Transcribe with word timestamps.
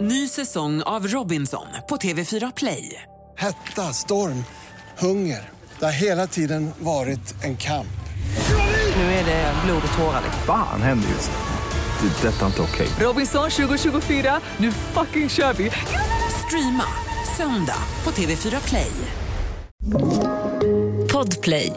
Ny 0.00 0.28
säsong 0.28 0.82
av 0.82 1.06
Robinson 1.08 1.66
på 1.88 1.96
TV4 1.96 2.52
Play. 2.56 3.02
Hetta, 3.38 3.82
storm, 3.92 4.44
hunger. 4.98 5.50
Det 5.78 5.84
har 5.84 5.92
hela 5.92 6.26
tiden 6.26 6.70
varit 6.78 7.44
en 7.44 7.56
kamp. 7.56 7.86
Nu 8.96 9.02
är 9.02 9.24
det 9.24 9.54
blod 9.64 9.82
och 9.92 9.98
tårar. 9.98 10.22
Fan 10.46 10.82
händer 10.82 11.08
just 11.08 11.30
nu. 11.30 12.08
Det. 12.08 12.28
är 12.28 12.32
Detta 12.32 12.42
är 12.42 12.46
inte 12.46 12.62
okej. 12.62 12.88
Robinson 13.00 13.50
2024, 13.50 14.40
nu 14.56 14.72
fucking 14.72 15.28
kör 15.28 15.52
vi! 15.52 15.70
Streama 16.46 16.84
söndag 17.36 17.82
på 18.02 18.10
TV4 18.10 18.68
Play. 18.68 18.90
Podplay. 21.12 21.72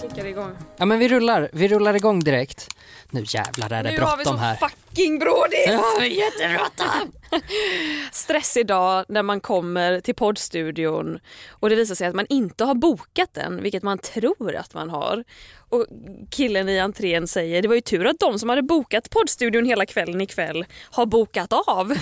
Klickar 0.00 0.22
det 0.22 0.28
igång. 0.28 0.52
Ja 0.76 0.84
men 0.84 0.98
vi 0.98 1.08
rullar, 1.08 1.50
vi 1.52 1.68
rullar 1.68 1.94
igång 1.94 2.20
direkt. 2.20 2.68
Nu 3.10 3.24
jävlar 3.26 3.70
är 3.70 3.82
det 3.82 3.90
Nu 3.90 4.00
har 4.00 4.16
vi 4.16 4.24
bråttom 4.24 4.38
så 4.38 4.44
här. 4.44 4.56
fucking 4.56 5.18
brådis! 5.18 5.66
Ja, 5.66 6.04
jättebråttom! 6.06 7.12
Stressig 8.12 8.66
dag 8.66 9.04
när 9.08 9.22
man 9.22 9.40
kommer 9.40 10.00
till 10.00 10.14
poddstudion 10.14 11.18
och 11.50 11.70
det 11.70 11.76
visar 11.76 11.94
sig 11.94 12.06
att 12.06 12.14
man 12.14 12.26
inte 12.28 12.64
har 12.64 12.74
bokat 12.74 13.34
den, 13.34 13.62
vilket 13.62 13.82
man 13.82 13.98
tror 13.98 14.54
att 14.54 14.74
man 14.74 14.90
har. 14.90 15.24
Och 15.68 15.86
killen 16.30 16.68
i 16.68 16.78
entrén 16.78 17.28
säger 17.28 17.62
det 17.62 17.68
var 17.68 17.74
ju 17.74 17.80
tur 17.80 18.06
att 18.06 18.18
de 18.18 18.38
som 18.38 18.48
hade 18.48 18.62
bokat 18.62 19.10
poddstudion 19.10 19.66
hela 19.66 19.86
kvällen 19.86 20.20
ikväll 20.20 20.64
har 20.90 21.06
bokat 21.06 21.52
av. 21.52 21.92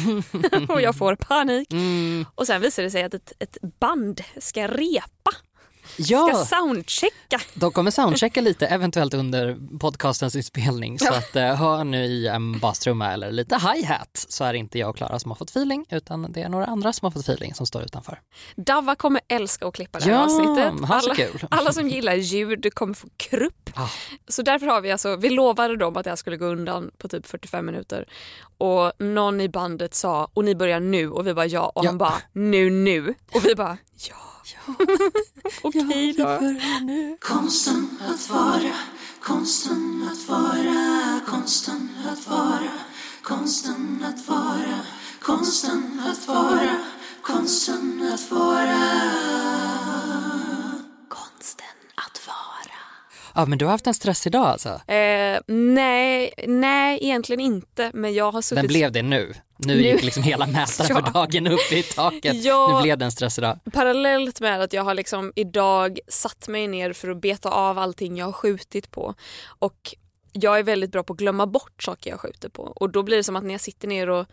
och 0.69 0.81
jag 0.81 0.97
får 0.97 1.15
panik. 1.15 1.73
Mm. 1.73 2.27
Och 2.35 2.47
sen 2.47 2.61
visar 2.61 2.83
det 2.83 2.91
sig 2.91 3.03
att 3.03 3.15
ett, 3.15 3.33
ett 3.39 3.59
band 3.81 4.21
ska 4.39 4.67
repa, 4.67 5.31
ska 6.05 6.15
Ja, 6.15 6.45
soundchecka. 6.45 7.41
de 7.55 7.73
kommer 7.73 7.91
soundchecka 7.91 8.41
lite, 8.41 8.67
eventuellt 8.67 9.15
under 9.15 9.59
podcastens 9.79 10.37
inspelning. 10.37 10.99
Så 10.99 11.15
att 11.15 11.37
eh, 11.37 11.55
hör 11.55 11.85
nu 11.85 12.05
i 12.05 12.27
en 12.27 12.59
bastrumma 12.59 13.13
eller 13.13 13.33
lite 13.33 13.55
hi-hat 13.57 14.27
så 14.29 14.45
är 14.45 14.53
det 14.53 14.59
inte 14.59 14.79
jag 14.79 14.91
och 14.91 14.97
Klara 14.97 15.19
som 15.19 15.31
har 15.31 15.37
fått 15.37 15.51
feeling 15.51 15.87
utan 15.91 16.33
det 16.33 16.43
är 16.43 16.49
några 16.49 16.67
andra 16.67 16.93
som 16.93 17.07
har 17.07 17.11
fått 17.11 17.23
feeling 17.23 17.55
som 17.55 17.67
står 17.67 17.83
utanför. 17.83 18.21
Davva 18.57 18.95
kommer 18.95 19.21
älska 19.29 19.67
att 19.67 19.75
klippa 19.75 19.99
det 19.99 20.05
här 20.05 20.13
Ja, 20.13 20.25
avsnittet. 20.25 20.91
Alla, 20.91 21.15
kul. 21.15 21.47
alla 21.51 21.73
som 21.73 21.89
gillar 21.89 22.15
ljud 22.15 22.75
kommer 22.75 22.95
få 22.95 23.09
krupp. 23.17 23.71
Ah. 23.75 23.89
Så 24.29 24.43
därför 24.43 24.67
har 24.67 24.81
vi 24.81 24.93
alltså, 24.93 25.17
vi 25.17 25.31
lovade 25.31 25.77
dem 25.77 25.97
att 25.97 26.05
det 26.05 26.11
här 26.11 26.17
skulle 26.17 26.37
gå 26.37 26.47
undan 26.47 26.91
på 26.99 27.09
typ 27.09 27.27
45 27.27 27.67
minuter. 27.67 28.05
Och 28.59 28.93
någon 28.99 29.41
i 29.41 29.49
bandet 29.49 29.95
sa, 29.95 30.31
och 30.35 30.45
ni 30.45 30.55
börjar 30.55 30.81
nu 30.81 31.11
och 31.11 31.27
vi 31.27 31.35
bara 31.35 31.47
ja 31.47 31.73
och 31.75 31.85
Ja. 31.85 31.89
han 31.89 31.99
bara 31.99 32.15
nu 32.33 32.71
nu. 32.71 33.15
Och 33.35 33.45
vi 33.45 33.55
bara 33.55 33.79
ja. 34.09 34.15
Okej 35.63 36.15
då. 36.19 36.39
Konsten 37.21 37.89
att 38.01 38.31
vara, 38.31 38.75
konsten 39.23 40.09
att 40.13 40.29
vara, 40.29 41.21
konsten 41.27 41.89
att 42.13 42.29
vara, 42.29 42.71
konsten 43.23 44.05
att 44.07 44.29
vara, 44.29 44.81
konsten 45.23 46.03
att 46.05 46.29
vara, 46.29 46.77
konsten 47.23 48.11
att 48.13 48.31
vara. 48.31 48.81
Konsten 51.09 51.67
att 51.95 52.27
vara. 52.27 52.79
Ja 53.35 53.47
men 53.47 53.59
du 53.59 53.65
har 53.65 53.73
haft 53.73 53.87
en 53.87 53.95
stressig 53.95 54.33
dag 54.33 54.47
alltså. 54.47 54.69
Eh, 54.69 55.41
nej, 55.47 56.35
nej 56.49 56.99
egentligen 57.03 57.41
inte 57.41 57.91
men 57.95 58.15
jag 58.15 58.33
har 58.33 58.43
suttit 58.43 58.63
Den 58.63 58.69
blev 58.69 58.93
det 58.93 59.03
nu. 59.03 59.35
Nu 59.67 59.75
Nu- 59.77 59.83
gick 59.83 60.03
liksom 60.03 60.23
hela 60.23 60.47
mätaren 60.47 60.87
Ja. 60.89 60.95
för 61.07 61.13
dagen 61.13 61.47
upp 61.47 61.73
i 61.73 61.83
taket. 61.83 62.45
Ja. 62.45 62.75
Nu 62.77 62.83
blev 62.83 62.99
det 62.99 63.05
en 63.05 63.13
stressig 63.13 63.43
dag. 63.45 63.59
Parallellt 63.73 64.41
med 64.41 64.61
att 64.63 64.73
jag 64.73 64.85
har 64.85 64.95
liksom 64.95 65.33
idag 65.37 65.99
satt 66.09 66.49
mig 66.49 66.69
ner 66.69 66.93
för 66.93 67.09
att 67.11 67.21
beta 67.21 67.51
av 67.51 67.79
allting 67.79 68.17
jag 68.17 68.27
har 68.27 68.33
skjutit 68.33 68.91
på. 68.91 69.15
Och 69.59 69.95
jag 70.33 70.59
är 70.59 70.63
väldigt 70.63 70.93
bra 70.93 71.03
på 71.03 71.13
att 71.13 71.19
glömma 71.19 71.47
bort 71.47 71.83
saker 71.83 72.11
jag 72.11 72.21
skjuter 72.21 72.49
på. 72.49 72.63
Och 72.63 72.91
då 72.91 73.03
blir 73.03 73.17
det 73.17 73.25
som 73.25 73.37
att 73.37 73.45
när 73.45 73.55
jag 73.55 73.61
sitter 73.61 73.89
ner 73.89 74.09
och 74.11 74.27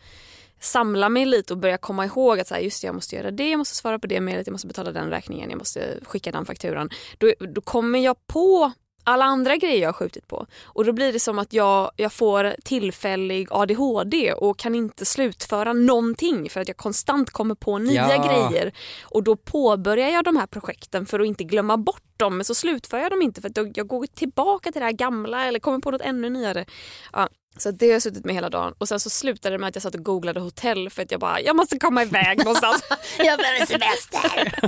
samlar 0.59 1.09
mig 1.09 1.25
lite 1.25 1.53
och 1.53 1.59
börjar 1.59 1.77
komma 1.77 2.05
ihåg 2.05 2.39
att 2.39 2.47
så 2.47 2.53
här, 2.53 2.61
just 2.61 2.81
det, 2.81 2.85
jag 2.85 2.95
måste 2.95 3.15
göra 3.15 3.31
det, 3.31 3.49
jag 3.49 3.57
måste 3.57 3.75
svara 3.75 3.99
på 3.99 4.07
det 4.07 4.21
mejlet, 4.21 4.47
jag 4.47 4.51
måste 4.51 4.67
betala 4.67 4.91
den 4.91 5.09
räkningen, 5.09 5.49
jag 5.49 5.57
måste 5.57 5.99
skicka 6.03 6.31
den 6.31 6.45
fakturan. 6.45 6.89
Då, 7.17 7.33
då 7.39 7.61
kommer 7.61 7.99
jag 7.99 8.27
på 8.27 8.71
alla 9.07 9.25
andra 9.25 9.55
grejer 9.55 9.81
jag 9.81 9.87
har 9.87 9.93
skjutit 9.93 10.27
på. 10.27 10.45
Och 10.65 10.85
då 10.85 10.93
blir 10.93 11.13
det 11.13 11.19
som 11.19 11.39
att 11.39 11.53
jag, 11.53 11.91
jag 11.95 12.13
får 12.13 12.55
tillfällig 12.63 13.47
ADHD 13.51 14.33
och 14.33 14.57
kan 14.59 14.75
inte 14.75 15.05
slutföra 15.05 15.73
någonting 15.73 16.49
för 16.49 16.61
att 16.61 16.67
jag 16.67 16.77
konstant 16.77 17.29
kommer 17.29 17.55
på 17.55 17.77
nya 17.77 18.15
Ja. 18.15 18.27
grejer. 18.49 18.71
Och 19.03 19.23
då 19.23 19.35
påbörjar 19.35 20.09
jag 20.09 20.23
de 20.23 20.35
här 20.37 20.47
projekten 20.47 21.05
för 21.05 21.19
att 21.19 21.27
inte 21.27 21.43
glömma 21.43 21.77
bort 21.77 22.03
dem 22.17 22.37
men 22.37 22.45
så 22.45 22.55
slutför 22.55 22.97
jag 22.97 23.11
dem 23.11 23.21
inte 23.21 23.41
för 23.41 23.49
att 23.49 23.57
jag- 23.77 23.87
går 23.87 24.05
tillbaka 24.05 24.71
till 24.71 24.79
det 24.79 24.85
här 24.85 24.91
gamla 24.91 25.45
eller 25.45 25.59
kommer 25.59 25.79
på 25.79 25.91
något 25.91 26.01
ännu 26.01 26.29
nyare. 26.29 26.65
Ja, 27.13 27.29
så 27.59 27.71
det 27.71 27.85
har 27.85 27.93
jag 27.93 28.01
suttit 28.01 28.25
med 28.25 28.35
hela 28.35 28.49
dagen 28.49 28.73
och 28.77 28.87
sen 28.87 28.99
så 28.99 29.09
slutade 29.09 29.55
det 29.55 29.59
med 29.59 29.67
att 29.69 29.75
jag 29.75 29.81
satt 29.81 29.95
och 29.95 30.03
googlade 30.03 30.39
hotell 30.39 30.89
för 30.89 31.01
att 31.01 31.11
jag 31.11 31.19
bara, 31.19 31.41
jag 31.41 31.55
måste 31.55 31.79
komma 31.79 32.01
iväg 32.03 32.37
någonstans. 32.37 32.83
Jag 33.17 33.39
behöver 33.39 33.65
semester. 33.65 34.59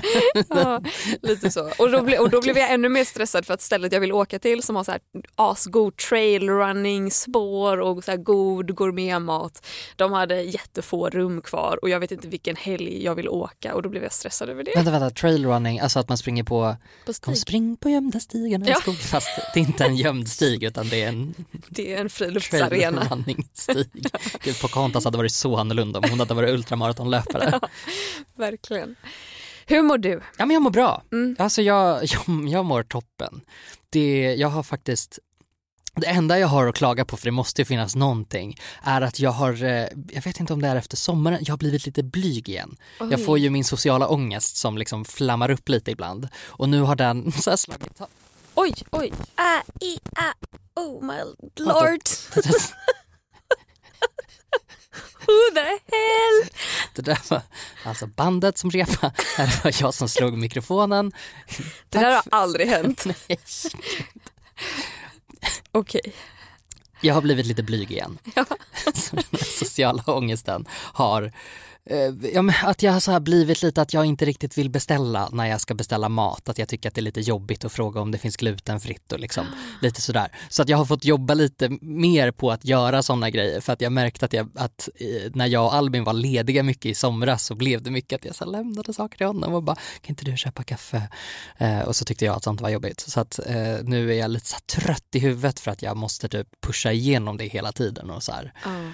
ja, 0.50 0.82
lite 1.22 1.52
så. 1.52 1.72
Och 1.78 1.92
då, 1.92 2.02
ble, 2.02 2.18
och 2.20 2.30
då 2.30 2.42
blev 2.42 2.58
jag 2.58 2.72
ännu 2.72 2.90
mer 2.90 3.04
stressad 3.04 3.46
för 3.46 3.54
att 3.54 3.62
stället 3.62 3.94
jag 3.94 4.00
vill 4.00 4.12
åka 4.12 4.40
till 4.40 4.64
som 4.64 4.76
har 4.76 4.84
så 4.84 4.92
här 4.92 5.02
asgod 5.36 5.98
trailrunning 5.98 7.12
spår 7.12 7.80
och 7.80 8.04
så 8.04 8.12
här 8.12 8.18
god 8.18 8.76
gourmetmat. 8.76 9.66
De 9.96 10.12
hade 10.14 10.42
jättefå 10.42 11.10
rum 11.10 11.42
kvar 11.42 11.80
och 11.82 11.90
jag 11.90 12.00
vet 12.00 12.12
inte 12.12 12.28
vilken 12.28 12.56
helg 12.56 13.04
jag 13.04 13.16
vill 13.16 13.30
åka 13.30 13.76
och 13.76 13.82
då 13.82 13.90
blev 13.90 14.04
jag 14.04 14.14
stressad 14.14 14.50
över 14.50 14.64
det. 14.64 14.72
Vänta, 14.76 14.92
vänta, 14.92 15.10
trailrunning, 15.10 15.80
alltså 15.80 16.00
att 16.00 16.10
man 16.10 16.18
springer 16.18 16.44
på, 16.44 16.76
På 17.06 17.14
kom 17.14 17.36
stig. 17.36 17.38
spring 17.38 17.78
på 17.78 17.90
gömda 17.90 18.20
stigarna 18.20 18.68
i 18.68 18.70
Ja. 18.86 18.94
Fast 18.94 19.30
det 19.54 19.60
är 19.60 19.64
inte 19.64 19.86
en 19.86 19.96
gömd 19.96 20.30
stig 20.30 20.64
utan 20.64 20.90
det 20.90 21.04
är 21.04 21.08
en 21.08 21.36
Det 21.70 21.94
är 21.94 22.02
en 22.02 22.10
friluftsarena. 22.10 22.76
Trailrunning-stig. 22.82 24.08
Gud, 24.44 24.62
Pocahontas 24.62 25.06
hade 25.06 25.18
varit 25.18 25.32
så 25.32 25.58
annorlunda 25.58 26.00
om 26.00 26.10
hon 26.10 26.20
hade 26.20 26.34
varit 26.34 26.50
ultramaratonlöpare. 26.50 27.60
Verkligen. 28.36 28.96
Hur 29.66 29.82
mår 29.82 29.98
du? 29.98 30.22
Ja 30.38 30.46
men 30.46 30.54
jag 30.54 30.62
mår 30.62 30.72
bra. 30.72 31.04
Mm. 31.12 31.36
Alltså 31.40 31.62
jag, 31.62 32.04
jag, 32.04 32.48
jag 32.48 32.66
mår 32.66 32.84
toppen. 32.84 33.42
Det, 33.90 34.36
jag 34.38 34.50
har 34.50 34.64
faktiskt 34.64 35.20
det 35.96 36.08
enda 36.08 36.40
jag 36.40 36.48
har 36.48 36.68
att 36.68 36.76
klaga 36.76 37.06
på, 37.06 37.18
för 37.18 37.26
det 37.26 37.32
måste 37.32 37.62
ju 37.62 37.66
finnas 37.66 37.96
någonting, 37.96 38.58
är 38.84 39.02
att 39.02 39.20
jag 39.20 39.32
har, 39.32 39.64
eh, 39.64 39.88
jag 40.12 40.22
vet 40.24 40.40
inte 40.40 40.54
om 40.54 40.62
det 40.62 40.68
är 40.68 40.76
efter 40.76 40.98
sommaren, 40.98 41.40
jag 41.42 41.54
har 41.54 41.58
blivit 41.58 41.86
lite 41.86 42.04
blyg 42.04 42.50
igen. 42.50 42.78
Jag 43.00 43.14
Oj. 43.14 43.18
får 43.18 43.40
ju 43.40 43.50
min 43.50 43.64
sociala 43.64 44.08
ångest 44.08 44.58
som 44.58 44.78
liksom 44.78 45.06
flammar 45.06 45.52
upp 45.52 45.70
lite 45.70 45.92
ibland 45.92 46.28
och 46.48 46.70
nu 46.70 46.82
har 46.82 46.96
den 46.96 47.32
så 47.42 47.50
här 47.50 47.58
slagit 47.58 48.02
Oj, 48.56 48.74
oj. 48.92 49.14
Ah, 49.36 49.62
i, 49.82 50.00
ah, 50.16 50.34
oh 50.80 51.04
my 51.04 51.20
lord. 51.56 52.02
Who 55.28 55.54
the 55.54 55.60
hell? 55.62 56.50
Det 56.96 57.02
där 57.02 57.20
var 57.30 57.42
alltså 57.84 58.08
bandet 58.08 58.58
som 58.58 58.72
repa, 58.72 59.12
det 59.38 59.64
var 59.64 59.82
jag 59.82 59.94
som 59.94 60.10
slog 60.10 60.38
mikrofonen. 60.38 61.12
Det 61.90 62.00
där 62.00 62.12
har 62.12 62.24
aldrig 62.32 62.68
hänt. 62.68 63.06
Nej. 63.06 63.40
Okej. 65.72 66.14
Jag 67.02 67.14
har 67.14 67.22
blivit 67.22 67.46
lite 67.46 67.64
blyg 67.64 67.92
igen. 67.92 68.18
Så 68.94 69.16
den 69.16 69.40
sociala 69.46 70.04
ångesten 70.06 70.66
har, 70.72 71.32
ja, 72.34 72.42
men 72.42 72.56
att 72.64 72.84
jag 72.84 72.92
har 72.92 73.00
så 73.00 73.12
här 73.12 73.20
blivit 73.20 73.64
lite 73.64 73.82
att 73.82 73.94
jag 73.94 74.06
inte 74.06 74.26
riktigt 74.26 74.58
vill 74.58 74.70
beställa 74.70 75.30
när 75.32 75.46
jag 75.46 75.62
ska 75.62 75.74
beställa 75.74 76.10
mat. 76.10 76.50
Att 76.50 76.58
jag 76.58 76.68
tycker 76.68 76.90
att 76.90 76.96
det 76.96 77.02
är 77.02 77.04
lite 77.04 77.22
jobbigt 77.22 77.66
att 77.66 77.72
fråga 77.72 78.02
om 78.02 78.12
det 78.12 78.18
finns 78.18 78.38
glutenfritt 78.38 79.12
och 79.12 79.20
liksom 79.20 79.46
lite 79.82 80.02
sådär. 80.02 80.32
Så 80.50 80.62
att 80.62 80.70
jag 80.70 80.78
har 80.78 80.86
fått 80.86 81.06
jobba 81.06 81.34
lite 81.34 81.70
mer 81.82 82.32
på 82.32 82.52
att 82.52 82.66
göra 82.66 83.04
sådana 83.04 83.30
grejer 83.30 83.62
för 83.62 83.74
att 83.74 83.82
jag 83.82 83.92
märkte 83.92 84.26
att, 84.26 84.34
jag, 84.34 84.50
att 84.56 84.90
eh, 84.96 85.32
när 85.34 85.46
jag 85.46 85.66
och 85.66 85.74
Albin 85.74 86.04
var 86.04 86.14
lediga 86.14 86.64
mycket 86.64 86.86
i 86.86 86.96
somras 86.96 87.46
så 87.46 87.56
blev 87.56 87.82
det 87.82 87.92
mycket 87.92 88.20
att 88.20 88.26
jag 88.26 88.36
så 88.36 88.46
lämnade 88.46 88.94
saker 88.94 89.18
till 89.18 89.28
honom 89.28 89.54
och 89.54 89.64
bara 89.64 89.76
kan 89.76 90.10
inte 90.10 90.26
du 90.26 90.38
köpa 90.38 90.64
kaffe? 90.64 91.10
Eh, 91.58 91.80
och 91.80 91.96
så 91.96 92.06
tyckte 92.06 92.26
jag 92.26 92.36
att 92.36 92.44
sånt 92.44 92.62
var 92.62 92.70
jobbigt. 92.70 93.00
Så 93.00 93.20
att 93.20 93.40
eh, 93.46 93.78
nu 93.84 94.12
är 94.12 94.18
jag 94.18 94.32
lite 94.32 94.48
så 94.48 94.58
trött 94.66 95.16
i 95.16 95.20
huvudet 95.20 95.60
för 95.60 95.72
att 95.72 95.82
jag 95.82 95.98
måste 95.98 96.30
typ 96.30 96.48
pusha 96.62 96.92
igenom 96.92 97.38
det 97.38 97.46
hela 97.46 97.72
tiden 97.72 98.10
och 98.10 98.24
så 98.24 98.32
här 98.32 98.54
Ja. 98.64 98.92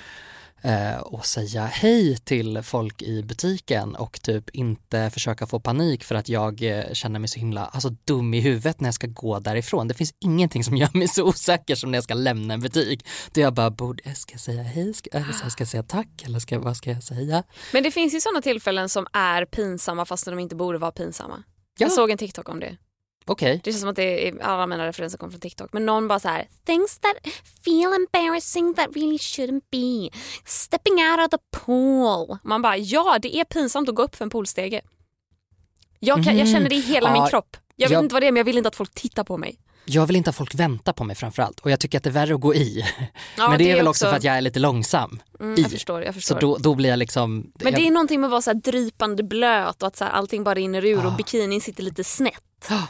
Eh, 0.61 0.97
och 0.97 1.25
säga 1.25 1.65
hej 1.65 2.17
till 2.17 2.61
folk 2.61 3.01
i 3.01 3.23
butiken 3.23 3.95
och 3.95 4.21
typ 4.21 4.49
inte 4.49 5.09
försöka 5.09 5.45
få 5.45 5.59
panik 5.59 6.03
för 6.03 6.15
att 6.15 6.29
jag 6.29 6.63
eh, 6.63 6.93
känner 6.93 7.19
mig 7.19 7.29
så 7.29 7.39
himla 7.39 7.65
alltså, 7.65 7.89
dum 7.89 8.33
i 8.33 8.39
huvudet 8.39 8.81
när 8.81 8.87
jag 8.87 8.93
ska 8.93 9.07
gå 9.07 9.39
därifrån. 9.39 9.87
Det 9.87 9.93
finns 9.93 10.13
ingenting 10.19 10.63
som 10.63 10.77
gör 10.77 10.97
mig 10.97 11.07
så 11.07 11.23
osäker 11.23 11.75
som 11.75 11.91
när 11.91 11.97
jag 11.97 12.03
ska 12.03 12.13
lämna 12.13 12.53
en 12.53 12.59
butik. 12.59 13.07
Då 13.33 13.41
jag 13.41 13.53
bara, 13.53 13.69
borde, 13.69 14.15
ska 14.15 14.33
jag 14.33 14.41
säga 14.41 14.63
hej? 14.63 14.93
Ska, 14.93 15.09
eller 15.09 15.49
ska 15.49 15.61
jag 15.61 15.67
säga 15.67 15.83
tack? 15.83 16.23
Eller 16.25 16.39
ska, 16.39 16.59
vad 16.59 16.77
ska 16.77 16.91
jag 16.91 17.03
säga? 17.03 17.43
Men 17.73 17.83
det 17.83 17.91
finns 17.91 18.13
ju 18.13 18.21
sådana 18.21 18.41
tillfällen 18.41 18.89
som 18.89 19.07
är 19.13 19.45
pinsamma 19.45 20.05
fast 20.05 20.25
de 20.25 20.39
inte 20.39 20.55
borde 20.55 20.77
vara 20.77 20.91
pinsamma. 20.91 21.43
Ja. 21.77 21.85
Jag 21.85 21.91
såg 21.91 22.11
en 22.11 22.17
TikTok 22.17 22.49
om 22.49 22.59
det. 22.59 22.77
Okej. 23.27 23.61
Det 23.63 23.71
känns 23.71 23.81
som 23.81 23.89
att 23.89 23.95
det 23.95 24.27
är, 24.27 24.41
alla 24.41 24.67
mina 24.67 24.87
referenser 24.87 25.17
kommer 25.17 25.31
från 25.31 25.39
TikTok. 25.41 25.73
Men 25.73 25.85
någon 25.85 26.07
bara 26.07 26.19
så 26.19 26.27
här, 26.27 26.47
things 26.65 26.99
that 26.99 27.33
feel 27.65 27.93
embarrassing 27.93 28.73
that 28.73 28.87
really 28.95 29.17
shouldn't 29.17 29.61
be. 29.71 30.17
Stepping 30.45 30.93
out 30.93 31.19
of 31.19 31.29
the 31.39 31.59
pool. 31.65 32.37
Man 32.43 32.61
bara, 32.61 32.77
ja 32.77 33.19
det 33.21 33.35
är 33.35 33.43
pinsamt 33.43 33.89
att 33.89 33.95
gå 33.95 34.03
upp 34.03 34.15
för 34.15 34.25
en 34.25 34.29
poolstege. 34.29 34.81
Jag, 35.99 36.23
kan, 36.23 36.37
jag 36.37 36.45
Mhm. 36.47 36.53
känner 36.53 36.69
det 36.69 36.75
i 36.75 36.79
hela 36.81 37.07
Ja, 37.09 37.13
min 37.21 37.29
kropp. 37.29 37.57
Jag 37.75 37.87
vet 37.87 37.93
jag- 37.93 38.03
inte 38.03 38.13
vad 38.13 38.23
det 38.23 38.27
är 38.27 38.31
men 38.31 38.37
jag 38.37 38.45
vill 38.45 38.57
inte 38.57 38.67
att 38.67 38.75
folk 38.75 38.93
tittar 38.93 39.23
på 39.23 39.37
mig. 39.37 39.59
jag 39.87 40.05
vill 40.05 40.15
inte 40.15 40.29
att 40.29 40.35
folk 40.35 40.55
väntar 40.55 40.93
på 40.93 41.03
mig 41.03 41.15
framförallt 41.15 41.59
och 41.59 41.71
jag 41.71 41.79
tycker 41.79 41.97
att 41.97 42.03
det 42.03 42.09
är 42.09 42.11
värre 42.11 42.35
att 42.35 42.41
gå 42.41 42.55
i. 42.55 42.85
Ja, 43.37 43.49
Men 43.49 43.57
det, 43.57 43.71
är 43.71 43.75
väl 43.75 43.87
också 43.87 44.05
också 44.05 44.09
för 44.11 44.17
att 44.17 44.23
jag 44.23 44.37
är 44.37 44.41
lite 44.41 44.59
långsam 44.59 45.21
Mm, 45.39 45.55
jag 45.61 45.71
förstår, 45.71 46.03
jag 46.03 46.13
förstår. 46.13 46.35
Så 46.35 46.39
då, 46.41 46.57
då 46.57 46.75
blir 46.75 46.89
jag 46.89 46.99
liksom... 46.99 47.51
Men 47.63 47.73
det 47.73 47.79
jag, 47.79 47.87
är 47.87 47.91
någonting 47.91 48.21
med 48.21 48.27
att 48.27 48.31
vara 48.31 48.41
så 48.41 48.49
här 48.49 48.55
drypande 48.55 49.23
blöt 49.23 49.81
och 49.81 49.87
att 49.87 49.95
så 49.97 50.03
här, 50.03 50.11
allting 50.11 50.43
bara 50.43 50.55
rinner 50.55 50.85
ur 50.85 51.05
och 51.05 51.11
Ah. 51.11 51.15
bikinin 51.15 51.61
sitter 51.61 51.83
lite 51.83 52.03
snett. 52.03 52.67
Ah. 52.69 52.81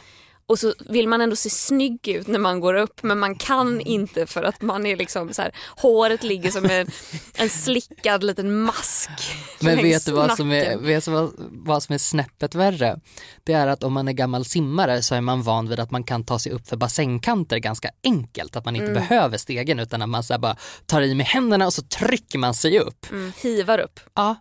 Och 0.48 0.58
så 0.58 0.74
vill 0.78 1.08
man 1.08 1.20
ändå 1.20 1.36
se 1.36 1.50
snygg 1.50 2.08
ut 2.08 2.26
när 2.26 2.38
man 2.38 2.60
går 2.60 2.74
upp 2.74 3.02
men 3.02 3.18
man 3.18 3.36
kan 3.36 3.80
inte 3.80 4.26
för 4.26 4.42
att 4.42 4.62
man 4.62 4.86
är 4.86 4.96
liksom 4.96 5.32
så 5.32 5.42
här, 5.42 5.52
håret 5.76 6.22
ligger 6.22 6.50
som 6.50 6.64
en, 6.64 6.86
en 7.34 7.50
slickad 7.50 8.24
liten 8.24 8.60
mask 8.62 9.10
Men 9.60 9.76
vet 9.76 10.06
du 10.06 10.12
vad 10.12 10.36
som, 10.36 10.52
är, 10.52 10.76
vet 10.76 11.06
vad, 11.08 11.30
vad 11.50 11.82
som 11.82 11.92
är 11.94 11.98
snäppet 11.98 12.54
värre? 12.54 13.00
Det 13.44 13.52
är 13.52 13.66
att 13.66 13.84
om 13.84 13.92
man 13.92 14.08
är 14.08 14.12
gammal 14.12 14.44
simmare 14.44 15.02
så 15.02 15.14
är 15.14 15.20
man 15.20 15.42
van 15.42 15.68
vid 15.68 15.80
att 15.80 15.90
man 15.90 16.04
kan 16.04 16.24
ta 16.24 16.38
sig 16.38 16.52
upp 16.52 16.68
för 16.68 16.76
bassängkanter 16.76 17.58
ganska 17.58 17.90
enkelt. 18.04 18.56
Att 18.56 18.64
man 18.64 18.76
inte 18.76 18.86
Mm. 18.86 18.94
behöver 18.94 19.38
stegen 19.38 19.78
utan 19.80 20.02
att 20.02 20.08
man 20.08 20.24
så 20.24 20.38
bara 20.38 20.56
tar 20.86 21.00
i 21.02 21.14
med 21.14 21.26
händerna 21.26 21.66
och 21.66 21.72
så 21.74 21.82
trycker 21.82 22.38
man 22.38 22.54
sig 22.54 22.78
upp. 22.78 23.10
Mm, 23.10 23.32
hivar 23.42 23.78
upp. 23.78 24.00
Ja, 24.14 24.36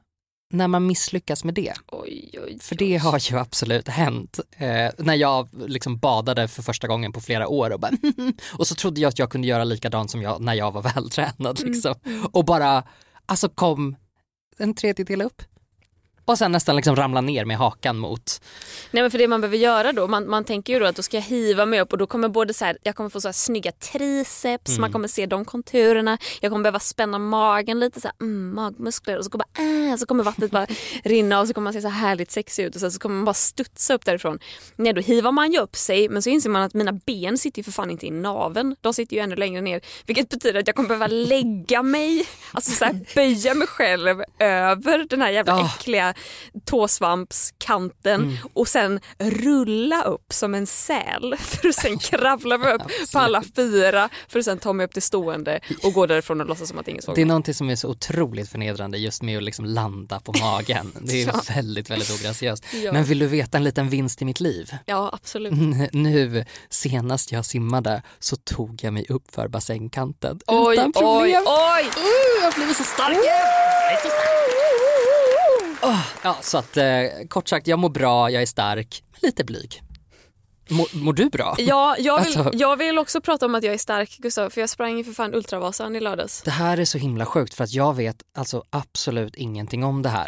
när 0.55 0.67
man 0.67 0.85
misslyckas 0.85 1.43
med 1.43 1.53
det. 1.53 1.73
Oj, 1.87 2.39
oj, 2.43 2.57
För 2.61 2.75
det 2.75 2.97
har 2.97 3.31
ju 3.31 3.37
absolut 3.37 3.87
hänt. 3.87 4.39
Eh, 4.57 4.89
när 4.97 5.15
jag 5.15 5.49
liksom 5.67 5.97
badade 5.97 6.47
för 6.47 6.63
första 6.63 6.87
gången 6.87 7.11
på 7.11 7.21
flera 7.21 7.47
år 7.47 7.69
och 7.69 7.79
bara 7.79 7.91
och 8.53 8.67
så 8.67 8.75
trodde 8.75 9.01
jag 9.01 9.09
att 9.09 9.19
jag 9.19 9.29
kunde 9.29 9.47
göra 9.47 9.63
likadant 9.63 10.11
som 10.11 10.21
jag 10.21 10.41
när 10.41 10.53
jag 10.53 10.71
var 10.71 10.81
vältränad 10.95 11.59
liksom. 11.59 11.95
Och 12.31 12.45
bara, 12.45 12.83
alltså 13.25 13.49
kom 13.49 13.95
en 14.57 14.73
tredjedel 14.73 15.21
upp. 15.21 15.41
Och 16.25 16.37
sen 16.37 16.51
nästan 16.51 16.75
liksom 16.75 16.95
ramla 16.95 17.21
ner 17.21 17.45
med 17.45 17.57
hakan 17.57 17.97
mot. 17.97 18.41
Nej 18.91 19.03
men 19.03 19.11
för 19.11 19.17
det 19.17 19.27
man 19.27 19.41
behöver 19.41 19.57
göra 19.57 19.93
då, 19.93 20.07
man, 20.07 20.29
man 20.29 20.43
tänker 20.43 20.73
ju 20.73 20.79
då 20.79 20.85
att 20.85 20.95
då 20.95 21.01
ska 21.01 21.17
jag 21.17 21.21
hiva 21.23 21.65
mig 21.65 21.81
upp 21.81 21.91
och 21.91 21.97
då 21.97 22.07
kommer 22.07 22.27
både 22.29 22.53
så 22.53 22.65
här, 22.65 22.77
jag 22.83 22.95
kommer 22.95 23.09
få 23.09 23.21
så 23.21 23.27
här 23.27 23.33
snygga 23.33 23.71
triceps, 23.71 24.69
Mm. 24.69 24.81
man 24.81 24.91
kommer 24.91 25.07
se 25.07 25.25
de 25.25 25.45
konturerna, 25.45 26.17
jag 26.41 26.51
kommer 26.51 26.63
behöva 26.63 26.79
spänna 26.79 27.19
magen 27.19 27.79
lite 27.79 28.01
så 28.01 28.07
här, 28.07 28.15
mm, 28.21 28.55
magmuskler 28.55 29.17
och 29.17 29.25
så 29.25 29.31
kommer, 29.31 29.45
äh, 29.91 29.97
så 29.97 30.05
kommer 30.05 30.23
vattnet 30.23 30.51
bara 30.51 30.67
rinna 31.03 31.39
och 31.39 31.47
så 31.47 31.53
kommer 31.53 31.63
man 31.63 31.73
se 31.73 31.81
så 31.81 31.87
här 31.87 32.07
härligt 32.07 32.31
sexig 32.31 32.63
ut 32.63 32.75
och 32.75 32.81
sen 32.81 32.91
så 32.91 32.99
kommer 32.99 33.15
man 33.15 33.25
bara 33.25 33.33
studsa 33.33 33.93
upp 33.93 34.05
därifrån. 34.05 34.39
Nej 34.75 34.93
då 34.93 35.01
hivar 35.01 35.31
man 35.31 35.51
ju 35.51 35.59
upp 35.59 35.75
sig 35.75 36.09
men 36.09 36.21
så 36.21 36.29
inser 36.29 36.49
man 36.49 36.61
att 36.61 36.73
mina 36.73 36.91
ben 36.93 37.37
sitter 37.37 37.59
ju 37.59 37.63
för 37.63 37.71
fan 37.71 37.91
inte 37.91 38.05
i 38.07 38.11
naven, 38.11 38.75
de 38.81 38.93
sitter 38.93 39.15
ju 39.15 39.21
ännu 39.21 39.35
längre 39.35 39.61
ner 39.61 39.81
vilket 40.05 40.29
betyder 40.29 40.59
att 40.59 40.67
jag 40.67 40.75
kommer 40.75 40.89
behöva 40.89 41.07
lägga 41.07 41.83
mig, 41.83 42.25
alltså 42.51 42.71
så 42.71 42.85
här, 42.85 42.99
böja 43.15 43.53
mig 43.53 43.67
själv 43.67 44.23
över 44.39 45.05
den 45.09 45.21
här 45.21 45.29
jävla 45.31 45.53
Ah. 45.55 45.65
äckliga 45.65 46.13
tåsvampskanten 46.65 48.21
Mm. 48.21 48.35
och 48.53 48.67
sen 48.67 48.99
rulla 49.19 50.03
upp 50.03 50.33
som 50.33 50.55
en 50.55 50.67
säl 50.67 51.35
för 51.39 51.67
att 51.69 51.75
sen 51.75 51.97
kravla 51.99 52.57
mig 52.57 52.73
upp 52.73 52.81
på 53.13 53.19
alla 53.19 53.43
fyra 53.55 54.09
för 54.27 54.39
att 54.39 54.45
sen 54.45 54.57
ta 54.59 54.73
mig 54.73 54.85
upp 54.85 54.93
till 54.93 55.01
stående 55.01 55.59
och 55.83 55.93
gå 55.93 56.05
därifrån 56.05 56.41
och 56.41 56.47
låtsas 56.47 56.69
som 56.69 56.79
att 56.79 56.87
ingen 56.87 57.01
såg 57.01 57.15
Det 57.15 57.21
är 57.21 57.25
någonting 57.25 57.53
som 57.53 57.69
är 57.69 57.75
så 57.75 57.87
otroligt 57.89 58.49
förnedrande 58.49 58.97
just 58.97 59.21
med 59.21 59.37
att 59.37 59.43
liksom 59.43 59.65
landa 59.65 60.19
på 60.19 60.33
magen. 60.41 60.91
Det 61.01 61.21
är 61.23 61.27
Ja. 61.27 61.41
väldigt, 61.55 61.89
väldigt 61.89 62.21
ograciöst. 62.21 62.63
Ja. 62.83 62.91
Men 62.93 63.03
vill 63.03 63.19
du 63.19 63.27
veta 63.27 63.57
en 63.57 63.63
liten 63.63 63.89
vinst 63.89 64.21
i 64.21 64.25
mitt 64.25 64.39
liv? 64.39 64.71
Ja 64.85 65.09
absolut. 65.13 65.53
Nu 65.93 66.45
senast 66.69 67.31
jag 67.31 67.45
simmade 67.45 68.01
så 68.19 68.35
tog 68.35 68.83
jag 68.83 68.93
mig 68.93 69.05
upp 69.09 69.31
för 69.35 69.47
bassängkanten 69.47 70.39
Oj, 70.47 70.73
utan 70.73 70.85
oj, 70.87 70.91
problem. 70.93 71.43
oj! 71.47 71.83
Uh, 71.83 72.41
jag 72.41 72.45
har 72.51 72.55
blivit 72.55 72.77
så 72.77 72.83
stark 72.83 73.11
igen. 73.11 73.23
Jag 73.25 73.91
är 73.93 73.95
så 73.97 74.07
stark. 74.09 74.94
Åh, 75.85 76.05
ja, 76.23 76.37
så 76.41 76.57
att 76.57 76.77
eh, 76.77 76.85
kort 77.29 77.47
sagt, 77.47 77.67
jag 77.67 77.79
mår 77.79 77.89
bra, 77.89 78.29
jag 78.29 78.41
är 78.41 78.45
stark, 78.45 79.03
men 79.11 79.19
lite 79.21 79.43
blyg. 79.43 79.81
Mår, 80.69 80.87
mår 80.97 81.13
du 81.13 81.29
bra? 81.29 81.55
Ja, 81.57 81.95
jag 81.99 82.23
vill, 82.23 82.37
Alltså- 82.37 82.57
jag 82.57 82.77
vill 82.77 82.97
också 82.99 83.21
prata 83.21 83.45
om 83.45 83.55
att 83.55 83.63
jag 83.63 83.73
är 83.73 83.77
stark 83.77 84.17
Gustav 84.17 84.49
för 84.49 84.61
jag 84.61 84.69
sprang 84.69 84.97
ju 84.97 85.03
för 85.03 85.11
fan 85.11 85.33
Ultravasan 85.33 85.95
i 85.95 85.99
lördags. 85.99 86.41
Det 86.41 86.51
här 86.51 86.77
är 86.77 86.85
så 86.85 86.97
himla 86.97 87.25
sjukt 87.25 87.53
för 87.53 87.63
att 87.63 87.73
jag 87.73 87.93
vet 87.93 88.15
alltså 88.37 88.63
absolut 88.69 89.35
ingenting 89.35 89.83
om 89.83 90.01
det 90.01 90.09
här. 90.09 90.27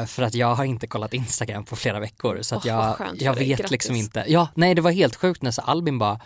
Eh, 0.00 0.06
för 0.06 0.22
att 0.22 0.34
jag 0.34 0.54
har 0.54 0.64
inte 0.64 0.86
kollat 0.86 1.14
Instagram 1.14 1.64
på 1.64 1.76
flera 1.76 2.00
veckor 2.00 2.38
så 2.42 2.56
att 2.56 2.64
vad 2.66 2.74
jag, 2.74 2.96
jag 3.14 3.34
vet 3.34 3.48
Grattis. 3.58 3.70
liksom 3.70 3.96
inte. 3.96 4.24
Ja, 4.28 4.48
nej 4.54 4.74
det 4.74 4.82
var 4.82 4.90
helt 4.90 5.16
sjukt 5.16 5.42
när 5.42 5.50
så 5.50 5.62
Albin 5.62 5.98
bara, 5.98 6.20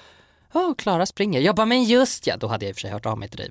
åh 0.54 0.74
Klara 0.74 1.06
springer. 1.06 1.40
Jag 1.40 1.54
bara, 1.56 1.66
men 1.66 1.84
just 1.84 2.26
ja, 2.26 2.36
då 2.36 2.46
hade 2.46 2.64
jag 2.64 2.70
i 2.70 2.72
och 2.72 2.76
för 2.76 2.80
sig 2.80 2.90
hört 2.90 3.06
av 3.06 3.18
mig 3.18 3.28
till 3.28 3.38
dig 3.38 3.50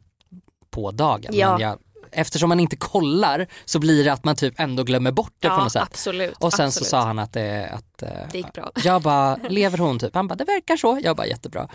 på 0.72 0.92
dagen. 0.92 1.32
Ja. 1.34 1.52
Men 1.52 1.62
jag, 1.62 1.80
eftersom 2.16 2.50
man 2.50 2.60
inte 2.60 2.76
kollar 2.76 3.48
så 3.66 3.80
blir 3.80 4.04
det 4.04 4.14
att 4.14 4.24
man 4.26 4.36
typ 4.36 4.54
ändå 4.60 4.84
glömmer 4.84 5.12
bort 5.12 5.34
det 5.40 5.48
på 5.48 5.54
Ja 5.56 5.64
något 5.64 5.72
sätt. 5.72 5.82
absolut. 5.84 6.34
Och 6.40 6.54
sen 6.54 6.66
absolut. 6.68 6.74
så 6.88 6.90
sa 6.90 7.02
han 7.02 7.20
att 7.20 7.34
det, 7.34 7.70
att, 7.74 8.04
eh, 8.04 8.10
Det 8.32 8.38
gick 8.38 8.54
bra. 8.54 8.72
jag 8.84 9.02
bara, 9.02 9.36
lever 9.50 9.78
hon 9.78 10.00
typ? 10.00 10.16
Han 10.16 10.28
bara, 10.28 10.36
det 10.36 10.44
verkar 10.44 10.78
så. 10.78 11.00
Jag 11.04 11.16
bara, 11.16 11.28
jättebra. 11.28 11.68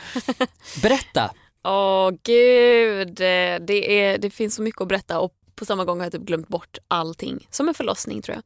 Berätta. 0.82 1.30
Åh 1.64 2.10
gud, 2.24 3.14
det, 3.16 3.58
det, 3.66 4.00
är, 4.02 4.18
det 4.18 4.30
finns 4.30 4.54
så 4.54 4.62
mycket 4.62 4.80
att 4.80 4.88
berätta 4.88 5.20
och 5.20 5.32
på 5.58 5.64
samma 5.64 5.84
gång 5.84 5.98
har 5.98 6.04
jag 6.04 6.12
typ 6.12 6.22
glömt 6.22 6.48
bort 6.48 6.78
allting. 6.88 7.46
Som 7.50 7.68
en 7.68 7.74
förlossning 7.74 8.22
tror 8.22 8.34
jag. 8.34 8.42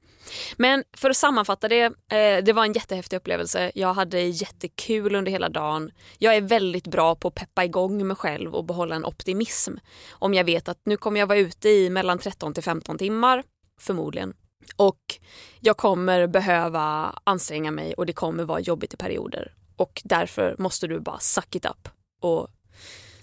Men 0.57 0.85
för 0.97 1.11
att 1.11 1.17
sammanfatta 1.17 1.69
det, 1.69 1.85
eh, 1.85 2.45
det 2.45 2.53
var 2.53 2.65
en 2.65 2.73
jättehäftig 2.73 3.17
upplevelse. 3.17 3.73
Jag 3.75 3.95
hade 3.95 4.21
jättekul 4.21 5.15
under 5.15 5.33
hela 5.33 5.49
dagen. 5.49 5.91
Jag 6.19 6.37
är 6.37 6.41
väldigt 6.41 6.87
bra 6.87 7.15
på 7.15 7.29
att 7.29 7.35
peppa 7.35 7.65
igång 7.65 8.07
mig 8.07 8.17
själv 8.17 8.55
och 8.55 8.65
behålla 8.65 8.95
en 8.95 9.05
optimism. 9.05 9.75
Om 10.11 10.35
jag 10.35 10.45
vet 10.45 10.69
att 10.69 10.79
nu 10.85 10.97
kommer 10.97 11.21
jag 11.21 11.27
vara 11.27 11.39
ute 11.39 11.69
i 11.69 11.91
mellan 11.91 12.19
13 12.19 12.55
till 12.55 12.63
15 12.63 12.99
timmar, 12.99 13.43
förmodligen. 13.81 14.35
Och 14.77 15.19
jag 15.61 15.77
kommer 15.77 16.27
behöva 16.27 17.15
anstränga 17.25 17.71
mig 17.71 17.95
och 17.95 18.07
det 18.07 18.13
kommer 18.13 18.45
vara 18.45 18.61
jobbigt 18.61 18.95
i 18.95 18.97
perioder. 18.97 19.55
Och 19.77 20.03
därför 20.05 20.57
måste 20.59 20.87
du 20.87 21.01
bara 21.01 21.19
suck 21.19 21.55
it 21.55 21.65
up 21.65 21.89
och 22.23 22.49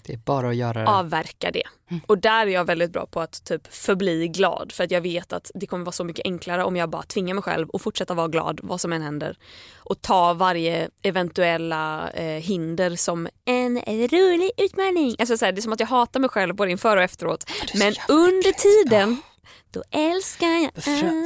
det 0.04 0.12
är 0.12 0.16
bara 0.16 0.48
att 0.48 0.56
göra 0.56 0.80
det. 0.80 0.88
avverka 0.88 1.50
det. 1.50 1.62
Och 2.06 2.18
där 2.18 2.46
är 2.46 2.50
jag 2.50 2.64
väldigt 2.64 2.90
bra 2.90 3.06
på 3.06 3.20
att 3.20 3.44
typ 3.44 3.74
förbli 3.74 4.28
glad 4.28 4.72
för 4.72 4.84
att 4.84 4.90
jag 4.90 5.00
vet 5.00 5.32
att 5.32 5.50
det 5.54 5.66
kommer 5.66 5.84
vara 5.84 5.92
så 5.92 6.04
mycket 6.04 6.26
enklare 6.26 6.64
om 6.64 6.76
jag 6.76 6.90
bara 6.90 7.02
tvingar 7.02 7.34
mig 7.34 7.42
själv 7.42 7.68
att 7.72 7.82
fortsätta 7.82 8.14
vara 8.14 8.28
glad 8.28 8.60
vad 8.62 8.80
som 8.80 8.92
än 8.92 9.02
händer. 9.02 9.36
Och 9.76 10.02
ta 10.02 10.34
varje 10.34 10.90
eventuella 11.02 12.10
eh, 12.10 12.42
hinder 12.42 12.96
som 12.96 13.28
en 13.44 13.78
rolig 14.08 14.50
utmaning. 14.56 15.16
Alltså 15.18 15.36
så 15.36 15.44
här, 15.44 15.52
det 15.52 15.58
är 15.58 15.62
som 15.62 15.72
att 15.72 15.80
jag 15.80 15.86
hatar 15.86 16.20
mig 16.20 16.30
själv 16.30 16.54
både 16.54 16.70
inför 16.70 16.96
och 16.96 17.02
efteråt. 17.02 17.50
Men 17.74 17.94
under 18.08 18.52
tiden, 18.52 19.16
då 19.70 19.82
älskar 19.90 20.46
jag 20.46 20.70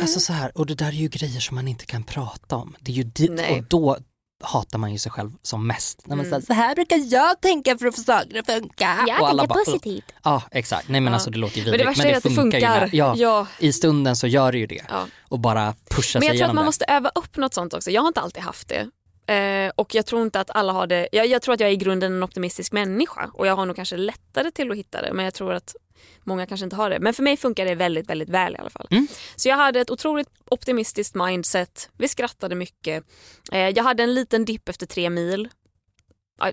alltså 0.00 0.20
så 0.20 0.32
här, 0.32 0.58
och 0.58 0.66
det 0.66 0.74
där 0.74 0.88
är 0.88 0.92
ju 0.92 1.08
grejer 1.08 1.40
som 1.40 1.54
man 1.54 1.68
inte 1.68 1.86
kan 1.86 2.02
prata 2.02 2.56
om. 2.56 2.76
Det 2.80 2.92
är 2.92 2.96
ju 2.96 3.02
dit. 3.02 3.30
Mm. 3.30 3.58
och 3.58 3.64
då 3.68 3.98
hatar 4.44 4.78
man 4.78 4.92
ju 4.92 4.98
sig 4.98 5.12
själv 5.12 5.30
som 5.42 5.66
mest. 5.66 6.06
När 6.06 6.16
man 6.16 6.24
säger 6.24 6.40
så 6.40 6.52
här 6.52 6.74
brukar 6.74 6.96
jag 6.96 7.40
tänka 7.40 7.78
för 7.78 7.86
att 7.86 7.96
få 7.96 8.00
saker 8.02 8.38
att 8.38 8.46
funka. 8.46 9.04
Jag 9.08 9.20
och 9.20 9.28
alla 9.28 9.42
tänker 9.42 9.54
bara, 9.54 9.64
positivt. 9.64 10.04
Ja 10.22 10.42
exakt, 10.50 10.88
nej 10.88 11.00
men 11.00 11.10
Ja. 11.12 11.14
alltså 11.14 11.30
det 11.30 11.38
låter 11.38 11.56
ju 11.58 11.62
Men 11.64 11.72
vidrigt. 11.72 11.84
det 11.84 11.88
värsta 12.02 12.08
är 12.08 12.16
att 12.16 12.22
det 12.22 12.28
ju 12.28 12.34
funkar. 12.34 12.60
när- 12.60 12.90
ja, 12.92 13.14
Ja. 13.16 13.46
I 13.58 13.72
stunden 13.72 14.16
så 14.16 14.26
gör 14.26 14.52
det 14.52 14.58
ju 14.58 14.66
det. 14.66 14.82
Och 15.28 15.40
bara 15.40 15.74
pusha 15.90 15.90
Men 15.90 16.04
sig 16.04 16.12
jag 16.14 16.22
tror 16.22 16.34
igenom 16.34 16.50
att 16.50 16.54
man 16.54 16.64
det. 16.64 16.66
måste 16.66 16.84
öva 16.84 17.10
upp 17.14 17.36
något 17.36 17.54
sånt 17.54 17.74
också. 17.74 17.90
Jag 17.90 18.02
har 18.02 18.08
inte 18.08 18.20
alltid 18.20 18.42
haft 18.42 18.68
det. 18.68 18.86
Eh, 19.26 19.72
och 19.76 19.94
jag 19.94 20.06
tror 20.06 20.22
inte 20.22 20.40
att 20.40 20.50
alla 20.50 20.72
har 20.72 20.86
det. 20.86 21.08
Jag, 21.12 21.26
jag 21.26 21.42
tror 21.42 21.54
att 21.54 21.60
jag 21.60 21.68
är 21.68 21.72
i 21.72 21.76
grunden 21.76 22.12
en 22.12 22.22
optimistisk 22.22 22.72
människa 22.72 23.30
och 23.34 23.46
jag 23.46 23.56
har 23.56 23.66
nog 23.66 23.76
kanske 23.76 23.96
lättare 23.96 24.50
till 24.50 24.70
att 24.70 24.76
hitta 24.76 25.02
det 25.02 25.12
men 25.12 25.24
jag 25.24 25.34
tror 25.34 25.52
att 25.52 25.76
många 26.24 26.46
kanske 26.46 26.64
inte 26.64 26.76
har 26.76 26.90
det. 26.90 26.98
Men 27.00 27.14
för 27.14 27.22
mig 27.22 27.36
funkar 27.36 27.64
det 27.64 27.74
väldigt, 27.74 28.10
väldigt 28.10 28.28
väl 28.28 28.54
i 28.54 28.58
alla 28.58 28.70
fall. 28.70 28.88
Mm. 28.90 29.06
Så 29.36 29.48
jag 29.48 29.56
hade 29.56 29.80
ett 29.80 29.90
otroligt 29.90 30.28
optimistiskt 30.50 31.14
mindset. 31.14 31.90
Vi 31.98 32.08
skrattade 32.08 32.54
mycket. 32.54 33.04
Eh, 33.52 33.68
jag 33.68 33.84
hade 33.84 34.02
en 34.02 34.14
liten 34.14 34.44
dipp 34.44 34.68
efter 34.68 34.86
tre 34.86 35.10
mil. 35.10 35.48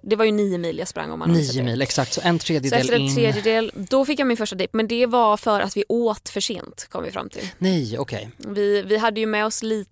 Det 0.01 0.15
var 0.15 0.25
ju 0.25 0.31
nio 0.31 0.57
mil 0.57 0.77
jag 0.77 0.87
sprang 0.87 1.11
om 1.11 1.19
man 1.19 1.33
Nio 1.33 1.63
mil, 1.63 1.81
exakt. 1.81 2.13
Så 2.13 2.21
en 2.23 2.39
Så 2.39 2.45
tredjedel 2.45 2.79
efter 2.79 2.95
en 2.95 3.01
in. 3.01 3.15
tredjedel, 3.15 3.71
då 3.75 4.05
fick 4.05 4.19
jag 4.19 4.27
min 4.27 4.37
första 4.37 4.55
dipp. 4.55 4.73
Men 4.73 4.87
det 4.87 5.05
var 5.05 5.37
för 5.37 5.59
att 5.59 5.77
vi 5.77 5.83
åt 5.89 6.29
för 6.29 6.41
sent 6.41 6.87
kom 6.89 7.03
vi 7.03 7.11
fram 7.11 7.29
till. 7.29 7.49
Nej, 7.57 7.99
okej. 7.99 8.29
Vi, 8.37 8.81
vi 8.81 8.97
hade 8.97 9.19
ju 9.19 9.25
med 9.25 9.45
oss 9.45 9.63
lite 9.63 9.91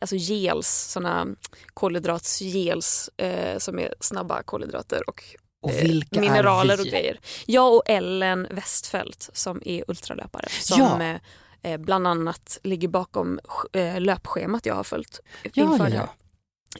alltså 0.00 0.16
gels, 0.16 0.68
såna 0.68 1.26
kolhydratsgels 1.74 3.10
eh, 3.16 3.58
som 3.58 3.78
är 3.78 3.94
snabba 4.00 4.42
kolhydrater 4.42 5.08
och, 5.10 5.22
Och 5.62 5.70
eh, 5.72 6.00
mineraler 6.10 6.80
och 6.80 6.86
grejer. 6.86 7.20
Jag 7.46 7.74
och 7.74 7.82
Ellen 7.86 8.46
Westfält 8.50 9.30
som 9.32 9.62
är 9.64 9.84
ultralöpare 9.88 10.48
som 10.60 10.80
Ja. 10.80 11.02
eh, 11.02 11.72
eh, 11.72 11.78
bland 11.78 12.06
annat 12.06 12.58
ligger 12.62 12.88
bakom 12.88 13.40
eh, 13.72 14.00
löpschemat 14.00 14.66
jag 14.66 14.74
har 14.74 14.84
följt 14.84 15.20
inför 15.54 15.88
ja, 15.88 15.94
ja. 15.94 16.08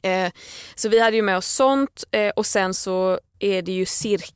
Eh, 0.02 0.32
så 0.74 0.88
vi 0.88 1.00
hade 1.00 1.16
ju 1.16 1.22
med 1.22 1.36
oss 1.36 1.46
sånt 1.48 2.04
eh, 2.10 2.30
och 2.30 2.46
sen 2.46 2.74
så 2.74 3.20
är 3.38 3.62
det 3.62 3.72
ju 3.72 3.86
cirka 3.86 4.35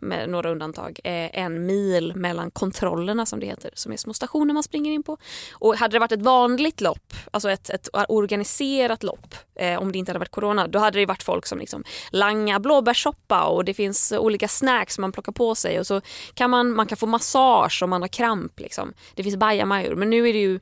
med 0.00 0.28
några 0.28 0.50
undantag 0.50 1.00
eh, 1.04 1.38
en 1.38 1.66
mil 1.66 2.16
mellan 2.16 2.50
kontrollerna 2.50 3.26
som 3.26 3.40
det 3.40 3.46
heter 3.46 3.70
som 3.74 3.92
är 3.92 3.96
små 3.96 4.14
stationer 4.14 4.54
man 4.54 4.62
springer 4.62 4.92
in 4.92 5.02
på. 5.02 5.16
Och 5.52 5.76
hade 5.76 5.94
det 5.94 5.98
varit 5.98 6.12
ett 6.12 6.22
vanligt 6.22 6.80
lopp, 6.80 7.14
alltså 7.30 7.50
ett, 7.50 7.70
ett 7.70 7.88
organiserat 8.08 9.02
lopp 9.02 9.34
eh, 9.54 9.82
om 9.82 9.92
det 9.92 9.98
inte 9.98 10.10
hade 10.10 10.18
varit 10.18 10.30
corona 10.30 10.66
då 10.66 10.78
hade 10.78 10.98
det 10.98 11.06
varit 11.06 11.22
folk 11.22 11.46
som 11.46 11.58
liksom 11.58 11.84
langar 12.10 12.58
blåbärssoppa 12.58 13.44
och 13.44 13.64
det 13.64 13.74
finns 13.74 14.12
olika 14.12 14.48
snacks 14.48 14.98
man 14.98 15.12
plockar 15.12 15.32
på 15.32 15.54
sig 15.54 15.78
och 15.80 15.86
så 15.86 16.00
kan 16.34 16.50
man, 16.50 16.72
man 16.72 16.86
kan 16.86 16.98
få 16.98 17.06
massage 17.06 17.82
om 17.82 17.90
man 17.90 18.00
har 18.00 18.08
kramp 18.08 18.60
liksom. 18.60 18.92
Det 19.14 19.22
finns 19.22 19.36
bajamajor 19.36 19.94
men 19.94 20.10
nu 20.10 20.28
är 20.28 20.32
det 20.32 20.40
ju 20.40 20.60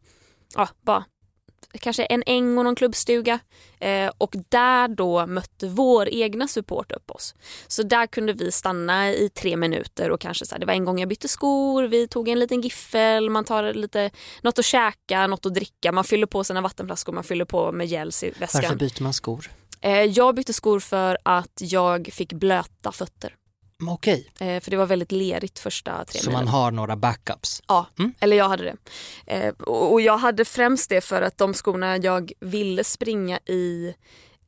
ja, 0.57 0.69
bara 0.83 1.05
kanske 1.73 2.05
en 2.05 2.23
äng 2.27 2.59
och 2.59 2.65
någon 2.65 2.75
klubbstuga. 2.75 3.39
Eh, 3.79 4.11
och 4.19 4.35
där 4.49 4.89
då 4.89 5.27
mötte 5.27 5.69
vår 5.69 6.09
egna 6.09 6.49
support 6.49 6.93
upp 6.93 7.11
oss. 7.11 7.35
Så 7.67 7.83
där 7.83 8.07
kunde 8.07 8.33
vi 8.33 8.53
stanna 8.53 9.11
i 9.11 9.29
tre 9.29 9.57
minuter 9.57 10.11
och 10.11 10.21
kanske 10.21 10.47
så 10.47 10.55
här, 10.55 10.61
det 10.61 10.67
var 10.67 10.73
en 10.73 10.85
gång 10.85 10.99
jag 10.99 11.09
bytte 11.09 11.29
skor, 11.29 11.83
vi 11.83 12.09
tog 12.09 12.29
en 12.29 12.39
liten 12.39 12.61
giffel, 12.61 13.31
man 13.31 13.45
tar 13.45 13.75
lite, 13.75 14.11
något 14.43 14.59
att 14.59 14.65
käka, 14.65 15.27
något 15.27 15.47
att 15.47 15.55
dricka, 15.55 15.93
man 15.93 16.05
fyller 16.05 16.27
på 16.27 16.45
sina 16.45 16.61
vattenflaskor, 16.61 17.13
man 17.13 17.25
fyller 17.25 17.45
på 17.45 17.73
med 17.73 17.87
gels 17.87 18.25
i 18.25 18.31
väskan. 18.39 18.63
Varför 18.63 18.77
byter 18.77 19.03
man 19.03 19.13
skor? 19.13 19.51
Eh, 19.81 20.03
jag 20.03 20.35
bytte 20.35 20.53
skor 20.53 20.81
för 20.81 21.19
att 21.23 21.61
jag 21.61 22.09
fick 22.13 22.33
blöta 22.33 22.93
fötter. 22.93 23.35
Okej, 23.89 24.31
Eh, 24.41 24.61
för 24.61 24.71
det 24.71 24.77
var 24.77 24.87
väldigt 24.87 25.13
lerigt 25.13 25.59
första 25.59 26.05
tre 26.05 26.21
så 26.21 26.31
man 26.31 26.49
har 26.49 26.71
några 26.71 26.97
backups. 26.97 27.63
Ja, 27.69 27.87
Mm. 27.99 28.15
eller 28.21 28.37
jag 28.37 28.49
hade 28.49 28.65
det. 28.65 28.77
Eh, 29.27 29.55
och 29.55 29.93
och 29.93 30.01
jag 30.01 30.19
hade 30.19 30.45
främst 30.45 30.89
det 30.91 31.01
för 31.01 31.23
att 31.23 31.39
de 31.39 31.55
skorna 31.55 31.97
jag 31.97 32.33
ville 32.41 32.85
springa 32.85 33.39
i 33.47 33.95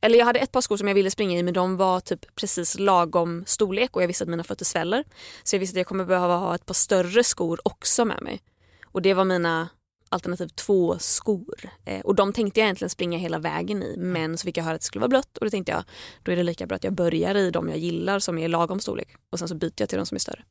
eller 0.01 0.17
jag 0.19 0.25
hade 0.25 0.39
ett 0.39 0.51
par 0.51 0.61
skor 0.61 0.77
som 0.77 0.87
jag 0.87 0.95
ville 0.95 1.11
springa 1.11 1.39
i 1.39 1.43
men 1.43 1.53
de 1.53 1.77
var 1.77 1.99
typ 1.99 2.35
precis 2.35 2.79
lagom 2.79 3.43
storlek 3.47 3.95
och 3.95 4.03
jag 4.03 4.07
visste 4.07 4.23
att 4.23 4.29
mina 4.29 4.43
fötter 4.43 4.65
sväller. 4.65 5.03
Så 5.43 5.55
jag 5.55 5.59
visste 5.59 5.73
att 5.75 5.77
jag 5.79 5.87
kommer 5.87 6.05
behöva 6.05 6.35
ha 6.37 6.55
ett 6.55 6.65
par 6.65 6.73
större 6.73 7.23
skor 7.23 7.59
också 7.63 8.05
med 8.05 8.21
mig. 8.21 8.41
Och 8.85 9.01
det 9.01 9.13
var 9.13 9.23
mina 9.23 9.69
alternativ 10.15 10.47
två 10.47 10.99
skor. 10.99 11.69
Eh, 11.85 12.01
och 12.01 12.15
de 12.15 12.33
tänkte 12.33 12.59
jag 12.59 12.65
egentligen 12.65 12.89
springa 12.89 13.17
hela 13.17 13.39
vägen 13.39 13.83
i 13.83 13.95
men 13.97 14.37
så 14.37 14.45
fick 14.45 14.57
jag 14.57 14.63
höra 14.63 14.75
att 14.75 14.81
det 14.81 14.85
skulle 14.85 15.01
vara 15.01 15.09
blött 15.09 15.37
och 15.37 15.45
då 15.45 15.49
tänkte 15.49 15.71
jag 15.71 15.83
då 16.23 16.31
är 16.31 16.35
det 16.35 16.43
lika 16.43 16.65
bra 16.65 16.75
att 16.75 16.83
jag 16.83 16.93
börjar 16.93 17.35
i 17.35 17.51
de 17.51 17.69
jag 17.69 17.77
gillar 17.77 18.19
som 18.19 18.37
är 18.37 18.47
lagom 18.47 18.79
storlek 18.79 19.07
och 19.29 19.39
sen 19.39 19.47
så 19.47 19.55
byter 19.55 19.73
jag 19.77 19.89
till 19.89 19.97
de 19.97 20.05
som 20.05 20.15
är 20.15 20.19
större. 20.19 20.43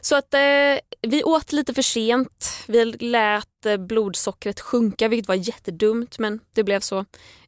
Så 0.00 0.16
att 0.16 0.34
eh, 0.34 0.40
vi 1.02 1.24
åt 1.24 1.52
lite 1.52 1.74
för 1.74 1.82
sent. 1.82 2.64
Vi 2.66 2.84
lät 2.84 3.66
eh, 3.66 3.76
blodsockret 3.76 4.60
sjunka 4.60 5.08
vilket 5.08 5.28
var 5.28 5.34
jättedumt 5.34 6.18
men 6.18 6.40
det 6.54 6.64
blev 6.64 6.80
så. 6.80 6.98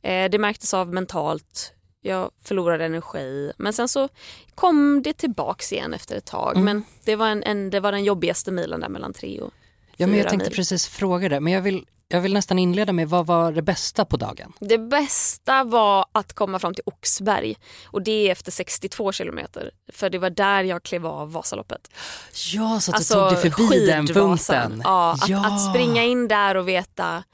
Eh, 0.02 0.30
det 0.30 0.38
märktes 0.38 0.74
av 0.74 0.92
mentalt. 0.92 1.72
Jag 2.00 2.30
förlorade 2.42 2.84
energi 2.84 3.52
men 3.56 3.72
sen 3.72 3.88
så 3.88 4.08
kom 4.54 5.02
det 5.02 5.12
tillbaks 5.12 5.72
igen 5.72 5.94
efter 5.94 6.16
ett 6.16 6.26
tag. 6.26 6.52
Mm. 6.52 6.64
Men 6.64 6.84
det 7.04 7.16
var, 7.16 7.28
en, 7.28 7.42
en, 7.42 7.70
det 7.70 7.80
var 7.80 7.92
den 7.92 8.04
jobbigaste 8.04 8.50
milen 8.50 8.80
där 8.80 8.88
mellan 8.88 9.12
tre 9.12 9.40
och 9.40 9.52
Ja, 9.96 10.06
men 10.06 10.18
jag 10.18 10.28
tänkte 10.28 10.48
mil. 10.50 10.56
precis 10.56 10.88
fråga 10.88 11.28
det, 11.28 11.40
men 11.40 11.52
jag 11.52 11.62
vill, 11.62 11.84
jag 12.08 12.20
vill 12.20 12.34
nästan 12.34 12.58
inleda 12.58 12.92
med 12.92 13.08
vad 13.08 13.26
var 13.26 13.52
det 13.52 13.62
bästa 13.62 14.04
på 14.04 14.16
dagen? 14.16 14.52
Det 14.60 14.78
bästa 14.78 15.64
var 15.64 16.06
att 16.12 16.32
komma 16.32 16.58
fram 16.58 16.74
till 16.74 16.84
Oxberg 16.86 17.56
och 17.86 18.02
det 18.02 18.28
är 18.28 18.32
efter 18.32 18.52
62 18.52 19.12
kilometer. 19.12 19.70
För 19.92 20.10
det 20.10 20.18
var 20.18 20.30
där 20.30 20.64
jag 20.64 20.82
klev 20.82 21.06
av 21.06 21.32
Vasaloppet. 21.32 21.90
Ja, 22.52 22.80
så 22.80 22.90
att 22.90 22.96
Alltså 22.96 23.14
du 23.14 23.20
tog 23.20 23.42
dig 23.42 23.50
förbi 23.50 23.86
den 23.86 24.06
punkten. 24.06 24.80
Ja, 24.84 25.12
att, 25.12 25.30
att 25.30 25.70
springa 25.70 26.04
in 26.04 26.28
där 26.28 26.54
och 26.56 26.68
veta 26.68 27.24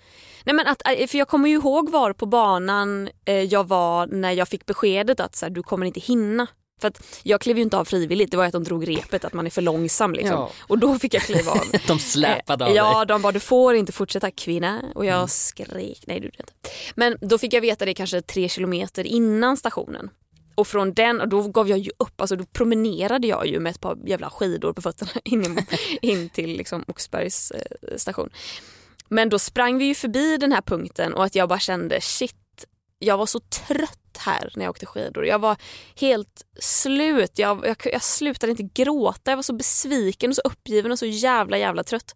Nej, 0.44 0.54
men 0.54 0.66
att, 0.66 1.10
för 1.10 1.18
jag 1.18 1.28
kommer 1.28 1.48
ju 1.48 1.54
ihåg 1.54 1.90
var 1.90 2.12
på 2.12 2.26
banan 2.26 3.08
eh, 3.24 3.34
jag 3.34 3.68
var 3.68 4.06
när 4.06 4.32
jag 4.32 4.48
fick 4.48 4.66
beskedet 4.66 5.20
att 5.20 5.36
så 5.36 5.46
här, 5.46 5.50
du 5.50 5.62
kommer 5.62 5.86
inte 5.86 6.00
hinna. 6.00 6.46
För 6.80 6.88
att 6.88 7.20
jag 7.22 7.40
klev 7.40 7.56
ju 7.56 7.62
inte 7.62 7.76
av 7.76 7.84
frivilligt, 7.84 8.30
det 8.30 8.36
var 8.36 8.44
att 8.44 8.52
de 8.52 8.64
drog 8.64 8.88
repet 8.88 9.24
att 9.24 9.32
man 9.32 9.46
är 9.46 9.50
för 9.50 9.62
långsam. 9.62 10.12
Liksom. 10.12 10.36
Ja. 10.36 10.50
Och 10.60 10.78
då 10.78 10.98
fick 10.98 11.14
jag 11.14 11.22
kliva 11.22 11.52
av. 11.52 11.64
De 11.86 11.98
släpade 11.98 12.64
av 12.64 12.70
Eh, 12.70 12.76
Ja, 12.76 12.98
dig. 12.98 13.06
de 13.06 13.22
bara 13.22 13.32
du 13.32 13.40
får 13.40 13.74
inte 13.74 13.92
fortsätta 13.92 14.30
kvinna. 14.30 14.82
Och 14.94 15.04
jag 15.06 15.14
Mm. 15.16 15.28
skrek, 15.28 16.02
nej 16.06 16.20
du 16.20 16.26
inte. 16.26 16.52
Men 16.94 17.16
då 17.20 17.38
fick 17.38 17.52
jag 17.52 17.60
veta 17.60 17.84
det 17.84 17.94
kanske 17.94 18.22
tre 18.22 18.48
kilometer 18.48 19.04
innan 19.06 19.56
stationen. 19.56 20.10
Och 20.54 20.66
från 20.68 20.94
den, 20.94 21.20
och 21.20 21.28
då 21.28 21.42
gav 21.48 21.68
jag 21.68 21.78
ju 21.78 21.90
upp, 21.98 22.20
alltså 22.20 22.36
då 22.36 22.44
promenerade 22.44 23.26
jag 23.26 23.46
ju 23.46 23.60
med 23.60 23.70
ett 23.70 23.80
par 23.80 23.98
jävla 24.06 24.30
skidor 24.30 24.72
på 24.72 24.82
fötterna 24.82 25.10
in, 25.24 25.66
in 26.02 26.28
till 26.28 26.50
liksom 26.56 26.84
Oxbergs 26.88 27.50
eh, 27.50 27.96
station. 27.96 28.30
Men 29.08 29.28
då 29.28 29.38
sprang 29.38 29.78
vi 29.78 29.84
ju 29.84 29.94
förbi 29.94 30.36
den 30.36 30.52
här 30.52 30.60
punkten 30.62 31.14
och 31.14 31.24
att 31.24 31.34
jag 31.34 31.48
bara 31.48 31.58
kände 31.58 32.00
shit, 32.00 32.34
jag 33.02 33.16
var 33.16 33.26
så 33.26 33.40
trött 33.40 34.18
här 34.18 34.52
när 34.56 34.64
jag 34.64 34.70
åkte 34.70 34.86
skidor. 34.86 35.26
Jag 35.26 35.38
var 35.38 35.56
helt 35.96 36.42
slut, 36.60 37.38
jag, 37.38 37.66
jag, 37.66 37.76
jag 37.92 38.02
slutade 38.02 38.50
inte 38.50 38.82
gråta, 38.82 39.30
jag 39.30 39.36
var 39.36 39.42
så 39.42 39.52
besviken 39.52 40.30
och 40.30 40.36
så 40.36 40.42
uppgiven 40.44 40.92
och 40.92 40.98
så 40.98 41.06
jävla 41.06 41.58
jävla 41.58 41.84
trött. 41.84 42.14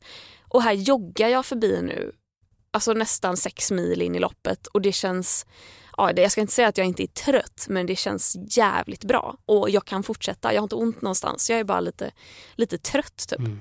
Och 0.49 0.63
här 0.63 0.73
joggar 0.73 1.29
jag 1.29 1.47
förbi 1.47 1.83
nu, 1.83 2.13
alltså 2.71 2.93
nästan 2.93 3.37
sex 3.37 3.71
mil 3.71 4.03
in 4.03 4.15
i 4.15 4.19
loppet 4.19 4.67
och 4.67 4.83
det 4.83 4.93
känns, 4.93 5.47
ja, 5.97 6.13
det, 6.13 6.23
jag 6.23 6.33
ska 6.33 6.41
inte 6.41 6.53
säga 6.53 6.69
att 6.69 6.79
jag 6.79 6.87
inte 6.87 7.03
är 7.03 7.07
trött 7.07 7.67
men 7.69 7.87
det 7.87 7.97
känns 7.97 8.37
jävligt 8.57 9.05
bra. 9.05 9.37
Och 9.47 9.71
jag 9.71 9.85
kan 9.85 10.03
fortsätta, 10.03 10.55
jag 10.55 10.61
har 10.61 10.65
inte 10.65 10.75
ont 10.75 11.03
någonstans, 11.03 11.51
jag 11.51 11.61
är 11.61 11.65
bara 11.65 11.81
lite, 11.81 12.13
lite 12.55 12.79
trött 12.79 13.29
typ. 13.29 13.39
Mm. 13.39 13.61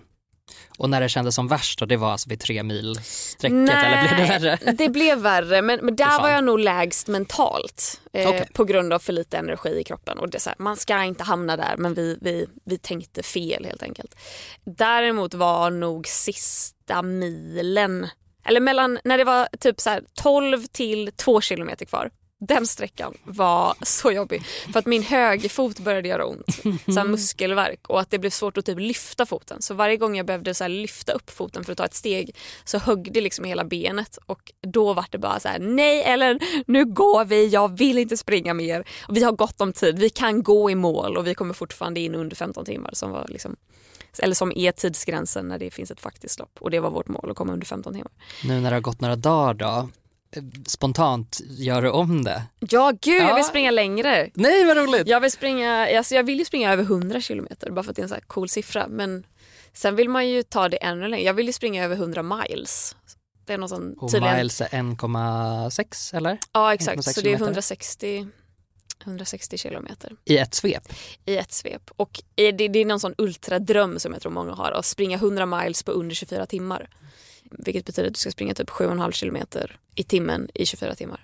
Och 0.78 0.90
när 0.90 1.02
det 1.02 1.10
kändes 1.10 1.36
som 1.36 1.48
värst 1.48 1.80
då, 1.80 1.86
det 1.86 1.98
var 1.98 2.12
alltså 2.12 2.30
vid 2.30 2.40
tre 2.40 2.64
mil 2.64 3.00
sträcket 3.04 3.70
eller 3.70 4.08
blev 4.08 4.18
det 4.18 4.40
värre? 4.40 4.72
det 4.78 4.90
blev 4.90 5.18
värre 5.20 5.62
men, 5.62 5.80
men 5.86 5.96
där 5.96 6.22
var 6.22 6.30
jag 6.30 6.44
nog 6.44 6.60
lägst 6.60 7.08
mentalt. 7.08 8.02
Eh, 8.14 8.30
Okej. 8.30 8.50
På 8.54 8.66
grund 8.66 8.94
av 8.94 9.00
för 9.00 9.14
lite 9.14 9.38
energi 9.38 9.80
i 9.80 9.84
kroppen. 9.84 10.20
Och 10.20 10.30
det 10.30 10.46
här, 10.46 10.56
man 10.58 10.78
ska 10.78 11.04
inte 11.04 11.24
hamna 11.24 11.58
där 11.58 11.76
men 11.78 11.94
vi, 11.94 12.18
vi, 12.22 12.48
vi 12.66 12.78
tänkte 12.78 13.24
fel 13.24 13.66
helt 13.66 13.84
enkelt. 13.84 14.16
Däremot 14.64 15.34
var 15.34 15.70
nog 15.70 16.08
sista 16.08 17.02
milen, 17.02 18.08
eller 18.46 18.60
mellan 18.60 19.00
när 19.04 19.18
det 19.18 19.24
var 19.24 19.48
typ 19.60 19.82
så 19.82 19.90
här 19.90 20.04
12 20.14 20.64
till 20.64 21.12
2 21.16 21.42
kilometer 21.42 21.86
kvar. 21.86 22.10
Den 22.48 22.68
sträckan 22.68 23.14
var 23.24 23.76
så 23.82 24.12
jobbig 24.12 24.46
för 24.74 24.80
att 24.80 24.86
min 24.86 25.04
högerfot 25.04 25.80
började 25.80 26.08
göra 26.08 26.26
ont. 26.26 26.62
Så 26.86 27.00
här 27.00 27.08
muskelvärk 27.08 27.88
och 27.88 28.00
att 28.00 28.10
det 28.10 28.20
blev 28.20 28.30
svårt 28.30 28.58
att 28.58 28.66
typ 28.66 28.80
lyfta 28.80 29.26
foten. 29.26 29.62
Så 29.62 29.74
varje 29.74 29.98
gång 29.98 30.18
jag 30.18 30.26
behövde 30.26 30.54
så 30.54 30.64
här 30.64 30.70
lyfta 30.70 31.12
upp 31.12 31.30
foten 31.30 31.64
för 31.64 31.72
att 31.72 31.78
ta 31.78 31.86
ett 31.86 31.94
steg 31.94 32.36
så 32.66 32.78
högg 32.78 33.14
det 33.14 33.22
liksom 33.22 33.46
i 33.46 33.48
hela 33.48 33.64
benet 33.64 34.18
och 34.26 34.52
då 34.62 34.94
var 34.94 35.06
det 35.10 35.18
bara 35.18 35.40
så 35.40 35.48
här: 35.48 35.60
nej 35.60 36.04
Ellen, 36.04 36.40
nu 36.68 36.86
går 36.86 37.26
vi, 37.26 37.48
jag 37.48 37.78
vill 37.78 37.98
inte 37.98 38.18
springa 38.18 38.54
mer. 38.54 38.88
Och 39.08 39.18
vi 39.18 39.24
har 39.24 39.32
gott 39.32 39.62
om 39.62 39.74
tid, 39.74 40.00
vi 40.00 40.10
kan 40.10 40.44
gå 40.44 40.70
i 40.70 40.76
mål 40.76 41.18
och 41.18 41.28
vi 41.28 41.36
kommer 41.36 41.54
fortfarande 41.54 42.00
in 42.00 42.16
under 42.16 42.36
15 42.36 42.66
timmar 42.66 42.90
som 42.94 43.12
var 43.12 43.26
liksom 43.30 43.56
eller 44.20 44.36
som 44.36 44.52
är 44.56 44.72
tidsgränsen 44.72 45.48
när 45.48 45.60
det 45.60 45.72
finns 45.72 45.92
ett 45.92 46.02
faktiskt 46.02 46.40
lopp 46.40 46.58
och 46.60 46.72
det 46.72 46.80
var 46.80 46.90
vårt 46.90 47.08
mål 47.08 47.30
att 47.32 47.38
komma 47.38 47.54
under 47.54 47.66
15 47.66 47.94
timmar. 47.94 48.12
Nu 48.44 48.60
när 48.60 48.70
det 48.70 48.76
har 48.76 48.82
gått 48.82 49.02
några 49.02 49.16
dagar 49.16 49.54
då, 49.54 49.90
spontant, 50.68 51.42
gör 51.50 51.82
du 51.82 51.90
om 51.90 52.24
det? 52.24 52.44
Ja 52.60 52.94
gud 53.02 53.22
jag 53.22 53.30
Ja. 53.30 53.36
vill 53.36 53.44
springa 53.44 53.72
längre. 53.72 54.30
Nej 54.34 54.66
vad 54.66 54.78
roligt! 54.78 55.08
Jag 55.08 55.20
vill 55.22 55.32
springa, 55.32 55.98
alltså 55.98 56.16
jag 56.16 56.24
vill 56.24 56.40
ju 56.40 56.46
springa 56.46 56.74
över 56.74 56.84
100 56.84 57.22
kilometer 57.22 57.72
bara 57.72 57.84
för 57.84 57.90
att 57.90 57.96
det 57.96 58.02
är 58.02 58.04
en 58.04 58.10
så 58.10 58.16
cool 58.28 58.50
siffra 58.50 58.88
men 58.88 59.26
sen 59.74 59.96
vill 59.96 60.10
man 60.10 60.30
ju 60.30 60.44
ta 60.44 60.70
det 60.70 60.78
ännu 60.78 61.08
längre. 61.08 61.24
Jag 61.26 61.34
vill 61.34 61.48
ju 61.48 61.54
springa 61.54 61.84
över 61.84 61.96
100 61.96 62.24
miles. 62.24 62.96
Det 63.46 63.54
är 63.54 63.58
något 63.58 63.70
som 63.70 63.94
Och 63.98 64.12
tydligen... 64.12 64.38
miles 64.38 64.62
är 64.62 64.66
1,6 64.68 66.16
eller? 66.18 66.38
Ja 66.54 66.74
exakt, 66.74 66.98
1,6 66.98 67.02
så 67.02 67.10
det 67.12 67.20
är 67.20 67.24
kilometer. 67.24 67.44
160, 67.46 68.28
160 69.06 69.58
kilometer 69.58 70.12
I 70.26 70.38
ett 70.38 70.54
svep? 70.54 70.84
i 71.26 71.38
ett 71.38 71.52
svep. 71.52 71.92
Och 71.96 72.22
det, 72.36 72.52
det 72.52 72.80
är 72.80 72.86
någon 72.86 73.00
sån 73.00 73.14
ultradröm 73.18 74.00
som 74.00 74.14
jag 74.14 74.22
tror 74.22 74.32
många 74.32 74.52
har, 74.54 74.72
att 74.72 74.86
springa 74.86 75.18
100 75.18 75.46
miles 75.46 75.84
på 75.84 75.92
under 75.92 76.16
24 76.16 76.46
timmar. 76.46 76.90
Vilket 77.60 77.86
betyder 77.86 78.08
att 78.08 78.14
du 78.14 78.20
ska 78.20 78.32
springa 78.32 78.54
typ 78.54 78.70
7,5 78.70 79.12
kilometer 79.12 79.78
i 79.96 80.04
timmen 80.04 80.50
i 80.54 80.66
24 80.66 80.96
timmar. 80.96 81.20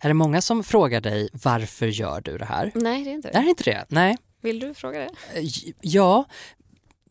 Är 0.00 0.08
det 0.08 0.14
många 0.14 0.40
som 0.40 0.64
frågar 0.64 1.00
dig 1.00 1.28
varför 1.32 1.86
gör 1.86 2.20
du 2.20 2.38
det 2.38 2.44
här? 2.44 2.72
Nej 2.74 3.04
det 3.04 3.10
är 3.10 3.14
inte 3.14 3.28
det. 3.30 3.38
Är 3.38 3.42
det 3.42 3.48
inte 3.48 3.64
det? 3.64 3.84
Nej. 3.88 4.16
Vill 4.40 4.58
du 4.58 4.74
fråga 4.74 4.98
det? 4.98 5.38
Eh, 5.38 5.44
Ja, 5.80 6.24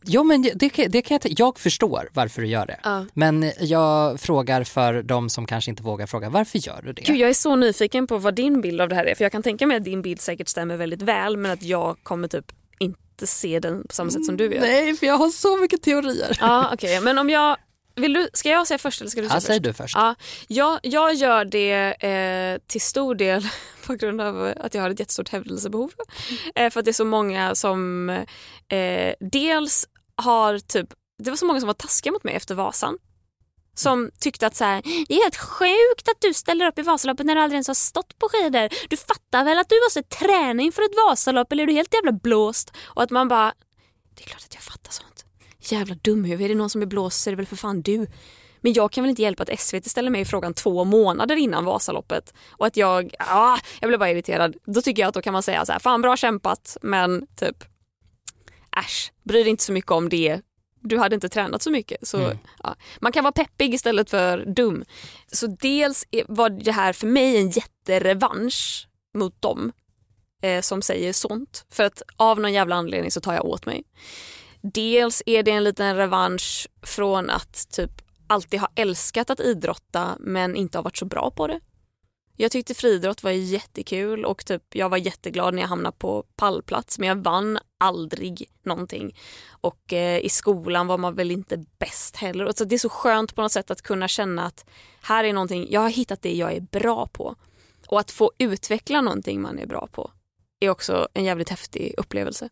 ja 0.06 0.24
men 0.24 0.42
det, 0.42 0.88
det 0.88 1.01
kan 1.01 1.20
jag, 1.24 1.34
jag 1.40 1.60
förstår 1.60 2.10
varför 2.13 2.42
du 2.42 2.48
gör 2.48 2.66
det. 2.66 2.80
Ja. 2.84 3.06
Men 3.13 3.51
jag 3.60 4.20
frågar 4.20 4.63
för 4.63 5.04
de 5.04 5.30
som 5.30 5.46
kanske 5.46 5.72
inte 5.72 5.84
vågar 5.84 6.08
fråga, 6.08 6.30
varför 6.30 6.60
gör 6.60 6.82
du 6.84 6.94
det? 6.94 7.01
Gud, 7.01 7.18
jag 7.18 7.30
är 7.30 7.34
så 7.34 7.56
nyfiken 7.56 8.08
på 8.08 8.18
vad 8.18 8.36
din 8.36 8.62
bild 8.62 8.82
av 8.82 8.90
det 8.90 8.96
här 8.96 9.06
är. 9.06 9.16
För 9.16 9.25
jag 9.25 9.32
kan 9.32 9.44
tänka 9.44 9.68
mig 9.68 9.78
att 9.78 9.84
din 9.84 10.01
bild 10.01 10.22
säkert 10.22 10.48
stämmer 10.48 10.78
väldigt 10.78 11.01
väl 11.01 11.38
men 11.38 11.51
att 11.51 11.63
jag 11.63 11.98
kommer 12.04 12.28
typ 12.28 12.51
inte 12.80 13.28
se 13.28 13.60
den 13.60 13.88
på 13.88 13.96
samma 13.96 14.12
sätt 14.12 14.25
som 14.25 14.38
du 14.38 14.54
gör. 14.54 14.62
Nej, 14.62 14.96
för 14.96 15.06
jag 15.06 15.18
har 15.18 15.30
så 15.30 15.58
mycket 15.58 15.82
teorier. 15.82 16.38
Ja, 16.40 16.70
okej. 16.74 17.01
Men 17.01 17.18
om 17.18 17.30
jag... 17.30 17.58
Vill 17.95 18.13
du, 18.13 18.29
ska 18.33 18.50
jag 18.50 18.67
säga 18.67 18.77
först 18.77 19.01
eller 19.01 19.12
ska 19.12 19.21
du 19.21 19.27
säga 19.27 19.36
Ja, 19.36 19.39
först? 19.39 19.48
säg 19.48 19.60
du 19.60 19.74
först. 19.74 19.95
Ja, 19.95 20.15
jag, 20.48 20.79
jag 20.83 21.13
gör 21.13 21.45
det 21.45 22.03
eh, 22.05 22.60
till 22.67 22.81
stor 22.81 23.15
del 23.15 23.48
på 23.86 23.93
grund 23.95 24.21
av 24.21 24.53
att 24.60 24.74
jag 24.74 24.81
har 24.81 24.89
ett 24.89 25.00
jättestort 25.00 25.29
hävdelsebehov. 25.29 25.91
Eh, 26.55 26.69
för 26.69 26.79
att 26.79 26.86
det 26.86 26.91
är 26.91 26.93
så 26.93 27.05
många 27.05 27.55
som 27.55 28.10
eh, 28.67 29.13
dels 29.19 29.88
har 30.15 30.60
typ, 30.60 30.89
det 31.24 31.29
var 31.29 31.38
så 31.38 31.45
många 31.45 31.60
som 31.60 31.67
var 31.67 31.74
taskiga 31.74 32.12
mot 32.13 32.24
mig 32.24 32.36
efter 32.36 32.55
Vasan. 32.55 32.98
Som 33.74 34.12
tyckte 34.19 34.48
att 34.48 34.55
så 34.55 34.63
här, 34.63 34.81
det 35.07 35.13
är 35.13 35.24
helt 35.24 35.36
sjukt 35.38 36.10
att 36.10 36.21
du 36.21 36.33
ställer 36.33 36.67
upp 36.67 36.79
i 36.79 36.81
Vasaloppet 36.81 37.25
när 37.25 37.36
du 37.36 37.41
aldrig 37.41 37.55
ens 37.55 37.67
har 37.67 37.75
stått 37.75 38.19
på 38.19 38.29
skidor. 38.29 38.69
Du 38.89 38.98
fattar 38.98 39.45
väl 39.45 39.57
att 39.60 39.69
du 39.69 39.75
måste 39.86 40.03
träna 40.03 40.63
inför 40.63 40.81
ett 40.81 40.95
Vasalopp 41.07 41.51
eller 41.51 41.63
är 41.63 41.67
du 41.67 41.74
helt 41.74 41.93
jävla 41.93 42.12
blåst? 42.12 42.71
Och 42.86 43.03
att 43.03 43.10
man 43.10 43.27
bara, 43.27 43.53
det 44.15 44.24
är 44.24 44.27
klart 44.27 44.43
att 44.45 44.53
jag 44.53 44.63
fattar 44.63 44.91
sånt. 44.91 45.11
Jävla 45.62 45.96
dumhuvud, 45.96 46.41
är 46.46 46.50
det 46.50 46.56
någon 46.56 46.70
som 46.70 46.82
är 46.82 46.86
blåst 46.86 47.22
så 47.22 47.30
är 47.30 47.32
det 47.32 47.36
väl 47.36 47.46
för 47.46 47.56
fan 47.56 47.82
du. 47.82 48.08
Men 48.63 48.74
jag 48.74 48.91
kan 48.91 49.03
väl 49.03 49.10
inte 49.10 49.22
hjälpa 49.22 49.44
att 49.44 49.60
SVT 49.60 49.86
ställer 49.89 50.10
mig 50.10 50.25
frågan 50.25 50.53
två 50.53 50.84
månader 50.84 51.36
innan 51.36 51.65
Vasaloppet 51.65 52.34
och 52.51 52.65
att 52.65 52.77
jag, 52.77 53.13
ah, 53.20 53.58
jag 53.80 53.88
blev 53.88 54.00
bara 54.00 54.12
irriterad. 54.12 54.56
Då 54.65 54.82
tycker 54.82 55.01
jag 55.01 55.08
att 55.08 55.13
då 55.13 55.22
kan 55.22 55.34
man 55.34 55.44
säga 55.44 55.65
så 55.65 55.72
här, 55.72 55.80
fan 55.80 56.01
bra 56.01 56.18
kämpat 56.18 56.77
men 56.82 57.27
typ 57.36 57.63
äsch, 58.77 59.12
bry 59.24 59.39
dig 59.44 59.50
inte 59.50 59.63
så 59.63 59.72
mycket 59.72 59.91
om 59.91 60.10
det. 60.10 60.41
Du 60.84 60.98
hade 60.98 61.15
inte 61.15 61.30
tränat 61.30 61.62
så 61.62 61.72
mycket. 61.72 62.08
Så, 62.08 62.18
Mm. 62.18 62.38
ja. 62.63 62.75
Man 63.01 63.12
kan 63.12 63.24
vara 63.24 63.32
peppig 63.32 63.74
istället 63.74 64.10
för 64.10 64.46
dum. 64.46 64.84
Så 65.32 65.48
dels 65.48 66.06
var 66.27 66.50
det 66.50 66.72
här 66.72 66.94
för 66.94 67.08
mig 67.08 67.38
en 67.38 67.50
jätterevansch 67.50 68.88
mot 69.13 69.41
dem 69.41 69.72
eh, 70.41 70.62
som 70.62 70.82
säger 70.82 71.13
sånt. 71.13 71.65
För 71.70 71.84
att 71.84 72.01
av 72.15 72.39
någon 72.39 72.53
jävla 72.53 72.75
anledning 72.75 73.12
så 73.12 73.22
tar 73.22 73.34
jag 73.34 73.46
åt 73.46 73.65
mig. 73.65 73.84
Dels 74.62 75.24
är 75.25 75.44
det 75.44 75.51
en 75.51 75.63
liten 75.63 75.96
revansch 75.96 76.68
från 76.82 77.30
att 77.30 77.70
typ 77.72 77.91
alltid 78.27 78.60
ha 78.60 78.70
älskat 78.75 79.30
att 79.30 79.39
idrotta 79.39 80.18
men 80.20 80.56
inte 80.56 80.77
har 80.77 80.84
varit 80.84 80.98
så 80.98 81.06
bra 81.06 81.32
på 81.32 81.48
det. 81.48 81.60
Jag 82.36 82.51
tyckte 82.51 82.74
friidrott 82.74 83.24
var 83.24 83.32
jättekul 83.32 84.25
och 84.25 84.46
typ 84.46 84.75
jag 84.75 84.89
var 84.89 84.98
jätteglad 84.98 85.53
när 85.53 85.62
jag 85.62 85.70
hamnade 85.70 85.98
på 85.98 86.24
pallplats 86.36 87.00
men 87.00 87.08
jag 87.08 87.15
vann 87.15 87.60
aldrig 87.77 88.50
någonting. 88.63 89.15
Och 89.50 89.94
eh, 89.94 90.20
i 90.20 90.30
skolan 90.30 90.88
var 90.88 90.98
man 90.98 91.15
väl 91.15 91.32
inte 91.32 91.65
bäst 91.80 92.15
heller. 92.15 92.46
Och 92.46 92.56
så 92.56 92.65
det 92.65 92.75
är 92.75 92.80
så 92.80 92.89
skönt 92.89 93.36
på 93.36 93.41
något 93.41 93.51
sätt 93.51 93.72
att 93.72 93.82
kunna 93.82 94.08
känna 94.08 94.46
att 94.46 94.70
här 95.01 95.24
är 95.24 95.34
någonting, 95.34 95.68
jag 95.70 95.82
har 95.82 95.89
hittat 95.89 96.22
det 96.22 96.34
jag 96.34 96.53
är 96.53 96.62
bra 96.62 97.08
på. 97.08 97.36
Och 97.88 98.00
att 98.00 98.12
få 98.12 98.32
utveckla 98.38 99.01
någonting 99.01 99.41
man 99.41 99.60
är 99.60 99.65
bra 99.65 99.88
på 99.91 100.12
är 100.60 100.70
också 100.70 101.08
en 101.13 101.24
jävligt 101.24 101.50
häftig 101.50 101.94
upplevelse. 101.98 102.50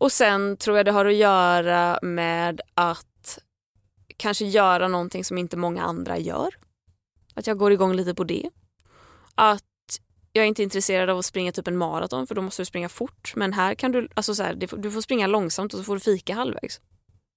Och 0.00 0.12
sen 0.12 0.56
tror 0.56 0.76
jag 0.76 0.86
det 0.86 0.92
har 0.92 1.06
att 1.06 1.14
göra 1.14 1.98
med 2.02 2.60
att 2.74 3.38
kanske 4.16 4.44
göra 4.44 4.88
någonting 4.88 5.24
som 5.24 5.38
inte 5.38 5.56
många 5.56 5.82
andra 5.82 6.18
gör. 6.18 6.54
Att 7.34 7.46
jag 7.46 7.58
går 7.58 7.72
igång 7.72 7.94
lite 7.94 8.14
på 8.14 8.24
det. 8.24 8.50
Att 9.34 9.62
jag 10.32 10.42
är 10.42 10.48
inte 10.48 10.62
intresserad 10.62 11.10
av 11.10 11.18
att 11.18 11.26
springa 11.26 11.52
typ 11.52 11.68
en 11.68 11.76
maraton 11.76 12.26
för 12.26 12.34
då 12.34 12.42
måste 12.42 12.62
du 12.62 12.66
springa 12.66 12.88
fort. 12.88 13.32
Men 13.36 13.52
här 13.52 13.74
kan 13.74 13.92
du, 13.92 14.08
alltså 14.14 14.34
så 14.34 14.42
här, 14.42 14.54
du 14.54 14.90
får 14.90 15.00
springa 15.00 15.26
långsamt 15.26 15.74
och 15.74 15.78
så 15.78 15.84
får 15.84 15.94
du 15.94 16.00
fika 16.00 16.34
halvvägs. 16.34 16.80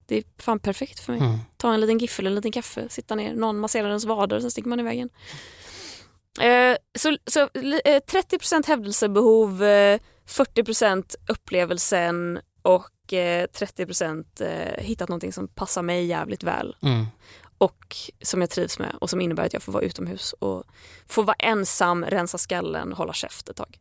Det 0.05 0.17
är 0.17 0.23
fan 0.37 0.59
perfekt 0.59 0.99
för 0.99 1.13
mig. 1.13 1.21
Mm. 1.21 1.39
Ta 1.57 1.73
en 1.73 1.81
liten 1.81 1.97
giffel, 1.97 2.27
en 2.27 2.35
liten 2.35 2.51
kaffe, 2.51 2.89
sitta 2.89 3.15
ner, 3.15 3.35
någon 3.35 3.59
masserar 3.59 3.87
ens 3.87 4.05
vader 4.05 4.39
sen 4.39 4.51
sticker 4.51 4.69
man 4.69 4.79
i 4.79 4.83
vägen. 4.83 5.09
Eh, 6.41 6.75
så 6.99 7.17
så 7.25 7.39
eh, 7.41 8.01
30% 8.11 8.67
hävdelsebehov, 8.67 9.63
eh, 9.63 9.99
40% 10.27 11.15
upplevelsen 11.27 12.39
och 12.63 13.13
eh, 13.13 13.47
30% 13.47 14.25
eh, 14.41 14.83
hittat 14.83 15.09
någonting 15.09 15.33
som 15.33 15.47
passar 15.47 15.81
mig 15.81 16.05
jävligt 16.05 16.43
väl 16.43 16.75
Mm. 16.81 17.05
och 17.57 17.95
som 18.21 18.41
jag 18.41 18.49
trivs 18.49 18.79
med 18.79 18.95
och 19.01 19.09
som 19.09 19.21
innebär 19.21 19.45
att 19.45 19.53
jag 19.53 19.63
får 19.63 19.71
vara 19.71 19.83
utomhus 19.83 20.33
och 20.33 20.63
få 21.07 21.21
vara 21.21 21.35
ensam, 21.39 22.05
rensa 22.05 22.37
skallen, 22.37 22.93
hålla 22.93 23.13
käft 23.13 23.49
ett 23.49 23.55
tag. 23.55 23.77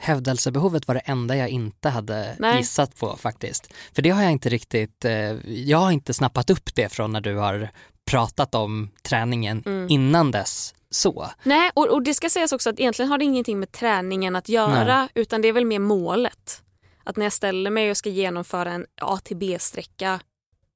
Hävdelsebehovet 0.00 0.88
var 0.88 0.94
det 0.94 1.00
enda 1.00 1.36
jag 1.36 1.48
inte 1.48 1.88
hade 1.88 2.36
Nej. 2.38 2.56
gissat 2.58 2.96
på 2.96 3.16
faktiskt. 3.16 3.72
För 3.94 4.02
det 4.02 4.10
har 4.10 4.22
jag 4.22 4.32
inte 4.32 4.48
riktigt, 4.48 5.04
eh, 5.04 5.12
jag 5.48 5.78
har 5.78 5.90
inte 5.90 6.14
snappat 6.14 6.50
upp 6.50 6.74
det 6.74 6.88
från 6.92 7.12
när 7.12 7.20
du 7.20 7.36
har 7.36 7.70
pratat 8.10 8.54
om 8.54 8.90
träningen 9.02 9.62
Mm. 9.66 9.86
innan 9.90 10.30
dess 10.30 10.74
så. 10.90 11.28
Nej, 11.42 11.70
och, 11.74 11.88
och 11.88 12.02
det 12.02 12.14
ska 12.14 12.30
sägas 12.30 12.52
också 12.52 12.70
att 12.70 12.80
egentligen 12.80 13.10
har 13.10 13.18
det 13.18 13.24
ingenting 13.24 13.58
med 13.60 13.72
träningen 13.72 14.36
att 14.36 14.48
göra 14.48 15.08
utan 15.14 15.42
det 15.42 15.48
är 15.48 15.52
väl 15.52 15.64
mer 15.64 15.78
målet. 15.78 16.62
Att 17.08 17.16
när 17.16 17.24
jag 17.24 17.32
ställer 17.32 17.70
mig 17.70 17.90
och 17.90 17.96
ska 17.96 18.08
genomföra 18.10 18.72
en 18.72 18.86
A 19.00 19.18
till 19.24 19.36
B-sträcka 19.36 20.20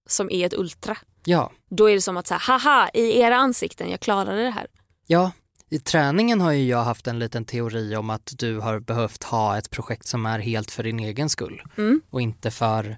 som 0.09 0.31
är 0.31 0.47
ett 0.47 0.55
ultra, 0.55 0.97
Ja, 1.25 1.53
då 1.71 1.91
är 1.91 1.95
det 1.95 2.01
som 2.01 2.17
att 2.17 2.27
säga 2.27 2.39
haha, 2.39 2.91
i 2.95 3.21
era 3.21 3.37
ansikten, 3.37 3.91
jag 3.91 4.01
klarade 4.01 4.43
det 4.45 4.51
här. 4.51 4.67
ja. 5.07 5.31
I 5.69 5.79
träningen 5.79 6.41
har 6.41 6.53
ju 6.53 6.65
jag 6.69 6.85
haft 6.85 7.07
en 7.07 7.19
liten 7.19 7.45
teori 7.45 7.97
om 7.97 8.11
att 8.11 8.33
du 8.39 8.59
har 8.59 8.79
behövt 8.81 9.23
ha 9.23 9.59
ett 9.59 9.71
projekt 9.71 10.07
som 10.07 10.27
är 10.27 10.39
helt 10.39 10.71
för 10.71 10.83
din 10.83 10.99
egen 11.01 11.29
skull 11.29 11.62
Mm. 11.79 12.01
och 12.11 12.21
inte 12.21 12.51
för 12.51 12.97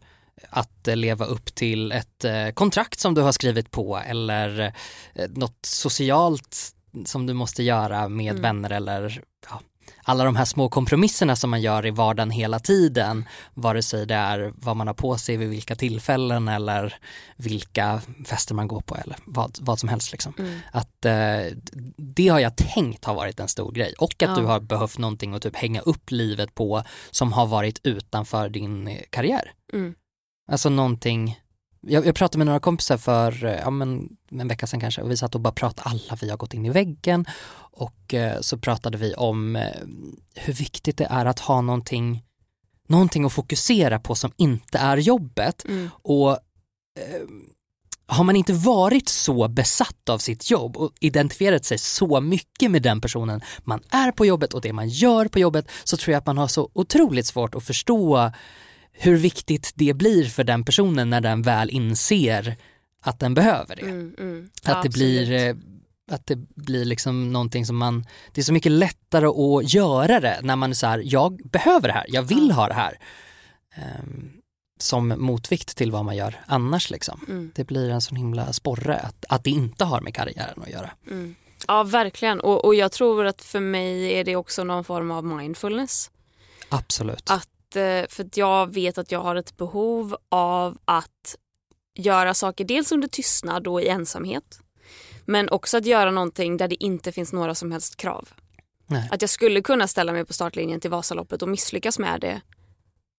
att 0.50 0.88
eh, 0.88 0.96
leva 0.96 1.24
upp 1.24 1.54
till 1.54 1.92
ett 1.92 2.24
eh, 2.24 2.48
kontrakt 2.54 3.00
som 3.00 3.14
du 3.14 3.20
har 3.20 3.32
skrivit 3.32 3.70
på 3.70 3.96
eller 4.06 4.74
eh, 5.14 5.28
något 5.30 5.58
socialt 5.66 6.58
som 7.04 7.26
du 7.26 7.32
måste 7.34 7.62
göra 7.62 8.08
med 8.08 8.30
Mm. 8.30 8.42
vänner 8.42 8.70
eller 8.72 9.22
ja, 9.50 9.60
alla 10.02 10.24
de 10.24 10.36
här 10.36 10.44
små 10.44 10.68
kompromisserna 10.68 11.36
som 11.36 11.50
man 11.50 11.60
gör 11.62 11.86
i 11.86 11.90
vardagen 11.90 12.30
hela 12.30 12.58
tiden, 12.58 13.28
vare 13.54 13.82
sig 13.82 14.06
det 14.06 14.14
är 14.14 14.52
vad 14.56 14.76
man 14.76 14.86
har 14.86 14.94
på 14.94 15.16
sig 15.16 15.36
vid 15.36 15.48
vilka 15.48 15.76
tillfällen 15.76 16.48
eller 16.48 16.94
vilka 17.36 18.00
fester 18.26 18.54
man 18.54 18.68
går 18.68 18.80
på 18.80 18.96
eller 18.96 19.16
vad, 19.24 19.58
vad 19.60 19.78
som 19.78 19.88
helst. 19.88 20.12
Liksom. 20.12 20.32
Mm. 20.38 20.58
Att 20.72 21.04
eh, 21.04 21.56
det 21.96 22.28
har 22.28 22.40
jag 22.40 22.56
tänkt 22.56 23.04
har 23.04 23.14
varit 23.14 23.40
en 23.40 23.48
stor 23.48 23.72
grej 23.72 23.94
och 23.98 24.22
att 24.22 24.30
Ja. 24.30 24.34
du 24.36 24.44
har 24.44 24.60
behövt 24.60 24.98
någonting 24.98 25.34
att 25.34 25.42
typ 25.42 25.56
hänga 25.56 25.80
upp 25.80 26.10
livet 26.10 26.54
på 26.54 26.82
som 27.10 27.32
har 27.32 27.46
varit 27.46 27.80
utanför 27.82 28.48
din 28.48 28.88
eh, 28.88 29.00
karriär. 29.10 29.52
Mm. 29.72 29.94
Alltså 30.48 30.68
någonting, 30.68 31.40
jag, 31.86 32.06
jag 32.06 32.14
pratade 32.14 32.38
med 32.38 32.46
några 32.46 32.60
kompisar 32.60 32.96
för 32.96 33.44
eh, 33.44 33.52
ja, 33.52 33.70
men, 33.70 34.08
en 34.30 34.48
vecka 34.48 34.66
sedan 34.66 34.80
kanske 34.80 35.02
och 35.02 35.10
vi 35.10 35.16
satt 35.16 35.34
och 35.34 35.40
bara 35.40 35.52
pratade, 35.52 35.90
alla 35.90 36.18
vi 36.20 36.30
har 36.30 36.36
gått 36.36 36.54
in 36.54 36.66
i 36.66 36.70
väggen 36.70 37.26
och 37.56 38.14
eh, 38.14 38.40
så 38.40 38.58
pratade 38.58 38.98
vi 38.98 39.14
om 39.14 39.56
eh, 39.56 39.62
hur 40.34 40.52
viktigt 40.52 40.96
det 40.96 41.06
är 41.10 41.26
att 41.26 41.38
ha 41.38 41.60
någonting, 41.60 42.22
någonting 42.88 43.24
att 43.24 43.32
fokusera 43.32 43.98
på 43.98 44.14
som 44.14 44.32
inte 44.36 44.78
är 44.78 44.96
jobbet 44.96 45.64
Mm. 45.64 45.90
och 46.02 46.30
eh, 46.30 47.22
har 48.06 48.24
man 48.24 48.36
inte 48.36 48.52
varit 48.52 49.08
så 49.08 49.48
besatt 49.48 50.08
av 50.08 50.18
sitt 50.18 50.50
jobb 50.50 50.76
och 50.76 50.92
identifierat 51.00 51.64
sig 51.64 51.78
så 51.78 52.20
mycket 52.20 52.70
med 52.70 52.82
den 52.82 53.00
personen 53.00 53.40
man 53.64 53.80
är 53.90 54.12
på 54.12 54.26
jobbet 54.26 54.54
och 54.54 54.60
det 54.60 54.72
man 54.72 54.88
gör 54.88 55.28
på 55.28 55.38
jobbet 55.38 55.70
så 55.84 55.96
tror 55.96 56.12
jag 56.12 56.18
att 56.18 56.26
man 56.26 56.38
har 56.38 56.48
så 56.48 56.70
otroligt 56.72 57.26
svårt 57.26 57.54
att 57.54 57.64
förstå 57.64 58.30
hur 58.96 59.16
viktigt 59.16 59.72
det 59.74 59.94
blir 59.94 60.24
för 60.24 60.44
den 60.44 60.64
personen 60.64 61.10
när 61.10 61.20
den 61.20 61.42
väl 61.42 61.70
inser 61.70 62.56
att 63.00 63.20
den 63.20 63.34
behöver 63.34 63.76
det. 63.76 63.82
Mm, 63.82 64.14
mm. 64.18 64.50
Att 64.62 64.82
det 64.82 64.88
Absolut. 64.88 64.94
blir 64.94 65.32
eh, 65.32 65.54
att 66.10 66.26
det 66.26 66.36
blir 66.36 66.84
liksom 66.84 67.32
någonting 67.32 67.66
som 67.66 67.76
man, 67.76 68.06
det 68.32 68.40
är 68.40 68.42
så 68.44 68.52
mycket 68.52 68.72
lättare 68.72 69.26
att 69.26 69.74
göra 69.74 70.20
det 70.20 70.40
när 70.42 70.56
man 70.56 70.70
är 70.70 70.74
så 70.74 70.86
här, 70.86 71.02
jag 71.04 71.48
behöver 71.50 71.88
det 71.88 71.94
här, 71.94 72.06
jag 72.08 72.22
vill 72.22 72.50
ha 72.50 72.68
det 72.68 72.74
här. 72.74 72.98
Ehm, 73.74 74.30
som 74.78 75.14
motvikt 75.18 75.76
till 75.76 75.90
vad 75.90 76.04
man 76.04 76.16
gör 76.16 76.40
annars 76.46 76.90
liksom. 76.90 77.20
Mm. 77.28 77.52
Det 77.54 77.64
blir 77.64 77.90
en 77.90 78.00
sån 78.00 78.16
himla 78.16 78.52
sporre 78.52 78.98
att, 78.98 79.24
att 79.28 79.44
det 79.44 79.50
inte 79.50 79.84
har 79.84 80.00
med 80.00 80.14
karriären 80.14 80.62
att 80.62 80.70
göra. 80.70 80.90
Mm. 81.10 81.34
Ja, 81.66 81.82
verkligen. 81.82 82.40
Och, 82.40 82.64
och 82.64 82.74
jag 82.74 82.92
tror 82.92 83.24
att 83.24 83.42
för 83.42 83.60
mig 83.60 84.12
är 84.12 84.24
det 84.24 84.36
också 84.36 84.64
någon 84.64 84.84
form 84.84 85.10
av 85.10 85.24
mindfulness. 85.24 86.10
Absolut. 86.68 87.30
Att, 87.30 87.48
för 88.10 88.24
att 88.24 88.36
jag 88.36 88.74
vet 88.74 88.98
att 88.98 89.12
jag 89.12 89.20
har 89.20 89.36
ett 89.36 89.56
behov 89.56 90.16
av 90.28 90.78
att 90.84 91.36
göra 91.94 92.34
saker 92.34 92.64
dels 92.64 92.92
under 92.92 93.08
tystnad 93.08 93.66
och 93.66 93.82
i 93.82 93.88
ensamhet. 93.88 94.60
Men 95.24 95.48
också 95.50 95.76
att 95.76 95.86
göra 95.86 96.10
någonting 96.10 96.56
där 96.56 96.68
det 96.68 96.84
inte 96.84 97.12
finns 97.12 97.32
några 97.32 97.54
som 97.54 97.72
helst 97.72 97.96
krav. 97.96 98.28
Nej. 98.86 99.08
Att 99.12 99.20
jag 99.20 99.30
skulle 99.30 99.60
kunna 99.60 99.88
ställa 99.88 100.12
mig 100.12 100.24
på 100.24 100.32
startlinjen 100.32 100.80
till 100.80 100.90
Vasaloppet 100.90 101.42
och 101.42 101.48
misslyckas 101.48 101.98
med 101.98 102.20
det. 102.20 102.40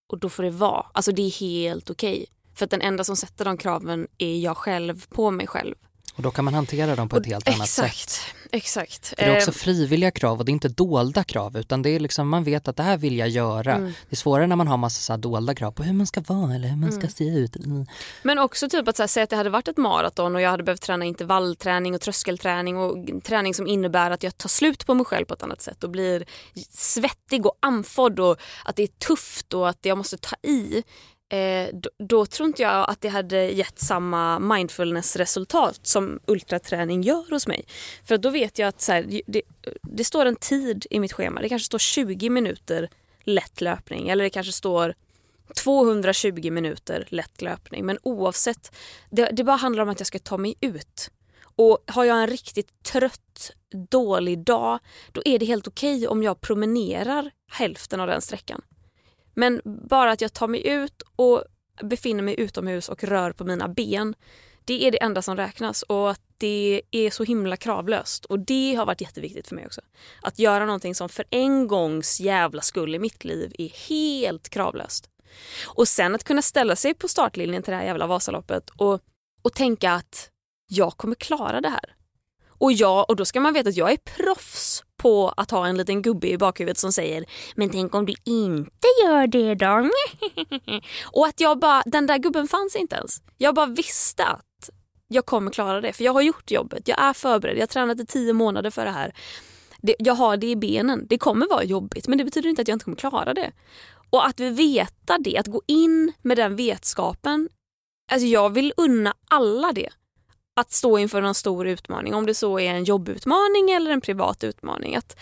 Och 0.08 0.20
då 0.20 0.30
får 0.30 0.44
det 0.44 0.50
vara. 0.50 0.86
Alltså 0.94 1.12
det 1.12 1.22
är 1.22 1.32
helt 1.40 1.90
okej. 1.90 2.26
För 2.56 2.66
att 2.66 2.72
den 2.72 2.82
enda 2.82 3.04
som 3.04 3.16
sätter 3.16 3.46
de 3.46 3.58
kraven 3.58 4.08
är 4.18 4.38
jag 4.40 4.58
själv 4.58 5.06
på 5.10 5.32
mig 5.32 5.48
själv. 5.48 5.76
Och 6.16 6.22
då 6.24 6.32
kan 6.32 6.46
man 6.46 6.54
hantera 6.54 6.96
dem 6.96 7.10
på 7.10 7.16
ett 7.18 7.22
Och- 7.22 7.28
helt 7.28 7.48
annat 7.48 7.62
exakt, 7.62 8.10
sätt. 8.10 8.22
Exakt. 8.56 9.08
För 9.08 9.16
det 9.16 9.24
är 9.24 9.38
också 9.38 9.52
Eh, 9.52 9.56
frivilliga 9.56 10.12
krav 10.12 10.40
och 10.40 10.46
det 10.46 10.50
är 10.50 10.54
inte 10.54 10.68
dolda 10.70 11.24
krav 11.24 11.58
utan 11.58 11.82
det 11.82 11.90
är 11.90 12.00
liksom 12.00 12.30
man 12.30 12.44
vet 12.44 12.68
att 12.68 12.76
det 12.78 12.84
här 12.84 12.98
vill 12.98 13.18
jag 13.18 13.30
göra. 13.30 13.74
Mm. 13.76 13.86
Det 13.86 14.14
är 14.14 14.16
svårare 14.16 14.48
när 14.48 14.56
man 14.56 14.68
har 14.68 14.78
massa 14.78 15.00
så 15.14 15.18
dolda 15.18 15.56
krav 15.56 15.72
på 15.72 15.84
hur 15.84 15.94
man 15.94 16.08
ska 16.08 16.22
vara 16.22 16.56
eller 16.56 16.68
hur 16.68 16.78
man 16.78 16.92
ska 16.92 17.00
Mm. 17.00 17.10
se 17.10 17.24
ut. 17.24 17.56
Mm. 17.56 17.86
Men 18.24 18.40
också 18.40 18.70
typ 18.70 18.88
att 18.88 19.00
här, 19.00 19.08
säga 19.08 19.24
att 19.24 19.30
det 19.30 19.36
hade 19.36 19.50
varit 19.50 19.68
ett 19.68 19.78
maraton 19.78 20.36
och 20.36 20.42
jag 20.42 20.50
hade 20.50 20.64
behövt 20.64 20.82
träna 20.82 21.06
intervallträning 21.06 21.96
och 21.96 22.02
tröskelträning 22.02 22.78
och 22.78 23.24
träning 23.24 23.54
som 23.54 23.68
innebär 23.68 24.12
att 24.12 24.24
jag 24.24 24.38
tar 24.38 24.50
slut 24.50 24.86
på 24.86 24.94
mig 24.94 25.06
själv 25.06 25.26
på 25.26 25.34
ett 25.34 25.44
annat 25.44 25.62
sätt 25.62 25.84
och 25.84 25.90
blir 25.90 26.26
svettig 26.70 27.46
och 27.46 27.58
andfådd 27.60 28.20
och 28.20 28.38
att 28.66 28.76
det 28.76 28.84
är 28.84 28.88
tufft 28.88 29.54
och 29.54 29.70
att 29.70 29.80
jag 29.82 29.98
måste 29.98 30.18
ta 30.18 30.36
i. 30.42 30.84
Eh, 31.30 31.70
då, 31.74 31.90
då 31.98 32.26
tror 32.26 32.48
inte 32.48 32.62
jag 32.62 32.90
att 32.90 33.02
det 33.02 33.10
hade 33.10 33.52
gett 33.52 33.80
samma 33.80 34.40
mindfulness-resultat 34.40 35.80
som 35.84 36.20
ultraträning 36.26 37.02
gör 37.02 37.32
hos 37.32 37.48
mig. 37.48 37.66
För 38.04 38.18
då 38.18 38.30
vet 38.30 38.60
jag 38.60 38.68
att 38.68 38.82
så 38.82 38.92
här, 38.92 39.22
det, 39.28 39.42
det 39.82 40.04
står 40.04 40.26
en 40.26 40.36
tid 40.36 40.86
i 40.90 41.00
mitt 41.00 41.14
schema. 41.14 41.42
Det 41.42 41.50
kanske 41.50 41.66
står 41.66 41.80
20 41.80 42.30
minuter 42.30 42.90
lätt 43.24 43.62
löpning 43.62 44.10
eller 44.10 44.24
det 44.24 44.30
kanske 44.30 44.54
står 44.54 44.94
220 45.64 46.52
minuter 46.52 47.08
lätt 47.10 47.42
löpning. 47.42 47.86
Men 47.86 47.98
oavsett, 48.04 48.76
det, 49.10 49.30
det 49.32 49.44
bara 49.44 49.56
handlar 49.56 49.84
om 49.84 49.90
att 49.90 50.00
jag 50.00 50.08
ska 50.08 50.20
ta 50.20 50.38
mig 50.38 50.56
ut. 50.62 51.12
Och 51.56 51.84
har 51.88 52.04
jag 52.04 52.22
en 52.22 52.28
riktigt 52.28 52.84
trött, 52.84 53.52
dålig 53.90 54.40
dag, 54.40 54.80
då 55.12 55.22
är 55.26 55.40
det 55.40 55.46
helt 55.46 55.68
okej 55.68 56.08
om 56.08 56.24
jag 56.24 56.42
promenerar 56.42 57.32
hälften 57.52 58.00
av 58.00 58.08
den 58.08 58.22
sträckan. 58.22 58.62
Men 59.36 59.62
bara 59.90 60.12
att 60.12 60.22
jag 60.22 60.34
tar 60.34 60.48
mig 60.48 60.68
ut 60.68 61.02
och 61.16 61.44
befinner 61.82 62.24
mig 62.24 62.36
utomhus 62.40 62.90
och 62.90 63.04
rör 63.04 63.32
på 63.32 63.44
mina 63.44 63.68
ben, 63.68 64.16
det 64.66 64.88
är 64.88 64.92
det 64.92 65.02
enda 65.02 65.22
som 65.22 65.38
räknas 65.38 65.82
och 65.82 66.12
att 66.12 66.22
det 66.38 66.82
är 66.92 67.10
så 67.10 67.24
himla 67.24 67.58
kravlöst. 67.58 68.26
Och 68.26 68.40
det 68.40 68.76
har 68.76 68.86
varit 68.86 69.02
jätteviktigt 69.02 69.48
för 69.48 69.56
mig 69.56 69.66
också. 69.66 69.82
Att 70.22 70.40
göra 70.40 70.66
någonting 70.66 70.96
som 70.96 71.10
för 71.10 71.26
en 71.30 71.68
gångs 71.68 72.20
jävla 72.20 72.62
skull 72.62 72.96
i 72.96 73.00
mitt 73.00 73.24
liv 73.24 73.56
är 73.58 73.70
helt 73.90 74.50
kravlöst. 74.50 75.10
Och 75.66 75.88
sen 75.88 76.16
att 76.16 76.24
kunna 76.24 76.42
ställa 76.42 76.76
sig 76.76 76.94
på 76.94 77.08
startlinjen 77.08 77.64
till 77.64 77.72
det 77.72 77.78
här 77.78 77.86
jävla 77.86 78.08
Vasaloppet 78.08 78.70
och, 78.70 79.02
och 79.42 79.54
tänka 79.54 79.92
att 79.92 80.30
jag 80.68 80.98
kommer 80.98 81.16
klara 81.16 81.62
det 81.62 81.70
här. 81.70 81.96
Och, 82.48 82.74
jag, 82.74 83.10
och 83.10 83.16
då 83.16 83.26
ska 83.26 83.40
man 83.40 83.54
veta 83.54 83.70
att 83.70 83.76
jag 83.76 83.92
är 83.92 83.98
proffs 83.98 84.84
på 85.06 85.34
att 85.38 85.52
ha 85.52 85.68
en 85.68 85.78
liten 85.78 86.02
gubbe 86.02 86.28
i 86.28 86.38
bakhuvudet 86.38 86.78
som 86.78 86.92
säger 86.92 87.26
“men 87.56 87.70
tänk 87.70 87.96
om 87.96 88.06
du 88.06 88.14
inte 88.24 88.88
gör 89.04 89.28
det 89.28 89.56
då?” 89.56 89.90
Och 91.20 91.28
att 91.28 91.40
jag 91.40 91.60
bara, 91.60 91.84
den 91.86 92.08
där 92.08 92.18
gubben 92.18 92.48
fanns 92.48 92.76
inte 92.76 92.96
ens. 92.96 93.22
Jag 93.38 93.56
bara 93.56 93.66
visste 93.66 94.26
att 94.26 94.70
jag 95.08 95.26
kommer 95.26 95.52
klara 95.52 95.82
det 95.82 95.94
för 95.94 96.04
jag 96.04 96.14
har 96.14 96.22
gjort 96.22 96.52
jobbet, 96.52 96.88
jag 96.88 97.02
är 97.02 97.14
förberedd, 97.14 97.58
jag 97.58 97.62
har 97.62 97.68
tränat 97.68 98.00
i 98.00 98.06
tio 98.06 98.34
månader 98.34 98.70
för 98.70 98.86
det 98.86 98.92
här. 98.92 99.14
Det, 99.82 99.96
jag 100.00 100.14
har 100.14 100.38
det 100.38 100.48
i 100.48 100.56
benen. 100.56 101.06
Det 101.10 101.18
kommer 101.18 101.48
vara 101.50 101.64
jobbigt 101.64 102.08
men 102.08 102.18
det 102.18 102.24
betyder 102.24 102.50
inte 102.50 102.62
att 102.62 102.68
jag 102.68 102.76
inte 102.76 102.86
kommer 102.86 102.98
klara 102.98 103.34
det. 103.34 103.52
Och 104.10 104.28
att 104.28 104.40
vi 104.40 104.50
veta 104.50 105.18
det, 105.18 105.38
att 105.38 105.48
gå 105.48 105.62
in 105.68 106.14
med 106.22 106.38
den 106.38 106.56
vetskapen. 106.56 107.50
Alltså 108.12 108.28
jag 108.28 108.50
vill 108.50 108.74
unna 108.78 109.14
alla 109.30 109.74
det. 109.74 109.90
Att 110.58 110.72
stå 110.72 110.98
inför 110.98 111.22
en 111.22 111.34
stor 111.36 111.68
utmaning, 111.68 112.14
om 112.14 112.26
det 112.26 112.34
så 112.34 112.60
är 112.60 112.74
en 112.74 112.84
jobbutmaning 112.84 113.72
eller 113.72 113.92
en 113.92 114.02
privat 114.02 114.44
utmaning. 114.44 114.96
Att, 114.96 115.18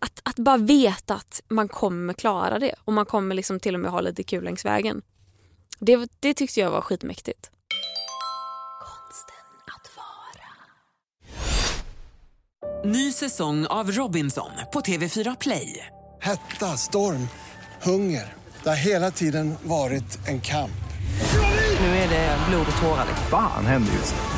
att, 0.00 0.20
att 0.22 0.36
bara 0.36 0.56
veta 0.56 1.14
att 1.14 1.42
man 1.48 1.68
kommer 1.68 2.14
klara 2.14 2.58
det 2.58 2.74
och 2.84 2.92
man 2.92 3.06
kommer 3.06 3.34
liksom 3.34 3.60
till 3.60 3.74
och 3.74 3.80
med 3.80 3.90
ha 3.90 4.00
lite 4.00 4.22
kul 4.22 4.44
längs 4.44 4.64
vägen. 4.64 5.02
Det, 5.78 6.10
det 6.20 6.34
tyckte 6.34 6.60
jag 6.60 6.70
var 6.70 6.80
skitmäktigt. 6.80 7.50
Ny 12.84 13.12
säsong 13.12 13.66
av 13.66 13.90
Robinson 13.90 14.50
på 14.72 14.80
TV4 14.80 15.36
Play. 15.40 15.86
Hetta, 16.20 16.66
storm, 16.66 17.28
hunger. 17.82 18.32
Det 18.62 18.68
har 18.68 18.76
hela 18.76 19.10
tiden 19.10 19.54
varit 19.62 20.28
en 20.28 20.40
kamp. 20.40 20.70
Nu 21.80 21.86
är 21.86 22.08
det 22.08 22.38
blod 22.48 22.66
och 22.70 22.82
tårar. 22.82 23.06
Fan 23.30 23.66
händer 23.66 23.92
just 23.92 24.14
nu. 24.14 24.37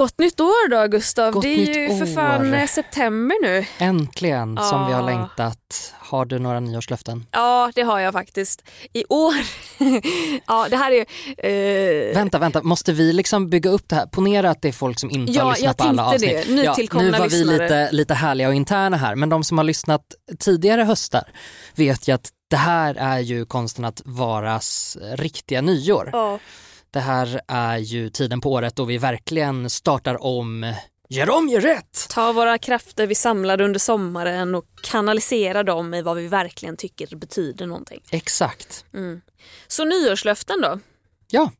Gott 0.00 0.18
nytt 0.18 0.40
år 0.40 0.68
då 0.68 0.86
Gustav. 0.88 1.32
Gott 1.32 1.42
det 1.42 1.48
är 1.48 1.90
ju 1.90 1.98
för 1.98 2.06
fan 2.14 2.54
eh, 2.54 2.66
september 2.66 3.36
nu. 3.42 3.66
Äntligen 3.78 4.56
som 4.62 4.86
vi 4.86 4.92
har 4.92 5.00
Ja. 5.00 5.06
längtat. 5.06 5.94
Har 5.98 6.24
du 6.24 6.38
några 6.38 6.60
nyårslöften? 6.60 7.26
Ja 7.32 7.72
det 7.74 7.82
har 7.82 8.00
jag 8.00 8.12
faktiskt. 8.12 8.62
I 8.92 9.04
år. 9.08 9.34
ja 10.46 10.66
det 10.70 10.76
här 10.76 10.92
är 10.92 11.06
eh, 12.10 12.14
Vänta, 12.14 12.38
vänta, 12.38 12.62
måste 12.62 12.92
vi 12.92 13.12
liksom 13.12 13.50
bygga 13.50 13.70
upp 13.70 13.88
det 13.88 13.96
här? 13.96 14.06
Ponera 14.06 14.50
att 14.50 14.62
det 14.62 14.68
är 14.68 14.72
folk 14.72 15.00
som 15.00 15.10
inte 15.10 15.32
Ja, 15.32 15.44
har 15.44 15.50
lyssnat 15.52 15.76
på 15.76 15.84
alla 15.84 16.04
avsnitt. 16.06 16.46
det. 16.46 16.54
Nytillkomna 16.54 17.10
nu 17.10 17.18
var 17.18 17.28
vi 17.28 17.44
lite, 17.44 17.88
lite 17.92 18.14
härliga 18.14 18.48
och 18.48 18.54
interna 18.54 18.96
här, 18.96 19.14
men 19.16 19.28
de 19.28 19.44
som 19.44 19.58
har 19.58 19.64
lyssnat 19.64 20.02
tidigare 20.38 20.82
höstar 20.82 21.24
vet 21.74 22.08
ju 22.08 22.12
att 22.14 22.28
det 22.50 22.56
här 22.56 22.94
är 22.94 23.18
ju 23.18 23.44
konsten 23.46 23.84
att 23.84 24.02
varas 24.04 24.96
riktiga 25.14 25.60
nyår. 25.60 26.10
Ja. 26.12 26.38
Det 26.92 27.00
här 27.00 27.40
är 27.48 27.78
ju 27.78 28.10
tiden 28.10 28.40
på 28.40 28.52
året 28.52 28.76
då 28.76 28.84
vi 28.84 28.98
verkligen 28.98 29.70
startar 29.70 30.22
om, 30.22 30.74
gör 31.08 31.30
om, 31.30 31.48
gör 31.48 31.60
rätt! 31.60 32.06
Ta 32.10 32.32
våra 32.32 32.58
krafter 32.58 33.06
vi 33.06 33.14
samlade 33.14 33.64
under 33.64 33.80
sommaren 33.80 34.54
och 34.54 34.64
kanalisera 34.82 35.62
dem 35.62 35.94
i 35.94 36.02
vad 36.02 36.16
vi 36.16 36.26
verkligen 36.28 36.76
tycker 36.76 37.16
betyder 37.16 37.66
någonting. 37.66 38.00
Exakt. 38.10 38.84
Så 39.66 39.84
nyårslöften 39.84 40.60
då? 40.60 40.78
Ja, 41.30 41.52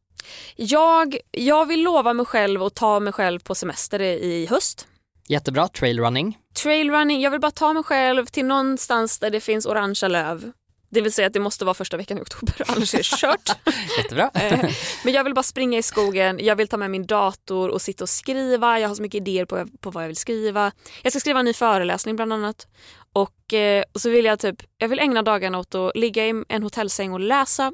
Jag, 0.57 1.17
jag 1.31 1.67
vill 1.67 1.83
lova 1.83 2.13
mig 2.13 2.27
själv 2.27 2.63
att 2.63 2.75
ta 2.75 3.01
mig 3.01 3.13
själv 3.13 3.39
på 3.41 3.55
semester 3.55 4.01
i 4.03 4.47
höst. 4.51 4.87
jättebra. 5.29 5.69
Trailrunning. 5.69 6.39
Trailrunning, 6.63 7.21
jag 7.21 7.31
vill 7.31 7.41
bara 7.41 7.51
ta 7.51 7.73
mig 7.73 7.83
själv 7.83 8.27
till 8.27 8.45
någonstans 8.47 9.19
där 9.19 9.31
det 9.31 9.41
finns 9.41 9.67
orangea 9.67 10.09
löv. 10.09 10.53
Det 10.93 11.01
vill 11.01 11.13
säga 11.13 11.27
att 11.27 11.33
det 11.33 11.41
måste 11.41 11.65
vara 11.65 11.75
första 11.75 11.97
veckan 11.97 12.19
i 12.19 12.21
oktober, 12.21 12.55
annars 12.67 12.95
är 12.95 12.99
det 12.99 13.05
kört. 13.05 13.49
Jättebra. 13.99 14.31
Eh, 14.35 14.71
Men 15.05 15.15
jag 15.15 15.25
vill 15.25 15.35
bara 15.35 15.43
springa 15.43 15.79
i 15.79 15.83
skogen, 15.83 16.39
jag 16.43 16.57
vill 16.57 16.69
ta 16.69 16.77
med 16.77 16.91
min 16.91 17.07
dator 17.07 17.69
och 17.69 17.83
sitta 17.83 18.05
och 18.05 18.09
skriva. 18.09 18.81
Jag 18.81 18.89
har 18.89 18.95
så 18.95 19.03
mycket 19.03 19.21
idéer 19.21 19.45
på, 19.45 19.67
på 19.81 19.91
vad 19.91 20.03
jag 20.03 20.09
vill 20.09 20.17
skriva. 20.17 20.73
Jag 21.03 21.13
ska 21.13 21.21
skriva 21.21 21.39
en 21.39 21.45
ny 21.45 21.53
föreläsning 21.53 22.17
bland 22.17 22.33
annat. 22.33 22.67
Och, 23.13 23.53
eh, 23.55 23.85
och 23.93 24.01
så 24.01 24.11
vill 24.11 24.25
jag 24.25 24.39
typ, 24.39 24.63
jag 24.79 24.89
vill 24.89 24.99
ägna 24.99 25.23
dagarna 25.23 25.59
åt 25.59 25.75
att 25.75 25.97
ligga 25.97 26.27
i 26.27 26.45
en 26.49 26.63
hotellsäng 26.63 27.13
och 27.13 27.21
läsa. 27.21 27.73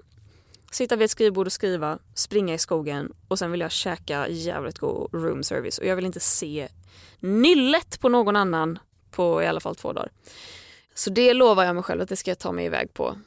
Sitta 0.71 0.97
vid 0.97 1.05
ett 1.05 1.11
skrivbord 1.11 1.47
och 1.47 1.53
skriva, 1.53 1.99
springa 2.15 2.55
i 2.55 2.59
skogen 2.59 3.13
och 3.29 3.39
sen 3.39 3.51
vill 3.51 3.61
jag 3.61 3.73
käka 3.73 4.29
jävligt 4.29 4.79
god 4.79 5.15
room 5.15 5.43
service. 5.43 5.79
Och 5.79 5.87
jag 5.87 5.97
vill 5.97 6.07
inte 6.07 6.21
se 6.21 6.69
nyllet 7.21 8.01
på 8.01 8.09
någon 8.09 8.37
annan 8.37 8.79
på 9.11 9.43
i 9.43 9.47
alla 9.47 9.61
fall 9.61 9.77
två 9.77 9.93
dagar. 9.93 10.09
Så 10.99 11.11
det 11.11 11.33
lovar 11.35 11.65
jag 11.65 11.75
mig 11.75 11.85
själv 11.85 12.01
att 12.03 12.09
det 12.09 12.17
ska 12.17 12.31
jag 12.31 12.39
ta 12.39 12.53
mig 12.53 12.65
iväg 12.65 12.95
på. 12.95 13.19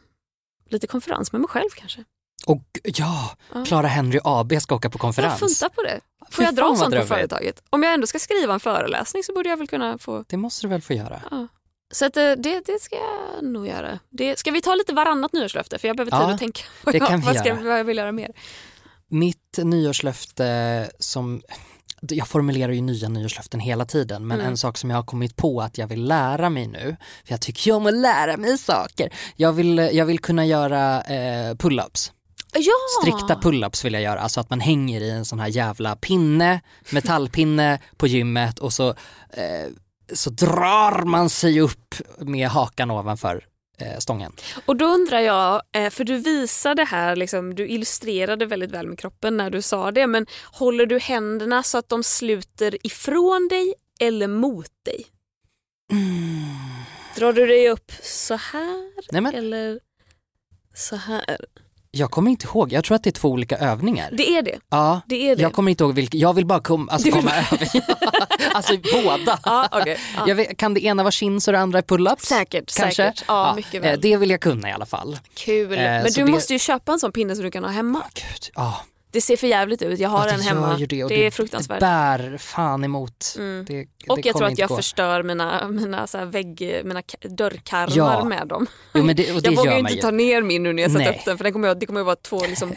Lite 0.70 0.88
konferens 0.88 1.32
med 1.32 1.42
mig 1.42 1.48
själv 1.48 1.70
kanske. 1.76 2.04
Och 2.46 2.64
ja, 2.84 3.36
Clara 3.66 3.88
Henry 3.88 4.20
AB 4.24 4.62
ska 4.62 4.76
åka 4.76 4.90
på 4.90 4.96
Jag 4.96 5.02
konferens. 5.02 5.40
funtar 5.40 5.70
på 5.70 5.82
det. 5.82 6.00
Fy 6.30 6.36
Får 6.36 6.44
jag 6.46 6.56
fan 6.56 6.56
dra 6.56 6.76
sånt 6.76 6.96
på 6.96 7.06
företaget? 7.06 7.64
Om 7.70 7.84
jag 7.84 7.94
ändå 7.94 8.08
ska 8.08 8.20
skriva 8.20 8.54
en 8.54 8.60
föreläsning 8.60 9.24
så 9.24 9.34
borde 9.34 9.50
jag 9.50 9.58
väl 9.58 9.68
kunna 9.68 9.98
få... 9.98 10.26
Det 10.28 10.38
måste 10.38 10.66
du 10.66 10.70
väl 10.70 10.82
få 10.82 10.94
göra? 10.94 11.48
Så 11.94 12.06
att, 12.06 12.18
eh, 12.18 12.32
det, 12.32 12.62
det 12.66 12.82
ska 12.82 12.96
jag 12.96 13.44
nog 13.44 13.68
göra. 13.68 14.00
Det, 14.10 14.40
ska 14.40 14.52
vi 14.52 14.62
ta 14.62 14.76
lite 14.76 14.94
varannat 14.94 15.34
nyårslöfte? 15.34 15.78
För 15.78 15.88
jag 15.88 15.98
behöver 15.98 16.12
tid 16.12 16.20
Ja, 16.30 16.34
att 16.34 16.40
tänka 16.40 16.62
det 16.86 16.98
jag, 16.98 17.08
kan 17.08 17.20
vi 17.20 17.26
vad, 17.26 17.36
ska, 17.36 17.48
göra. 17.50 17.62
vad 17.62 17.80
jag 17.80 17.84
vill 17.84 17.98
göra 17.98 18.12
mer. 18.12 18.32
Mitt 19.08 19.60
nyårslöfte 19.64 20.90
som, 21.00 21.42
jag 22.02 22.28
formulerar 22.28 22.72
ju 22.72 22.82
nya 22.82 23.10
nyårslöften 23.10 23.60
hela 23.60 23.86
tiden 23.86 24.28
men 24.28 24.40
Mm. 24.40 24.52
en 24.52 24.58
sak 24.58 24.78
som 24.78 24.90
jag 24.90 24.98
har 24.98 25.04
kommit 25.04 25.36
på 25.36 25.62
att 25.62 25.78
jag 25.78 25.88
vill 25.88 26.04
lära 26.08 26.50
mig 26.50 26.68
nu, 26.68 26.96
för 27.26 27.34
jag 27.34 27.42
tycker 27.42 27.68
ju 27.72 27.76
om 27.78 27.86
att 27.86 27.94
lära 27.94 28.38
mig 28.38 28.58
saker. 28.58 29.14
Jag 29.36 29.54
vill, 29.54 29.78
jag 29.94 30.06
vill 30.06 30.20
kunna 30.20 30.46
göra 30.46 31.02
eh, 31.02 31.54
pull-ups. 31.56 32.12
Ja! 32.54 32.74
Strikta 33.02 33.36
pull-ups 33.36 33.84
vill 33.84 33.94
jag 33.94 34.02
göra, 34.04 34.20
alltså 34.20 34.40
att 34.40 34.50
man 34.50 34.60
hänger 34.60 35.02
i 35.02 35.10
en 35.10 35.26
sån 35.26 35.40
här 35.40 35.48
jävla 35.48 35.96
pinne, 35.96 36.62
metallpinne 36.90 37.80
på 37.98 38.08
gymmet 38.08 38.60
och 38.60 38.74
så, 38.74 38.90
eh, 39.30 39.68
så 40.14 40.30
drar 40.30 41.04
man 41.06 41.30
sig 41.30 41.62
upp 41.62 41.96
med 42.20 42.48
hakan 42.50 42.92
ovanför 42.92 43.36
eh, 43.36 43.42
stången. 44.00 44.32
Och 44.66 44.76
då 44.76 44.86
undrar 44.86 45.20
jag, 45.20 45.62
eh, 45.76 45.90
för 45.90 46.04
du 46.04 46.18
visade 46.18 46.84
här, 46.84 47.16
liksom, 47.16 47.56
du 47.56 47.68
illustrerade 47.68 48.46
väldigt 48.46 48.72
väl 48.72 48.88
med 48.88 49.00
kroppen 49.00 49.38
när 49.38 49.50
du 49.50 49.62
sa 49.62 49.92
det, 49.92 50.08
men 50.08 50.26
håller 50.52 50.86
du 50.86 51.00
händerna 51.00 51.64
så 51.64 51.78
att 51.78 51.90
de 51.90 52.04
sluter 52.04 52.88
ifrån 52.88 53.48
dig 53.48 53.74
eller 54.00 54.28
mot 54.28 54.72
dig? 54.86 55.06
Drar 57.16 57.34
du 57.34 57.46
dig 57.46 57.70
upp 57.70 57.92
så 58.04 58.36
här 58.36 58.92
Nej, 59.12 59.22
men- 59.22 59.36
eller 59.36 59.80
så 60.74 60.96
här? 60.96 61.38
Jag 61.92 62.12
kommer 62.12 62.32
inte 62.32 62.48
ihåg, 62.48 62.72
jag 62.74 62.84
tror 62.84 62.96
att 62.96 63.04
det 63.04 63.10
är 63.10 63.12
två 63.12 63.30
olika 63.30 63.58
övningar. 63.58 64.10
Det 64.12 64.30
är 64.38 64.42
det. 64.42 64.60
Ja, 64.70 65.02
Det 65.08 65.30
är 65.30 65.36
det. 65.36 65.42
jag 65.42 65.54
kommer 65.54 65.72
inte 65.72 65.84
ihåg 65.84 65.94
vilken, 65.94 66.20
jag 66.20 66.34
vill 66.34 66.46
bara 66.46 66.60
kom, 66.60 66.90
alltså 66.90 67.12
komma 67.12 67.32
över. 67.52 67.70
alltså 68.54 68.74
båda. 69.04 69.40
Ja, 69.46 69.68
okej. 69.72 69.98
Ja. 70.28 70.34
Vet, 70.34 70.58
kan 70.58 70.74
det 70.74 70.86
ena 70.86 71.04
vara 71.04 71.12
chins 71.12 71.48
och 71.48 71.52
det 71.54 71.60
andra 71.60 71.78
är 71.80 71.84
pull-ups? 71.84 72.26
Säkert, 72.26 72.76
Kanske? 72.78 73.04
säkert. 73.04 73.24
Ja, 73.28 73.54
mycket 73.56 73.82
väl. 73.84 73.94
eh, 73.94 74.00
Det 74.00 74.18
vill 74.18 74.30
jag 74.30 74.42
kunna 74.42 74.70
i 74.70 74.72
alla 74.72 74.86
fall. 74.86 75.18
Kul. 75.34 75.72
Eh, 75.74 75.78
Men 75.80 76.12
så 76.12 76.20
du 76.20 76.26
det- 76.26 76.32
måste 76.32 76.54
ju 76.54 76.60
köpa 76.60 76.92
en 76.92 77.00
sån 77.00 77.12
pinne 77.12 77.36
som 77.36 77.44
du 77.46 77.52
kan 77.52 77.64
ha 77.64 77.72
hemma. 77.72 78.04
Gud, 78.14 78.50
ja. 78.56 78.82
Det 79.12 79.22
ser 79.22 79.38
för 79.38 79.48
jävligt 79.48 79.82
ut. 79.82 80.00
Jag 80.00 80.10
har 80.10 80.28
ja, 80.28 80.34
en 80.34 80.38
det 80.40 80.44
hemma. 80.46 80.78
det, 80.90 81.04
och 81.04 81.10
det 81.10 81.26
är 81.26 81.32
fruktansvärt. 81.32 81.82
Mm. 81.82 82.22
Det 82.22 82.30
bär 82.30 82.38
fan 82.38 82.84
emot. 82.84 83.36
Det, 83.38 83.64
det 83.68 83.88
och 84.08 84.20
jag 84.26 84.36
tror 84.36 84.48
att 84.48 84.58
jag 84.58 84.70
gå. 84.70 84.76
förstör 84.76 85.24
mina, 85.24 85.68
mina, 85.68 86.08
så 86.08 86.26
vägg, 86.26 86.82
mina 86.86 87.02
ka- 87.02 87.28
dörrkarmar 87.36 87.96
Ja. 87.96 88.24
med 88.24 88.48
dem. 88.48 88.68
Jo, 88.94 89.04
men 89.04 89.16
det, 89.16 89.32
och 89.34 89.42
det 89.42 89.50
jag 89.50 89.56
vågar 89.58 89.74
ju 89.74 89.80
inte 89.80 89.94
ju. 89.94 90.02
ta 90.02 90.12
ner 90.12 90.42
min 90.42 90.64
nu 90.64 90.74
när 90.74 90.84
jag 90.84 90.92
Nej. 90.92 91.10
upp 91.10 91.26
den 91.26 91.38
för 91.38 91.44
den 91.44 91.54
kommer 91.54 91.68
jag, 91.68 91.80
det 91.80 91.86
kommer 91.86 92.00
ju 92.00 92.04
vara 92.06 92.16
två 92.16 92.40
liksom, 92.40 92.74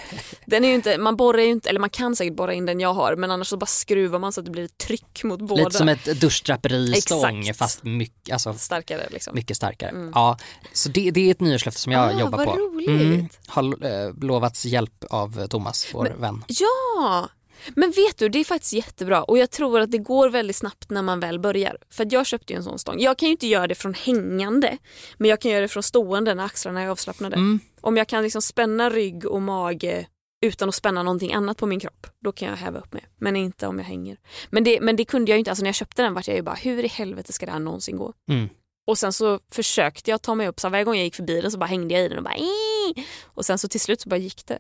den 0.46 0.64
är 0.64 0.68
ju 0.68 0.74
inte, 0.74 0.98
man 0.98 1.16
borrar 1.16 1.38
ju 1.38 1.50
inte, 1.50 1.68
eller 1.68 1.80
man 1.80 1.90
kan 1.90 2.16
säkert 2.16 2.34
borra 2.36 2.54
in 2.54 2.66
den 2.66 2.80
jag 2.80 2.94
har 2.94 3.16
men 3.16 3.30
annars 3.30 3.46
så 3.48 3.56
bara 3.56 3.66
skruvar 3.66 4.18
man 4.18 4.32
så 4.32 4.40
att 4.40 4.44
det 4.44 4.50
blir 4.52 4.68
tryck 4.68 5.24
mot 5.24 5.40
båda. 5.40 5.64
Lite 5.64 5.78
som 5.78 5.88
ett 5.88 6.20
duschdraperistång 6.20 7.54
fast 7.54 7.84
mycket, 7.84 8.32
alltså, 8.32 8.54
Starkare 8.54 9.08
liksom. 9.10 9.34
mycket 9.34 9.56
starkare. 9.56 10.10
Ja, 10.14 10.38
så 10.72 10.88
det, 10.88 11.10
det 11.10 11.26
är 11.26 11.30
ett 11.30 11.40
nyårslöfte 11.40 11.80
som 11.80 11.92
jag 11.92 12.02
Ah, 12.14 12.20
jobbar 12.20 12.38
vad 12.38 12.46
på. 12.46 12.56
roligt. 12.56 13.38
har 13.46 13.62
eh, 13.84 14.14
lovats 14.20 14.64
hjälp 14.66 15.04
av 15.10 15.46
Thomas, 15.46 15.88
vår 15.94 16.14
vän. 16.22 16.44
Ja, 16.48 17.28
Men 17.74 17.90
vet 17.90 18.18
du, 18.18 18.28
det 18.28 18.38
är 18.38 18.44
faktiskt 18.44 18.72
jättebra 18.72 19.22
och 19.22 19.38
jag 19.38 19.50
tror 19.50 19.80
att 19.80 19.90
det 19.90 19.98
går 19.98 20.28
väldigt 20.28 20.56
snabbt 20.56 20.90
när 20.90 21.02
man 21.02 21.20
väl 21.20 21.38
börjar. 21.38 21.76
För 21.90 22.06
jag 22.11 22.26
köpte 22.26 22.52
ju 22.52 22.56
en 22.56 22.64
sån 22.64 22.78
stång. 22.78 23.00
Jag 23.00 23.18
kan 23.18 23.26
ju 23.26 23.32
inte 23.32 23.46
göra 23.46 23.66
det 23.66 23.74
från 23.74 23.94
hängande 23.94 24.78
men 25.16 25.30
jag 25.30 25.40
kan 25.40 25.50
göra 25.50 25.61
det 25.61 25.68
från 25.68 25.82
stående 25.82 26.35
när 26.35 26.44
axlarna 26.44 26.82
är 26.82 26.88
avslappnade. 26.88 27.37
Mm. 27.37 27.61
Om 27.80 27.96
jag 27.96 28.08
kan 28.08 28.22
liksom 28.22 28.42
spänna 28.42 28.90
rygg 28.90 29.26
och 29.26 29.42
mage 29.42 30.06
utan 30.42 30.68
att 30.68 30.74
spänna 30.74 31.02
någonting 31.02 31.32
annat 31.32 31.56
på 31.56 31.66
min 31.66 31.80
kropp, 31.80 32.06
då 32.24 32.32
kan 32.32 32.48
jag 32.48 32.56
häva 32.56 32.78
upp 32.78 32.92
mig. 32.92 33.04
Men 33.18 33.37
inte 33.37 33.66
om 33.66 33.78
jag 33.78 33.87
hänger. 33.87 34.16
Men 34.50 34.64
det, 34.64 34.80
men 34.80 34.96
det 34.96 35.04
kunde 35.04 35.30
jag 35.30 35.37
ju 35.37 35.38
inte, 35.38 35.50
alltså 35.50 35.62
när 35.62 35.68
jag 35.68 35.74
köpte 35.74 36.02
den 36.02 36.14
var 36.14 36.22
jag 36.26 36.37
ju 36.37 36.42
bara, 36.42 36.54
hur 36.54 36.85
i 36.85 36.88
helvete 36.88 37.32
ska 37.32 37.46
det 37.46 37.52
här 37.52 37.58
någonsin 37.58 37.96
gå? 37.96 38.12
Mm. 38.30 38.48
Och 38.86 38.98
sen 38.98 39.12
så 39.12 39.40
försökte 39.52 40.10
jag 40.10 40.22
ta 40.22 40.34
mig 40.34 40.48
upp, 40.48 40.60
så 40.60 40.68
varje 40.68 40.84
gång 40.84 40.94
jag 40.94 41.04
gick 41.04 41.14
förbi 41.14 41.40
den 41.40 41.50
så 41.50 41.58
bara 41.58 41.66
hängde 41.66 41.94
jag 41.94 42.04
i 42.04 42.08
den 42.08 42.18
och 42.18 42.24
bara 42.24 42.36
Ii! 42.36 43.06
Och 43.24 43.46
sen 43.46 43.58
så 43.58 43.68
till 43.68 43.80
slut 43.80 44.00
så 44.00 44.08
bara 44.08 44.16
gick 44.16 44.46
det. 44.46 44.58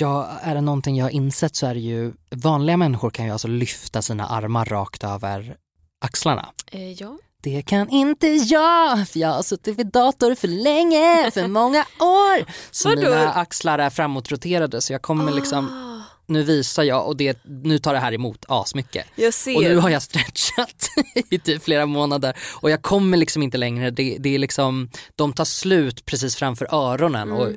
Ja, 0.00 0.28
är 0.42 0.54
det 0.54 0.60
någonting 0.60 0.96
jag 0.96 1.04
har 1.04 1.10
insett 1.10 1.56
så 1.56 1.66
är 1.66 1.74
det 1.74 1.80
ju, 1.80 2.12
vanliga 2.30 2.76
människor 2.76 3.10
kan 3.10 3.24
ju 3.26 3.32
alltså 3.32 3.48
lyfta 3.48 4.02
sina 4.02 4.26
armar 4.26 4.64
rakt 4.64 5.04
över 5.04 5.56
axlarna. 6.04 6.48
Eh, 6.70 6.92
ja. 6.92 7.18
Det 7.42 7.62
kan 7.62 7.88
inte 7.88 8.26
jag, 8.26 9.08
för 9.08 9.20
jag 9.20 9.28
har 9.28 9.42
suttit 9.42 9.78
vid 9.78 9.86
dator 9.86 10.34
för 10.34 10.48
länge, 10.48 11.30
för 11.30 11.48
många 11.48 11.80
år. 12.00 12.44
Så 12.70 12.88
Vadå? 12.88 13.00
mina 13.00 13.32
axlar 13.32 13.78
är 13.78 13.90
framåtroterade 13.90 14.80
så 14.80 14.92
jag 14.92 15.02
kommer 15.02 15.32
liksom, 15.32 15.68
Ah, 15.68 15.89
nu 16.30 16.42
visar 16.42 16.82
jag 16.82 17.06
och 17.06 17.16
det, 17.16 17.38
nu 17.44 17.78
tar 17.78 17.92
det 17.92 18.00
här 18.00 18.12
emot 18.12 18.44
asmycket. 18.48 19.06
jag 19.14 19.34
ser. 19.34 19.56
Och 19.56 19.62
nu 19.62 19.76
har 19.76 19.90
jag 19.90 20.02
stretchat 20.02 20.88
i 21.30 21.38
typ 21.38 21.62
flera 21.62 21.86
månader 21.86 22.36
och 22.60 22.70
jag 22.70 22.82
kommer 22.82 23.16
liksom 23.16 23.42
inte 23.42 23.58
längre. 23.58 23.90
Det, 23.90 24.16
det 24.20 24.34
är 24.34 24.38
liksom, 24.38 24.90
de 25.16 25.32
tar 25.32 25.44
slut 25.44 26.04
precis 26.04 26.36
framför 26.36 26.74
öronen 26.74 27.32
och 27.32 27.48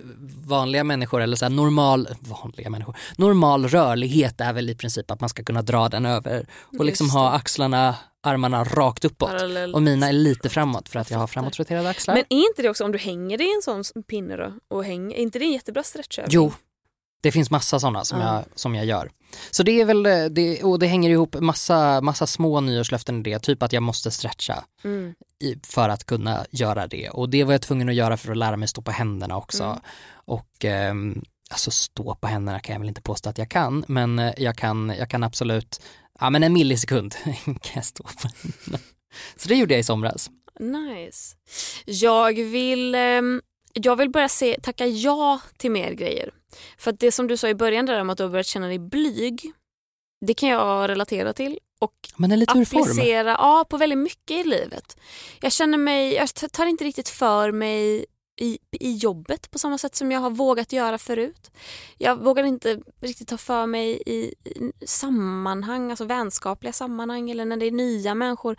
vanliga 0.45 0.83
människor 0.83 1.21
eller 1.21 1.37
så 1.37 1.45
här 1.45 1.49
normal, 1.49 2.07
vanliga 2.19 2.69
människor, 2.69 2.97
normal 3.17 3.67
rörlighet 3.67 4.41
är 4.41 4.53
väl 4.53 4.69
i 4.69 4.75
princip 4.75 5.11
att 5.11 5.19
man 5.19 5.29
ska 5.29 5.43
kunna 5.43 5.61
dra 5.61 5.89
den 5.89 6.05
över 6.05 6.45
och 6.79 6.85
liksom 6.85 7.09
ha 7.09 7.31
axlarna, 7.31 7.95
armarna 8.23 8.63
rakt 8.63 9.05
uppåt. 9.05 9.29
Parallellt. 9.29 9.75
Och 9.75 9.81
mina 9.81 10.07
är 10.07 10.13
lite 10.13 10.49
framåt 10.49 10.89
för 10.89 10.99
att 10.99 11.11
jag 11.11 11.17
har 11.19 11.27
framåtroterade 11.27 11.89
axlar. 11.89 12.15
Men 12.15 12.23
är 12.29 12.47
inte 12.49 12.61
det 12.61 12.69
också 12.69 12.85
om 12.85 12.91
du 12.91 12.97
hänger 12.97 13.37
dig 13.37 13.47
i 13.47 13.53
en 13.55 13.83
sån 13.83 14.03
pinne 14.03 14.35
då? 14.35 14.53
Och 14.67 14.83
hänger, 14.85 15.17
är 15.17 15.21
inte 15.21 15.39
det 15.39 15.45
en 15.45 15.51
jättebra 15.51 15.83
stretchövning? 15.83 16.31
Jo, 16.33 16.53
det 17.23 17.31
finns 17.31 17.51
massa 17.51 17.79
sådana 17.79 18.05
som, 18.05 18.19
Ja. 18.19 18.33
jag, 18.35 18.43
som 18.55 18.75
jag 18.75 18.85
gör. 18.85 19.11
Så 19.51 19.63
det 19.63 19.81
är 19.81 19.85
väl, 19.85 20.05
eh, 20.05 20.25
det, 20.25 20.63
och 20.63 20.79
det 20.79 20.87
hänger 20.87 21.09
ihop 21.09 21.35
massa, 21.39 22.01
massa 22.01 22.27
små 22.27 22.59
nyårslöften 22.61 23.19
i 23.19 23.23
det, 23.23 23.39
typ 23.39 23.63
att 23.63 23.73
jag 23.73 23.83
måste 23.83 24.11
stretcha 24.11 24.63
Mm. 24.83 25.13
i, 25.43 25.55
för 25.63 25.89
att 25.89 26.05
kunna 26.05 26.45
göra 26.51 26.87
det. 26.87 27.09
Och 27.09 27.29
det 27.29 27.43
var 27.43 27.51
jag 27.51 27.61
tvungen 27.61 27.89
att 27.89 27.95
göra 27.95 28.17
för 28.17 28.31
att 28.31 28.37
lära 28.37 28.57
mig 28.57 28.67
stå 28.67 28.81
på 28.81 28.91
händerna 28.91 29.37
också. 29.37 29.63
Mm. 29.63 29.79
Och 30.25 30.65
ehm, 30.65 31.21
alltså 31.51 31.71
stå 31.71 32.15
på 32.15 32.27
händerna 32.27 32.59
kan 32.59 32.73
jag 32.73 32.79
väl 32.79 32.89
inte 32.89 33.01
påstå 33.01 33.29
att 33.29 33.37
jag 33.37 33.49
kan, 33.49 33.85
men 33.87 34.19
eh, 34.19 34.33
jag 34.37 34.57
kan, 34.57 34.93
jag 34.99 35.09
kan 35.09 35.23
absolut, 35.23 35.81
ja 36.19 36.29
men 36.29 36.43
en 36.43 36.53
millisekund 36.53 37.15
kan 37.45 37.55
jag 37.75 37.85
stå 37.85 38.03
på 38.03 38.27
händerna. 38.43 38.83
Så 39.37 39.49
det 39.49 39.55
gjorde 39.55 39.73
jag 39.73 39.79
i 39.79 39.83
somras. 39.83 40.29
Nice. 40.59 41.35
Jag 41.85 42.33
vill, 42.33 42.95
ehm, 42.95 43.41
jag 43.73 43.95
vill 43.95 44.09
börja 44.09 44.29
se, 44.29 44.59
tacka 44.63 44.85
ja 44.87 45.39
till 45.57 45.71
mer 45.71 45.91
grejer. 45.91 46.29
För 46.77 46.91
det 46.91 47.11
som 47.11 47.27
du 47.27 47.37
sa 47.37 47.49
i 47.49 47.55
början 47.55 47.85
där 47.85 48.01
om 48.01 48.09
att 48.09 48.17
du 48.17 48.23
har 48.23 48.29
börjat 48.29 48.47
känna 48.47 48.67
dig 48.67 48.79
blyg, 48.79 49.51
det 50.25 50.33
kan 50.33 50.49
jag 50.49 50.89
relatera 50.89 51.33
till. 51.33 51.59
Och 51.79 51.93
Men 52.15 52.31
är 52.31 52.37
lite 52.37 52.51
applicera 52.51 53.29
ja, 53.29 53.65
på 53.69 53.77
väldigt 53.77 53.99
mycket 53.99 54.45
i 54.45 54.49
livet. 54.49 54.97
Jag 55.41 55.51
känner 55.51 55.77
mig, 55.77 56.13
jag 56.13 56.33
tar 56.51 56.65
inte 56.65 56.83
riktigt 56.83 57.09
för 57.09 57.51
mig 57.51 58.05
i, 58.41 58.59
i 58.71 58.95
jobbet 58.95 59.51
på 59.51 59.59
samma 59.59 59.77
sätt 59.77 59.95
som 59.95 60.11
jag 60.11 60.19
har 60.19 60.29
vågat 60.29 60.73
göra 60.73 60.97
förut. 60.97 61.51
Jag 61.97 62.23
vågar 62.23 62.43
inte 62.43 62.81
riktigt 63.01 63.27
ta 63.27 63.37
för 63.37 63.65
mig 63.65 64.01
i, 64.05 64.13
i 64.13 64.33
sammanhang, 64.85 65.89
alltså 65.89 66.05
vänskapliga 66.05 66.73
sammanhang 66.73 67.31
eller 67.31 67.45
när 67.45 67.57
det 67.57 67.65
är 67.65 67.71
nya 67.71 68.15
människor. 68.15 68.57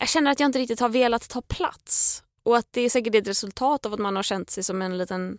Jag 0.00 0.08
känner 0.08 0.30
att 0.30 0.40
jag 0.40 0.48
inte 0.48 0.58
riktigt 0.58 0.80
har 0.80 0.88
velat 0.88 1.28
ta 1.28 1.42
plats 1.42 2.22
och 2.42 2.56
att 2.56 2.66
det 2.70 2.80
är 2.80 2.90
säkert 2.90 3.14
ett 3.14 3.28
resultat 3.28 3.86
av 3.86 3.92
att 3.92 4.00
man 4.00 4.16
har 4.16 4.22
känt 4.22 4.50
sig 4.50 4.64
som 4.64 4.82
en 4.82 4.98
liten 4.98 5.38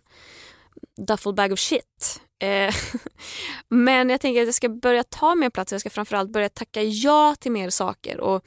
duffel 1.06 1.34
bag 1.34 1.52
of 1.52 1.58
shit. 1.58 2.20
Eh, 2.42 2.74
Men 3.68 4.10
jag 4.10 4.20
tänker 4.20 4.40
att 4.40 4.48
jag 4.48 4.54
ska 4.54 4.68
börja 4.68 5.02
ta 5.02 5.34
mer 5.34 5.50
plats. 5.50 5.72
Jag 5.72 5.80
ska 5.80 5.90
framförallt 5.90 6.30
börja 6.30 6.48
tacka 6.48 6.82
ja 6.82 7.34
till 7.38 7.52
mer 7.52 7.70
saker 7.70 8.20
och 8.20 8.44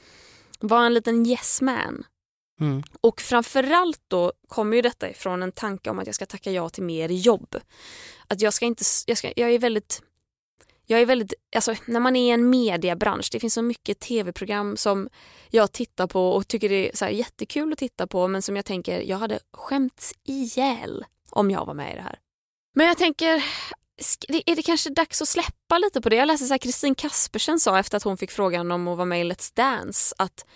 vara 0.60 0.86
en 0.86 0.94
liten 0.94 1.26
yes 1.26 1.60
man. 1.60 2.04
Mm. 2.60 2.82
Och 3.00 3.20
framförallt 3.20 4.00
då 4.08 4.32
kommer 4.48 4.76
ju 4.76 4.82
detta 4.82 5.10
ifrån 5.10 5.42
en 5.42 5.52
tanke 5.52 5.90
om 5.90 5.98
att 5.98 6.06
jag 6.06 6.14
ska 6.14 6.26
tacka 6.26 6.50
ja 6.50 6.68
till 6.68 6.82
mer 6.82 7.08
jobb. 7.08 7.56
Att 8.28 8.40
jag 8.40 8.54
ska 8.54 8.66
inte, 8.66 8.84
jag, 9.06 9.18
ska, 9.18 9.32
jag 9.36 9.50
är 9.50 9.58
väldigt, 9.58 10.02
jag 10.86 11.00
är 11.00 11.06
väldigt, 11.06 11.34
alltså 11.56 11.74
när 11.86 12.00
man 12.00 12.16
är 12.16 12.28
i 12.28 12.30
en 12.30 12.50
mediebransch, 12.50 13.28
det 13.32 13.40
finns 13.40 13.54
så 13.54 13.62
mycket 13.62 14.00
tv-program 14.00 14.76
som 14.76 15.08
jag 15.50 15.72
tittar 15.72 16.06
på 16.06 16.32
och 16.32 16.48
tycker 16.48 16.68
det 16.68 16.88
är 16.88 16.96
så 16.96 17.08
jättekul 17.08 17.72
att 17.72 17.78
titta 17.78 18.06
på 18.06 18.28
men 18.28 18.42
som 18.42 18.56
jag 18.56 18.64
tänker, 18.64 19.00
jag 19.00 19.18
hade 19.18 19.38
skämts 19.52 20.14
ihjäl 20.24 21.04
om 21.30 21.50
jag 21.50 21.66
var 21.66 21.74
med 21.74 21.92
i 21.92 21.96
det 21.96 22.02
här. 22.02 22.18
Men 22.74 22.86
jag 22.86 22.98
tänker, 22.98 23.44
är 24.46 24.56
det 24.56 24.62
kanske 24.62 24.90
dags 24.90 25.22
att 25.22 25.28
släppa 25.28 25.78
lite 25.78 26.00
på 26.00 26.08
det? 26.08 26.16
Jag 26.16 26.26
läste 26.26 26.46
så 26.46 26.54
här, 26.54 26.58
Kristin 26.58 26.94
Kaspersen 26.94 27.60
sa 27.60 27.78
efter 27.78 27.96
att 27.96 28.02
hon 28.02 28.16
fick 28.16 28.30
frågan 28.30 28.72
om 28.72 28.88
att 28.88 28.96
vara 28.96 29.06
med 29.06 29.20
i 29.20 29.24
Let's 29.24 29.52
Dance 29.56 30.14
att, 30.18 30.46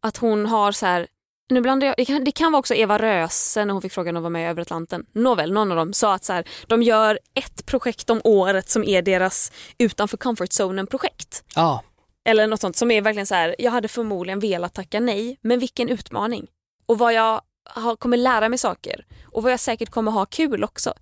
att 0.00 0.16
hon 0.16 0.46
har 0.46 0.72
så 0.72 0.86
här 0.86 1.06
nu 1.50 1.60
blandar 1.60 1.86
jag, 1.86 1.94
det, 1.96 2.04
kan, 2.04 2.24
det 2.24 2.32
kan 2.32 2.52
vara 2.52 2.58
också 2.58 2.74
Eva 2.74 2.98
Röse 2.98 3.64
när 3.64 3.72
hon 3.72 3.82
fick 3.82 3.92
frågan 3.92 4.16
om 4.16 4.20
att 4.20 4.22
vara 4.22 4.30
med 4.30 4.42
i 4.42 4.50
Över 4.50 4.62
Atlanten. 4.62 5.06
Nåväl, 5.12 5.52
någon 5.52 5.70
av 5.70 5.76
dem 5.76 5.92
sa 5.92 6.14
att 6.14 6.24
så 6.24 6.32
här, 6.32 6.44
de 6.66 6.82
gör 6.82 7.18
ett 7.34 7.66
projekt 7.66 8.10
om 8.10 8.20
året 8.24 8.68
som 8.68 8.84
är 8.84 9.02
deras 9.02 9.52
utanför 9.78 10.16
comfort 10.16 10.52
zonen 10.52 10.86
projekt. 10.86 11.44
Ja, 11.54 11.82
Eller 12.24 12.46
något 12.46 12.60
sånt 12.60 12.76
som 12.76 12.90
är 12.90 13.02
verkligen 13.02 13.26
så 13.26 13.34
här, 13.34 13.56
jag 13.58 13.70
hade 13.70 13.88
förmodligen 13.88 14.40
velat 14.40 14.74
tacka 14.74 15.00
nej, 15.00 15.38
men 15.40 15.58
vilken 15.58 15.88
utmaning. 15.88 16.46
Och 16.86 16.98
vad 16.98 17.12
jag 17.12 17.40
har, 17.68 17.96
kommer 17.96 18.16
lära 18.16 18.48
mig 18.48 18.58
saker 18.58 19.06
och 19.24 19.42
vad 19.42 19.52
jag 19.52 19.60
säkert 19.60 19.90
kommer 19.90 20.10
ha 20.12 20.26
kul 20.26 20.64
också. 20.64 20.94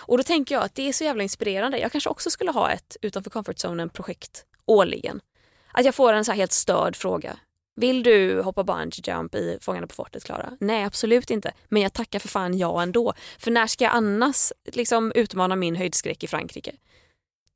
Och 0.00 0.16
då 0.16 0.22
tänker 0.22 0.54
jag 0.54 0.64
att 0.64 0.74
det 0.74 0.88
är 0.88 0.92
så 0.92 1.04
jävla 1.04 1.22
inspirerande. 1.22 1.78
Jag 1.78 1.92
kanske 1.92 2.10
också 2.10 2.30
skulle 2.30 2.50
ha 2.50 2.70
ett 2.70 2.96
utanför 3.02 3.30
comfort 3.30 3.58
zonen 3.58 3.88
projekt 3.88 4.44
årligen. 4.66 5.20
Att 5.72 5.84
jag 5.84 5.94
får 5.94 6.12
en 6.12 6.24
så 6.24 6.32
här 6.32 6.36
helt 6.36 6.52
störd 6.52 6.96
fråga. 6.96 7.36
Vill 7.76 8.02
du 8.02 8.42
hoppa 8.42 8.64
bungee 8.64 9.02
jump 9.06 9.34
i 9.34 9.58
Fångarna 9.60 9.86
på 9.86 9.94
fortet 9.94 10.24
Klara? 10.24 10.52
Nej 10.60 10.84
absolut 10.84 11.30
inte. 11.30 11.52
Men 11.68 11.82
jag 11.82 11.92
tackar 11.92 12.18
för 12.18 12.28
fan 12.28 12.58
ja 12.58 12.82
ändå. 12.82 13.14
För 13.38 13.50
när 13.50 13.66
ska 13.66 13.84
jag 13.84 13.94
annars 13.94 14.52
liksom 14.72 15.12
utmana 15.14 15.56
min 15.56 15.76
höjdskräck 15.76 16.24
i 16.24 16.26
Frankrike? 16.26 16.72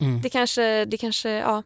mm. 0.00 0.20
Det 0.20 0.30
kanske, 0.30 0.84
det 0.84 0.96
kanske, 0.96 1.30
ja. 1.30 1.62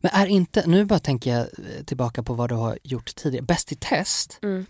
Men 0.00 0.10
är 0.14 0.26
inte, 0.26 0.66
nu 0.66 0.84
bara 0.84 0.98
tänker 0.98 1.30
jag 1.30 1.46
tillbaka 1.86 2.22
på 2.22 2.34
vad 2.34 2.48
du 2.48 2.54
har 2.54 2.78
gjort 2.82 3.14
tidigare, 3.14 3.44
Bäst 3.44 3.72
i 3.72 3.76
test, 3.76 4.38
Mm. 4.42 4.66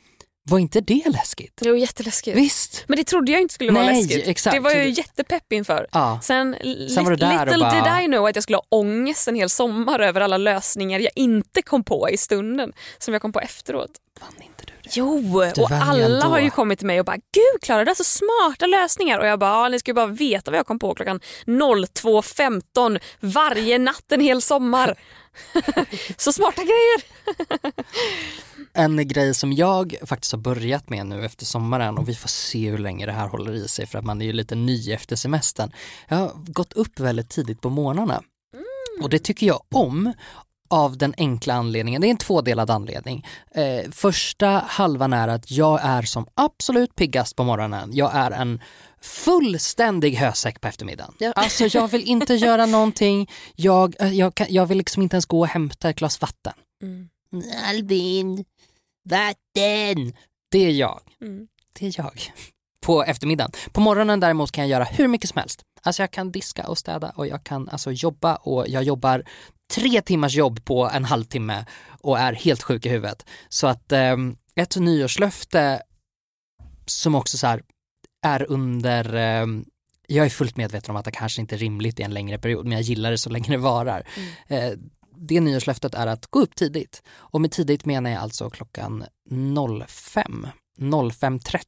Var 0.50 0.58
inte 0.58 0.80
det 0.80 1.02
läskigt? 1.08 1.62
Var 1.64 1.74
jätteläskigt. 1.74 2.36
Visst? 2.36 2.84
Men 2.86 2.96
det 2.96 3.04
trodde 3.04 3.32
jag 3.32 3.40
inte 3.40 3.54
skulle 3.54 3.72
vara 3.72 3.84
Nej, 3.84 4.02
läskigt. 4.02 4.28
exakt. 4.28 4.54
Det 4.54 4.60
var 4.60 4.70
jag 4.70 4.84
ju 4.84 4.90
jättepepp 4.90 5.52
inför. 5.52 5.86
Ja. 5.92 6.20
Sen, 6.22 6.56
Sen 6.94 7.04
var 7.04 7.10
du 7.10 7.16
där 7.16 7.40
och 7.40 7.46
little 7.46 7.58
bara- 7.64 7.98
did 7.98 8.04
I 8.04 8.06
know 8.06 8.26
att 8.26 8.34
jag 8.36 8.42
skulle 8.42 8.56
ha 8.56 8.64
ångest 8.68 9.28
en 9.28 9.34
hel 9.34 9.50
sommar 9.50 9.98
över 10.00 10.20
alla 10.20 10.36
lösningar 10.36 10.98
jag 11.00 11.12
inte 11.16 11.62
kom 11.62 11.84
på 11.84 12.10
i 12.10 12.16
stunden 12.16 12.72
som 12.98 13.14
jag 13.14 13.22
kom 13.22 13.32
på 13.32 13.40
efteråt. 13.40 13.90
Vann 14.20 14.32
inte 14.42 14.64
du 14.66 14.72
det? 14.82 14.90
Jo, 14.92 15.20
Du 15.54 15.62
och 15.62 15.70
alla 15.70 16.24
har 16.26 16.38
ju 16.40 16.50
kommit 16.50 16.78
till 16.78 16.86
mig 16.86 16.98
och 17.00 17.06
bara 17.06 17.16
“Gud 17.16 17.62
Klara, 17.62 17.84
det 17.84 17.90
är 17.90 17.94
så 17.94 18.04
smarta 18.04 18.66
lösningar” 18.66 19.18
och 19.18 19.26
jag 19.26 19.38
bara 19.38 19.68
“Ni 19.68 19.78
ska 19.78 19.90
ju 19.90 19.94
bara 19.94 20.06
veta 20.06 20.50
vad 20.50 20.58
jag 20.58 20.66
kom 20.66 20.78
på 20.78 20.94
klockan 20.94 21.20
02.15 21.46 22.98
varje 23.20 23.78
natt 23.78 24.12
en 24.12 24.20
hel 24.20 24.42
sommar”. 24.42 24.94
så 26.16 26.32
smarta 26.32 26.62
grejer! 26.62 27.02
En 28.72 29.08
grej 29.08 29.34
som 29.34 29.52
jag 29.52 29.96
faktiskt 30.02 30.32
har 30.32 30.38
börjat 30.38 30.88
med 30.88 31.06
nu 31.06 31.24
efter 31.24 31.46
sommaren 31.46 31.98
och 31.98 32.08
vi 32.08 32.14
får 32.14 32.28
se 32.28 32.70
hur 32.70 32.78
länge 32.78 33.06
det 33.06 33.12
här 33.12 33.28
håller 33.28 33.52
i 33.52 33.68
sig 33.68 33.86
för 33.86 33.98
att 33.98 34.04
man 34.04 34.20
är 34.22 34.26
ju 34.26 34.32
lite 34.32 34.54
ny 34.54 34.92
efter 34.92 35.16
semestern. 35.16 35.72
Jag 36.08 36.16
har 36.16 36.32
gått 36.36 36.72
upp 36.72 37.00
väldigt 37.00 37.28
tidigt 37.28 37.60
på 37.60 37.70
morgnarna 37.70 38.22
och 39.02 39.10
det 39.10 39.18
tycker 39.18 39.46
jag 39.46 39.60
om 39.74 40.12
av 40.70 40.98
den 40.98 41.14
enkla 41.16 41.54
anledningen, 41.54 42.00
det 42.00 42.08
är 42.08 42.10
en 42.10 42.16
tvådelad 42.16 42.70
anledning. 42.70 43.26
Eh, 43.54 43.90
första 43.90 44.46
halvan 44.48 45.12
är 45.12 45.28
att 45.28 45.50
jag 45.50 45.80
är 45.82 46.02
som 46.02 46.26
absolut 46.34 46.94
piggast 46.94 47.36
på 47.36 47.44
morgonen. 47.44 47.90
Jag 47.92 48.14
är 48.14 48.30
en 48.30 48.60
fullständig 49.00 50.14
hösäck 50.14 50.60
på 50.60 50.68
eftermiddagen. 50.68 51.14
Ja. 51.18 51.32
Alltså 51.32 51.64
jag 51.64 51.88
vill 51.88 52.02
inte 52.02 52.34
göra 52.34 52.66
någonting, 52.76 53.30
jag, 53.56 53.94
eh, 54.00 54.12
jag, 54.12 54.34
kan, 54.34 54.46
jag 54.50 54.66
vill 54.66 54.78
liksom 54.78 55.02
inte 55.02 55.14
ens 55.14 55.26
gå 55.26 55.40
och 55.40 55.46
hämta 55.46 55.90
ett 55.90 55.96
glas 55.96 56.20
vatten. 56.20 56.52
Mm. 56.82 57.08
Albin, 57.68 58.44
vatten. 59.10 60.12
Det 60.50 60.58
är 60.58 60.70
jag. 60.70 61.00
Mm. 61.20 61.48
Det 61.78 61.86
är 61.86 61.92
jag. 61.96 62.22
På 62.80 63.04
eftermiddagen. 63.04 63.52
På 63.72 63.80
morgonen 63.80 64.20
däremot 64.20 64.52
kan 64.52 64.68
jag 64.68 64.70
göra 64.70 64.84
hur 64.84 65.08
mycket 65.08 65.30
som 65.30 65.38
helst. 65.38 65.62
Alltså 65.82 66.02
jag 66.02 66.10
kan 66.10 66.32
diska 66.32 66.68
och 66.68 66.78
städa 66.78 67.10
och 67.10 67.26
jag 67.26 67.44
kan 67.44 67.68
alltså 67.68 67.92
jobba 67.92 68.36
och 68.36 68.68
jag 68.68 68.82
jobbar 68.82 69.24
tre 69.74 70.02
timmars 70.02 70.34
jobb 70.34 70.64
på 70.64 70.90
en 70.90 71.04
halvtimme 71.04 71.66
och 72.00 72.18
är 72.18 72.32
helt 72.32 72.62
sjuk 72.62 72.86
i 72.86 72.88
huvudet. 72.88 73.26
Så 73.48 73.66
att 73.66 73.92
ehm, 73.92 74.36
ett 74.54 74.76
nyårslöfte 74.76 75.82
som 76.86 77.14
också 77.14 77.38
så 77.38 77.58
är 78.22 78.50
under 78.50 79.14
ehm, 79.14 79.64
jag 80.06 80.26
är 80.26 80.30
fullt 80.30 80.56
medveten 80.56 80.90
om 80.90 80.96
att 80.96 81.04
det 81.04 81.10
kanske 81.10 81.40
inte 81.40 81.54
är 81.54 81.58
rimligt 81.58 82.00
i 82.00 82.02
en 82.02 82.14
längre 82.14 82.38
period 82.38 82.64
men 82.64 82.72
jag 82.72 82.82
gillar 82.82 83.10
det 83.10 83.18
så 83.18 83.30
länge 83.30 83.50
det 83.50 83.56
varar. 83.56 84.06
Eh, 84.46 84.72
det 85.28 85.40
nyårslöftet 85.40 85.94
är 85.94 86.06
att 86.06 86.26
gå 86.26 86.40
upp 86.40 86.54
tidigt 86.54 87.02
och 87.10 87.40
med 87.40 87.52
tidigt 87.52 87.84
menar 87.84 88.10
jag 88.10 88.22
alltså 88.22 88.50
klockan 88.50 89.04
05. 89.88 90.46
05.30, 90.78 91.60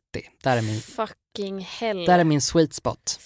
där 0.42 0.56
är 0.56 0.62
min, 0.62 0.80
Fucking 0.80 1.60
hell. 1.60 2.04
där 2.04 2.18
är 2.18 2.24
min 2.24 2.40
sweet 2.40 2.74
spot. 2.74 3.20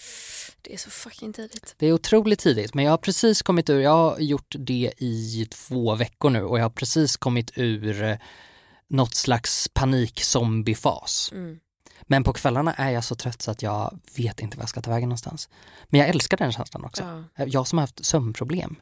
Det 0.63 0.75
är 0.75 0.79
så 0.79 0.91
fucking 0.91 1.33
tidigt. 1.33 1.75
Det 1.79 1.87
är 1.87 1.93
otroligt 1.93 2.39
tidigt 2.39 2.75
men 2.75 2.85
jag 2.85 2.93
har 2.93 2.99
precis 2.99 3.43
kommit 3.43 3.71
ur, 3.71 3.81
jag 3.81 3.91
har 3.91 4.19
gjort 4.19 4.55
det 4.59 4.93
i 4.99 5.47
två 5.51 5.95
veckor 5.95 6.31
nu 6.31 6.43
och 6.45 6.59
jag 6.59 6.65
har 6.65 6.71
precis 6.71 7.17
kommit 7.17 7.51
ur 7.55 8.03
eh, 8.03 8.17
något 8.89 9.15
slags 9.15 9.69
panik-zombiefas. 9.75 11.33
Mm. 11.33 11.59
Men 12.03 12.25
på 12.25 12.33
kvällarna 12.33 12.75
är 12.75 12.91
jag 12.91 13.05
så 13.05 13.15
trött 13.15 13.43
så 13.43 13.51
att 13.51 13.63
jag 13.63 13.99
vet 14.17 14.41
inte 14.41 14.57
vad 14.57 14.63
jag 14.63 14.69
ska 14.69 14.81
ta 14.83 14.91
vägen 14.91 15.09
någonstans. 15.09 15.49
Men 15.85 16.01
jag 16.01 16.09
älskar 16.09 16.37
den 16.37 16.53
känslan 16.53 16.85
också. 16.85 17.25
Ja. 17.37 17.45
Jag 17.47 17.67
som 17.67 17.79
har 17.79 17.83
haft 17.83 18.05
sömnproblem. 18.05 18.77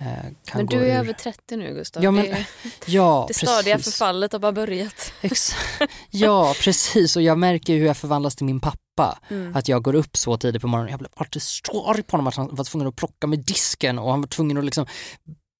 Eh, 0.00 0.06
Men 0.54 0.66
du 0.66 0.76
är 0.76 0.98
över 0.98 1.12
30 1.12 1.56
nu 1.56 1.74
Gustav. 1.74 2.04
Ja, 2.04 2.10
men, 2.10 2.24
det, 2.24 2.46
ja, 2.86 3.24
det 3.28 3.34
stadiga 3.34 3.76
precis. 3.76 3.94
förfallet 3.94 4.32
har 4.32 4.38
bara 4.38 4.52
börjat. 4.52 5.12
Ja, 6.10 6.54
precis. 6.60 7.16
Och 7.16 7.22
jag 7.22 7.38
märker 7.38 7.74
hur 7.74 7.86
jag 7.86 7.96
förvandlas 7.96 8.36
till 8.36 8.46
min 8.46 8.60
pappa. 8.60 9.18
Mm. 9.28 9.56
Att 9.56 9.68
jag 9.68 9.82
går 9.82 9.94
upp 9.94 10.16
så 10.16 10.36
tidigt 10.36 10.62
på 10.62 10.68
morgonen. 10.68 10.90
Jag 10.90 10.98
blev 10.98 11.10
alltid 11.16 11.42
så 11.42 11.90
arg 11.90 12.02
på 12.02 12.12
honom 12.12 12.26
att 12.26 12.34
han 12.34 12.54
var 12.54 12.64
tvungen 12.64 12.88
att 12.88 12.96
plocka 12.96 13.26
med 13.26 13.38
disken 13.38 13.98
och 13.98 14.10
han 14.10 14.20
var 14.20 14.28
tvungen 14.28 14.58
att 14.58 14.64
liksom 14.64 14.86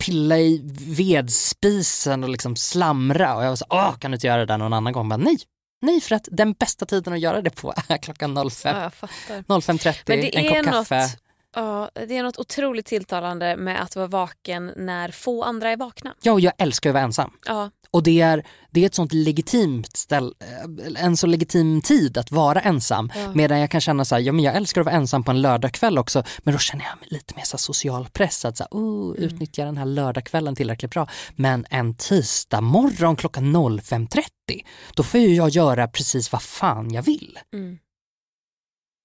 pilla 0.04 0.38
i 0.38 0.60
vedspisen 0.96 2.24
och 2.24 2.30
liksom 2.30 2.56
slamra. 2.56 3.36
Och 3.36 3.44
jag 3.44 3.48
var 3.48 3.56
så 3.56 3.66
åh, 3.70 3.98
kan 3.98 4.10
du 4.10 4.14
inte 4.14 4.26
göra 4.26 4.38
det 4.38 4.46
där 4.46 4.58
någon 4.58 4.72
annan 4.72 4.92
gång? 4.92 5.08
Men 5.08 5.20
nej, 5.20 5.38
nej 5.82 6.00
för 6.00 6.14
att 6.14 6.28
den 6.32 6.52
bästa 6.52 6.86
tiden 6.86 7.12
att 7.12 7.20
göra 7.20 7.42
det 7.42 7.50
på 7.50 7.74
är 7.88 7.96
klockan 7.96 8.50
05. 8.50 8.76
Ja, 8.76 8.82
jag 8.82 8.94
fattar. 8.94 9.42
05.30, 9.42 10.02
Men 10.06 10.20
det 10.20 10.36
en 10.36 10.64
kopp 10.64 10.72
kaffe. 10.72 11.08
Ja, 11.54 11.90
det 12.08 12.16
är 12.16 12.22
något 12.22 12.38
otroligt 12.38 12.86
tilltalande 12.86 13.56
med 13.56 13.82
att 13.82 13.96
vara 13.96 14.06
vaken 14.06 14.72
när 14.76 15.10
få 15.10 15.42
andra 15.44 15.70
är 15.70 15.76
vakna. 15.76 16.14
Ja, 16.22 16.32
och 16.32 16.40
jag 16.40 16.52
älskar 16.58 16.90
att 16.90 16.94
vara 16.94 17.04
ensam. 17.04 17.30
Ja, 17.46 17.70
Och 17.90 18.02
det 18.02 18.20
är, 18.20 18.46
det 18.70 18.82
är 18.82 18.86
ett 18.86 18.94
sånt 18.94 19.12
legitimt 19.12 19.96
ställ, 19.96 20.34
eh, 20.40 21.04
en 21.04 21.16
så 21.16 21.26
legitim 21.26 21.82
tid 21.82 22.18
att 22.18 22.30
vara 22.30 22.60
ensam. 22.60 23.12
Ja. 23.14 23.32
Medan 23.34 23.60
jag 23.60 23.70
kan 23.70 23.80
känna 23.80 24.04
så 24.04 24.14
här, 24.14 24.22
ja 24.22 24.32
men 24.32 24.44
jag 24.44 24.56
älskar 24.56 24.80
att 24.80 24.84
vara 24.84 24.94
ensam 24.96 25.24
på 25.24 25.30
en 25.30 25.42
lördagkväll 25.42 25.98
också. 25.98 26.22
Men 26.38 26.54
då 26.54 26.58
känner 26.58 26.84
jag 26.84 26.98
mig 27.00 27.08
lite 27.10 27.34
mer 27.36 27.44
så 27.44 27.58
social 27.58 28.08
press 28.12 28.44
att 28.44 28.56
så 28.56 28.62
här, 28.64 28.68
oh, 28.70 29.16
Mm. 29.16 29.22
utnyttja 29.22 29.64
den 29.64 29.76
här 29.76 29.84
lördagskvällen 29.84 30.56
tillräckligt 30.56 30.90
bra. 30.90 31.08
Men 31.36 31.66
en 31.70 31.94
tisdag 31.94 32.60
morgon 32.60 33.16
klockan 33.16 33.56
05.30, 33.56 34.20
då 34.94 35.02
får 35.02 35.20
ju 35.20 35.34
jag 35.34 35.48
göra 35.48 35.88
precis 35.88 36.32
vad 36.32 36.42
fan 36.42 36.90
jag 36.92 37.02
vill. 37.02 37.38
mm. 37.52 37.78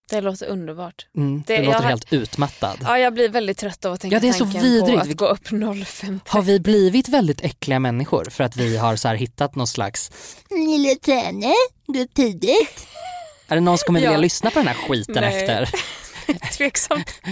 Det 0.10 0.22
låter 0.22 0.46
underbart. 0.48 1.06
Mm, 1.18 1.44
Det- 1.48 1.54
jag 1.56 1.66
låter 1.66 1.80
har- 1.80 1.90
helt 1.90 2.14
utmattad. 2.14 2.78
Ja, 2.84 3.00
jag 3.00 3.14
blir 3.14 3.30
väldigt 3.30 3.58
trött 3.58 3.86
av 3.86 3.94
att 3.94 4.02
tänka 4.02 4.16
Ja, 4.16 4.20
det 4.20 4.28
är 4.28 4.34
så 4.34 4.44
tanken 4.44 4.62
vidrigt. 4.62 4.96
på 4.96 5.02
att 5.02 5.16
gå 5.18 5.28
upp 5.28 5.52
05. 5.86 6.20
Har 6.28 6.42
vi 6.42 6.60
blivit 6.60 7.10
väldigt 7.10 7.42
äckliga 7.42 7.80
människor 7.80 8.28
för 8.30 8.44
att 8.44 8.56
vi 8.58 8.78
har 8.78 8.96
så 8.96 9.08
här 9.08 9.16
hittat 9.16 9.56
någon 9.56 9.68
slags, 9.68 10.12
Lille 10.50 10.96
Tönne, 10.96 11.54
gå 11.88 12.00
upp 12.00 12.14
tidigt. 12.14 12.88
är 13.48 13.56
det 13.56 13.62
någon 13.62 13.78
som 13.78 13.86
kommer 13.86 14.00
vilja 14.00 14.12
Ja. 14.14 14.18
lyssna 14.18 14.50
på 14.52 14.60
den 14.60 14.68
här 14.68 14.76
skiten 14.76 15.16
Nej. 15.22 15.42
efter? 15.42 15.70
Tveksamt. 16.58 17.10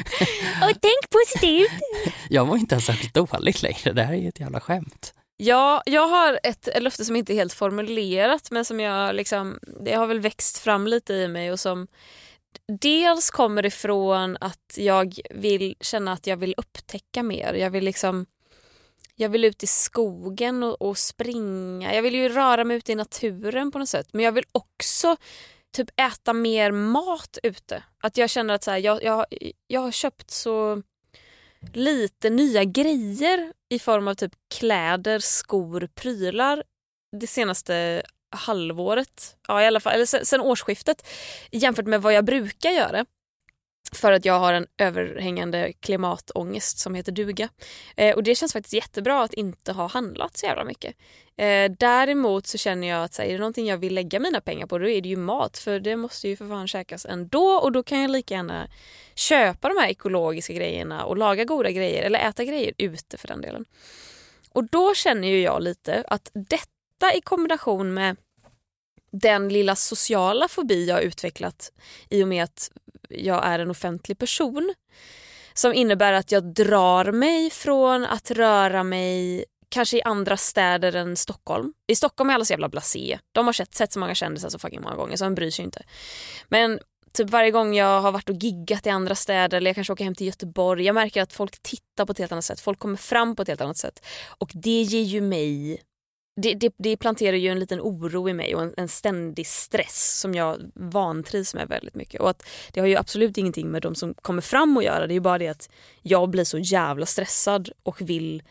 Och 0.63 0.77
tänk 0.81 1.09
positivt. 1.11 1.71
Jag 2.29 2.45
var 2.45 2.57
inte 2.57 2.75
ens 2.75 2.85
särskilt 2.85 3.13
dålig 3.13 3.63
längre, 3.63 3.91
det 3.93 4.03
här 4.03 4.13
är 4.13 4.17
ju 4.17 4.29
ett 4.29 4.39
jävla 4.39 4.59
skämt. 4.59 5.13
Ja, 5.37 5.83
jag 5.85 6.07
har 6.07 6.39
ett 6.43 6.67
löfte 6.79 7.05
som 7.05 7.15
inte 7.15 7.33
är 7.33 7.35
helt 7.35 7.53
formulerat 7.53 8.51
men 8.51 8.65
som 8.65 8.79
jag 8.79 9.15
liksom, 9.15 9.59
det 9.85 9.93
har 9.93 10.07
väl 10.07 10.19
växt 10.19 10.57
fram 10.57 10.87
lite 10.87 11.13
i 11.13 11.27
mig 11.27 11.51
och 11.51 11.59
som 11.59 11.87
dels 12.81 13.29
kommer 13.29 13.65
ifrån 13.65 14.37
att 14.41 14.75
jag 14.77 15.19
vill 15.29 15.75
känna 15.79 16.13
att 16.13 16.27
jag 16.27 16.37
vill 16.37 16.53
upptäcka 16.57 17.23
mer. 17.23 17.53
Jag 17.53 17.69
vill 17.69 17.83
liksom 17.83 18.25
jag 19.15 19.29
vill 19.29 19.45
ut 19.45 19.63
i 19.63 19.67
skogen 19.67 20.63
och, 20.63 20.81
och 20.81 20.97
springa. 20.97 21.95
Jag 21.95 22.01
vill 22.01 22.15
ju 22.15 22.29
röra 22.29 22.63
mig 22.63 22.77
ute 22.77 22.91
i 22.91 22.95
naturen 22.95 23.71
på 23.71 23.79
något 23.79 23.89
sätt. 23.89 24.07
Men 24.11 24.25
jag 24.25 24.31
vill 24.31 24.45
också 24.51 25.17
typ 25.75 25.89
äta 25.95 26.33
mer 26.33 26.71
mat 26.71 27.37
ute. 27.43 27.83
Att 27.99 28.17
jag 28.17 28.29
känner 28.29 28.53
att 28.53 28.63
så 28.63 28.71
här, 28.71 28.77
jag, 28.77 29.03
jag, 29.03 29.25
jag 29.67 29.81
har 29.81 29.91
köpt 29.91 30.31
så 30.31 30.81
lite 31.73 32.29
nya 32.29 32.63
grejer 32.63 33.53
i 33.69 33.79
form 33.79 34.07
av 34.07 34.13
typ 34.13 34.33
kläder, 34.55 35.19
skor, 35.19 35.87
prylar 35.95 36.63
det 37.19 37.27
senaste 37.27 38.03
halvåret, 38.33 39.35
ja 39.47 39.61
i 39.61 39.67
alla 39.67 39.79
fall, 39.79 39.93
eller 39.93 40.05
sen, 40.05 40.25
sen 40.25 40.41
årsskiftet 40.41 41.07
jämfört 41.51 41.85
med 41.85 42.01
vad 42.01 42.13
jag 42.13 42.25
brukar 42.25 42.69
göra. 42.69 43.05
För 43.91 44.11
att 44.11 44.25
jag 44.25 44.39
har 44.39 44.53
en 44.53 44.67
överhängande 44.77 45.73
klimatångest 45.79 46.79
som 46.79 46.95
heter 46.95 47.11
duga. 47.11 47.49
Eh, 47.95 48.15
och 48.15 48.23
det 48.23 48.35
känns 48.35 48.53
faktiskt 48.53 48.73
jättebra 48.73 49.23
att 49.23 49.33
inte 49.33 49.71
ha 49.71 49.87
handlat 49.87 50.37
så 50.37 50.45
jävla 50.45 50.63
mycket. 50.63 50.95
Eh, 51.37 51.71
däremot 51.79 52.47
så 52.47 52.57
känner 52.57 52.87
jag 52.87 53.03
att 53.03 53.13
så 53.13 53.21
här, 53.21 53.29
är 53.29 53.33
det 53.33 53.39
någonting 53.39 53.67
jag 53.67 53.77
vill 53.77 53.93
lägga 53.93 54.19
mina 54.19 54.41
pengar 54.41 54.67
på 54.67 54.77
då 54.77 54.87
är 54.87 55.01
det 55.01 55.09
ju 55.09 55.15
mat 55.15 55.57
för 55.57 55.79
det 55.79 55.95
måste 55.95 56.27
ju 56.27 56.35
för 56.35 56.47
fan 56.47 56.67
käkas 56.67 57.05
ändå 57.05 57.47
och 57.47 57.71
då 57.71 57.83
kan 57.83 58.01
jag 58.01 58.11
lika 58.11 58.33
gärna 58.33 58.67
köpa 59.15 59.69
de 59.69 59.77
här 59.77 59.89
ekologiska 59.89 60.53
grejerna 60.53 61.05
och 61.05 61.17
laga 61.17 61.43
goda 61.43 61.71
grejer 61.71 62.03
eller 62.03 62.19
äta 62.19 62.43
grejer 62.43 62.73
ute 62.77 63.17
för 63.17 63.27
den 63.27 63.41
delen. 63.41 63.65
Och 64.51 64.63
då 64.63 64.93
känner 64.93 65.27
ju 65.27 65.41
jag 65.41 65.63
lite 65.63 66.03
att 66.07 66.31
detta 66.33 67.13
i 67.15 67.21
kombination 67.21 67.93
med 67.93 68.17
den 69.13 69.49
lilla 69.49 69.75
sociala 69.75 70.47
fobi 70.47 70.85
jag 70.85 70.95
har 70.95 71.01
utvecklat 71.01 71.71
i 72.09 72.23
och 72.23 72.27
med 72.27 72.43
att 72.43 72.71
jag 73.09 73.45
är 73.45 73.59
en 73.59 73.69
offentlig 73.69 74.17
person 74.17 74.73
som 75.53 75.73
innebär 75.73 76.13
att 76.13 76.31
jag 76.31 76.43
drar 76.43 77.11
mig 77.11 77.49
från 77.49 78.05
att 78.05 78.31
röra 78.31 78.83
mig 78.83 79.45
kanske 79.69 79.97
i 79.97 80.01
andra 80.01 80.37
städer 80.37 80.95
än 80.95 81.15
Stockholm. 81.15 81.73
I 81.87 81.95
Stockholm 81.95 82.29
är 82.29 82.33
alla 82.33 82.45
så 82.45 82.53
jävla 82.53 82.69
blasé. 82.69 83.19
De 83.31 83.45
har 83.45 83.53
sett, 83.53 83.75
sett 83.75 83.93
så 83.93 83.99
många 83.99 84.15
kändisar 84.15 84.49
så 84.49 84.59
fucking 84.59 84.81
många 84.81 84.95
gånger 84.95 85.15
så 85.15 85.23
de 85.23 85.35
bryr 85.35 85.51
sig 85.51 85.65
inte. 85.65 85.83
Men 86.47 86.79
typ 87.13 87.29
varje 87.29 87.51
gång 87.51 87.75
jag 87.75 88.01
har 88.01 88.11
varit 88.11 88.29
och 88.29 88.35
giggat 88.35 88.87
i 88.87 88.89
andra 88.89 89.15
städer 89.15 89.57
eller 89.57 89.69
jag 89.69 89.75
kanske 89.75 89.93
åker 89.93 90.03
hem 90.03 90.15
till 90.15 90.27
Göteborg. 90.27 90.85
Jag 90.85 90.93
märker 90.93 91.21
att 91.21 91.33
folk 91.33 91.59
tittar 91.61 92.05
på 92.05 92.11
ett 92.11 92.19
helt 92.19 92.31
annat 92.31 92.45
sätt. 92.45 92.59
Folk 92.59 92.79
kommer 92.79 92.97
fram 92.97 93.35
på 93.35 93.41
ett 93.41 93.47
helt 93.47 93.61
annat 93.61 93.77
sätt. 93.77 94.05
Och 94.37 94.51
det 94.53 94.81
ger 94.81 95.03
ju 95.03 95.21
mig 95.21 95.81
det, 96.35 96.53
det, 96.53 96.73
det 96.77 96.97
planterar 96.97 97.37
ju 97.37 97.49
en 97.49 97.59
liten 97.59 97.81
oro 97.81 98.29
i 98.29 98.33
mig 98.33 98.55
och 98.55 98.61
en, 98.61 98.73
en 98.77 98.87
ständig 98.87 99.47
stress 99.47 100.19
som 100.19 100.33
jag 100.33 100.71
vantrivs 100.75 101.53
med 101.53 101.67
väldigt 101.67 101.95
mycket. 101.95 102.21
Och 102.21 102.29
att 102.29 102.45
det 102.71 102.79
har 102.79 102.87
ju 102.87 102.95
absolut 102.95 103.37
ingenting 103.37 103.71
med 103.71 103.81
de 103.81 103.95
som 103.95 104.13
kommer 104.13 104.41
fram 104.41 104.77
att 104.77 104.83
göra. 104.83 105.07
Det 105.07 105.13
är 105.13 105.15
ju 105.15 105.19
bara 105.19 105.37
det 105.37 105.47
att 105.47 105.69
jag 106.01 106.29
blir 106.29 106.43
så 106.43 106.57
jävla 106.57 107.05
stressad 107.05 107.69
och 107.83 108.01
vill 108.01 108.43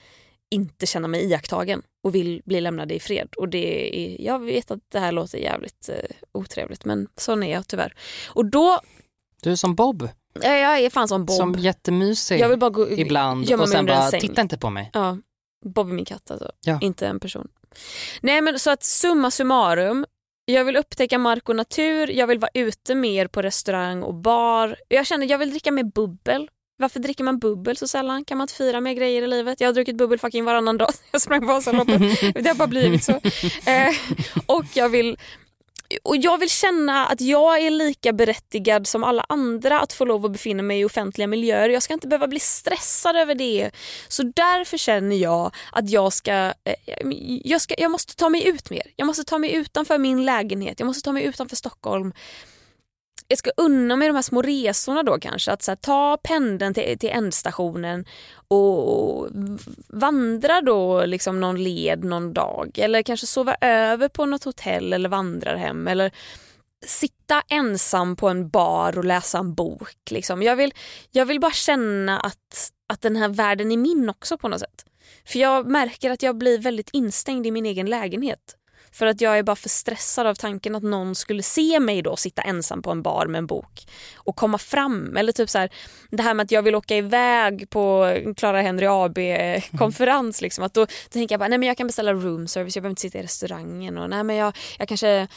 inte 0.51 0.87
känna 0.87 1.09
mig 1.09 1.25
iakttagen 1.25 1.83
och 2.05 2.15
vill 2.15 2.43
bli 2.45 2.61
lämnad 2.61 2.93
i 2.93 3.01
fred. 3.01 3.29
Och 3.37 3.49
det 3.49 3.97
är, 3.97 4.21
jag 4.27 4.39
vet 4.39 4.71
att 4.71 4.81
det 4.89 4.99
här 4.99 5.13
låter 5.13 5.39
jävligt 5.39 5.89
eh, 5.89 5.97
otrevligt 6.33 6.85
men 6.85 7.09
sån 7.17 7.43
är 7.43 7.53
jag 7.53 7.69
tyvärr. 7.69 7.95
Och 8.29 8.47
då, 8.47 8.81
Du 9.43 9.51
är 9.53 9.57
som 9.57 9.75
Bob, 9.75 10.09
ja, 10.43 10.57
jag 10.57 10.81
är 10.81 10.91
fan 10.91 11.09
som 11.09 11.25
Bob. 11.25 11.37
som 11.37 11.55
jättemysig 11.55 12.41
jag 12.41 12.49
vill 12.49 12.59
bara 12.59 12.71
gå, 12.71 12.91
ibland 12.91 13.53
och 13.53 13.69
sen 13.69 13.87
bara, 13.87 14.11
titta 14.11 14.41
inte 14.41 14.59
på 14.59 14.71
mig. 14.71 14.91
Ja, 14.93 15.19
Bob 15.65 15.89
är 15.89 15.93
min 15.93 16.05
katt 16.05 16.31
alltså. 16.31 16.53
Ja. 16.67 16.79
Inte 16.81 17.07
en 17.07 17.21
person. 17.21 17.49
Nej 18.21 18.41
men 18.41 18.59
så 18.59 18.71
att 18.71 18.85
summa 18.85 19.31
summarum. 19.31 20.07
Jag 20.45 20.65
vill 20.65 20.77
upptäcka 20.77 21.19
mark 21.19 21.49
och 21.49 21.57
natur, 21.57 22.11
jag 22.11 22.27
vill 22.27 22.39
vara 22.39 22.51
ute 22.55 22.95
mer 22.95 23.27
på 23.27 23.43
restaurang 23.43 24.03
och 24.03 24.15
bar. 24.15 24.77
Jag 24.89 25.07
känner 25.07 25.31
jag 25.31 25.39
vill 25.39 25.51
dricka 25.51 25.73
mer 25.73 25.85
bubbel. 25.85 26.49
Varför 26.79 27.01
dricker 27.01 27.25
man 27.25 27.39
bubbel 27.39 27.77
så 27.77 27.89
sällan? 27.89 28.25
Kan 28.25 28.39
man 28.39 28.45
inte 28.45 28.55
fira 28.55 28.81
mer 28.81 28.93
grejer 28.93 29.23
i 29.23 29.27
livet? 29.27 29.61
Jag 29.61 29.69
har 29.69 29.73
druckit 29.73 29.97
bubbel 29.97 30.19
fucking 30.19 30.45
varannan 30.45 30.79
dag. 30.79 30.91
Jag 31.13 31.21
sprang 31.21 31.47
Vasaloppet. 31.47 32.01
Det 32.35 32.49
har 32.49 32.55
bara 32.55 32.69
blivit 32.69 33.05
så. 33.05 33.13
Eh, 33.67 33.95
och 34.47 34.65
jag 34.75 34.89
vill 34.89 35.17
och 36.03 36.17
jag 36.17 36.39
vill 36.39 36.51
känna 36.51 37.07
att 37.07 37.21
jag 37.21 37.59
är 37.59 37.71
lika 37.71 38.13
berättigad 38.13 38.87
som 38.87 39.05
alla 39.05 39.25
andra 39.29 39.81
att 39.81 39.93
få 39.93 40.05
lov 40.05 40.25
att 40.25 40.33
befinna 40.33 40.63
mig 40.63 40.81
i 40.81 40.85
offentliga 40.85 41.27
miljöer. 41.27 41.69
Jag 41.69 41.83
ska 41.83 41.95
inte 41.95 42.09
behöva 42.09 42.29
bli 42.29 42.41
stressad 42.41 43.17
över 43.17 43.35
det. 43.35 43.71
Så 44.09 44.23
därför 44.23 44.79
känner 44.79 45.17
jag 45.17 45.55
att 45.73 45.91
jag 45.91 46.13
ska, 46.13 46.33
eh, 46.33 46.75
jag 47.45 47.61
ska... 47.61 47.75
Jag 47.79 47.91
måste 47.91 48.17
ta 48.17 48.29
mig 48.29 48.49
ut 48.49 48.71
mer. 48.71 48.83
Jag 48.97 49.07
måste 49.07 49.25
ta 49.25 49.39
mig 49.39 49.53
utanför 49.55 49.99
min 49.99 50.25
lägenhet. 50.25 50.81
Jag 50.81 50.87
måste 50.87 51.03
ta 51.03 51.13
mig 51.13 51.25
utanför 51.25 51.57
Stockholm. 51.57 52.13
Jag 53.29 53.39
ska 53.39 53.51
unna 53.57 53.97
mig 53.97 54.09
de 54.09 54.15
här 54.15 54.23
små 54.23 54.43
resorna 54.43 55.03
då 55.03 55.19
kanske. 55.19 55.53
Att 55.53 55.63
så 55.63 55.71
här, 55.71 55.77
ta 55.77 56.19
pendeln 56.23 56.75
till, 56.75 56.99
till 56.99 57.11
ändstationen 57.11 58.05
och 58.49 59.29
vandra 59.89 60.61
då 60.61 61.05
liksom 61.05 61.41
någon 61.41 61.63
led 61.63 62.05
någon 62.05 62.33
dag. 62.33 62.79
Eller 62.79 63.03
kanske 63.03 63.27
sova 63.27 63.57
över 63.61 64.09
på 64.09 64.27
något 64.27 64.45
hotell 64.45 64.93
eller 64.93 65.09
vandrarhem. 65.09 65.89
Eller 65.89 66.13
sitta 66.87 67.43
ensam 67.49 68.17
på 68.17 68.29
en 68.29 68.49
bar 68.49 68.99
och 68.99 69.05
läsa 69.05 69.39
en 69.39 69.55
bok. 69.55 70.11
Liksom. 70.11 70.43
Jag, 70.43 70.57
vill, 70.57 70.75
jag 71.11 71.27
vill 71.27 71.41
bara 71.41 71.53
känna 71.53 72.21
att, 72.21 72.73
att 72.87 73.01
den 73.01 73.17
här 73.17 73.29
världen 73.29 73.73
är 73.73 73.77
min 73.77 74.11
också 74.11 74.39
på 74.39 74.49
något 74.49 74.61
sätt. 74.61 74.85
För 75.25 75.39
jag 75.39 75.67
märker 75.67 76.11
att 76.11 76.23
jag 76.23 76.37
blir 76.37 76.59
väldigt 76.59 76.91
instängd 76.93 77.47
i 77.47 77.51
min 77.51 77.67
egen 77.67 77.87
lägenhet. 77.87 78.57
För 78.93 79.07
att 79.07 79.21
jag 79.21 79.39
är 79.39 79.43
bara 79.43 79.57
för 79.57 79.69
stressad 79.69 80.27
av 80.27 80.35
tanken 80.35 80.75
att 80.75 80.83
någon 80.83 81.15
skulle 81.15 81.43
se 81.43 81.81
mig 81.81 82.03
då 82.03 82.17
sitta 82.17 82.43
ensam 82.43 82.83
på 82.83 82.91
en 82.91 83.03
bar 83.03 83.27
med 83.27 83.39
en 83.39 83.47
bok 83.47 83.87
och 84.17 84.37
komma 84.37 84.59
fram. 84.59 85.17
Eller 85.17 85.33
typ 85.33 85.51
så 85.51 85.59
här, 85.59 85.71
det 86.11 86.23
här 86.23 86.35
med 86.35 86.45
att 86.45 86.51
jag 86.51 86.63
vill 86.63 86.75
åka 86.75 86.97
iväg 86.97 87.71
på 87.71 88.17
Clara 88.37 88.63
Henry 88.63 88.87
AB-konferens. 88.87 90.41
Mm. 90.41 90.47
Liksom, 90.47 90.65
att 90.65 90.75
då, 90.75 90.81
då 90.85 90.91
tänker 91.11 91.33
jag 91.33 91.41
bara, 91.41 91.49
nej 91.49 91.59
men 91.59 91.67
jag 91.67 91.77
kan 91.77 91.87
beställa 91.87 92.13
room 92.13 92.49
service, 92.49 92.77
jag 92.77 92.83
behöver 92.83 92.93
inte 92.93 93.03
sitta 93.03 93.19
i 93.19 93.23
restaurangen. 93.23 93.99
Och, 93.99 94.11
nej 94.11 94.25
men 94.25 94.37
jag, 94.37 94.57
jag, 94.79 94.89
kanske, 94.89 95.29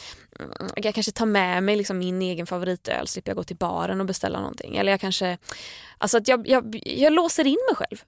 jag 0.76 0.94
kanske 0.94 1.12
tar 1.12 1.26
med 1.26 1.62
mig 1.62 1.76
liksom 1.76 1.98
min 1.98 2.22
egen 2.22 2.46
favoritöl, 2.46 3.08
slipper 3.08 3.30
jag 3.30 3.36
gå 3.36 3.44
till 3.44 3.56
baren 3.56 4.00
och 4.00 4.06
beställa 4.06 4.40
någonting. 4.40 4.76
Eller 4.76 4.92
jag 4.92 5.00
kanske, 5.00 5.38
alltså 5.98 6.18
att 6.18 6.28
jag, 6.28 6.48
jag, 6.48 6.80
jag 6.84 7.12
låser 7.12 7.46
in 7.46 7.58
mig 7.68 7.76
själv. 7.76 7.98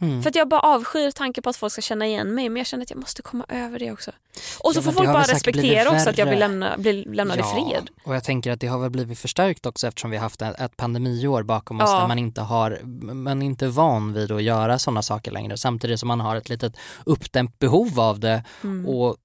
Mm. 0.00 0.22
För 0.22 0.30
att 0.30 0.36
jag 0.36 0.48
bara 0.48 0.60
avskyr 0.60 1.10
tanken 1.10 1.42
på 1.42 1.50
att 1.50 1.56
folk 1.56 1.72
ska 1.72 1.82
känna 1.82 2.06
igen 2.06 2.34
mig 2.34 2.48
men 2.48 2.56
jag 2.56 2.66
känner 2.66 2.82
att 2.82 2.90
jag 2.90 2.98
måste 2.98 3.22
komma 3.22 3.44
över 3.48 3.78
det 3.78 3.92
också. 3.92 4.10
Och 4.58 4.72
så 4.72 4.78
ja, 4.78 4.82
får 4.82 4.92
folk 4.92 5.08
bara 5.08 5.22
respektera 5.22 5.90
också 5.90 6.10
att 6.10 6.18
jag 6.18 6.26
vill 6.26 6.38
lämna, 6.38 6.76
bli 6.78 7.04
lämnad 7.04 7.38
ja, 7.38 7.50
i 7.50 7.70
fred. 7.70 7.90
Och 8.04 8.14
jag 8.14 8.24
tänker 8.24 8.50
att 8.50 8.60
det 8.60 8.66
har 8.66 8.78
väl 8.78 8.90
blivit 8.90 9.18
förstärkt 9.18 9.66
också 9.66 9.86
eftersom 9.86 10.10
vi 10.10 10.16
har 10.16 10.22
haft 10.22 10.42
ett 10.42 10.76
pandemiår 10.76 11.42
bakom 11.42 11.80
oss 11.80 11.90
ja. 11.90 12.00
där 12.00 12.08
man 12.08 12.18
inte 12.18 12.40
har, 12.40 12.80
man 13.14 13.42
är 13.42 13.46
inte 13.46 13.68
van 13.68 14.12
vid 14.12 14.32
att 14.32 14.42
göra 14.42 14.78
sådana 14.78 15.02
saker 15.02 15.30
längre 15.30 15.56
samtidigt 15.56 16.00
som 16.00 16.06
man 16.06 16.20
har 16.20 16.36
ett 16.36 16.48
litet 16.48 16.76
uppdämt 17.04 17.58
behov 17.58 18.00
av 18.00 18.20
det 18.20 18.44
mm. 18.64 18.88
och 18.88 19.16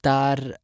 där 0.00 0.56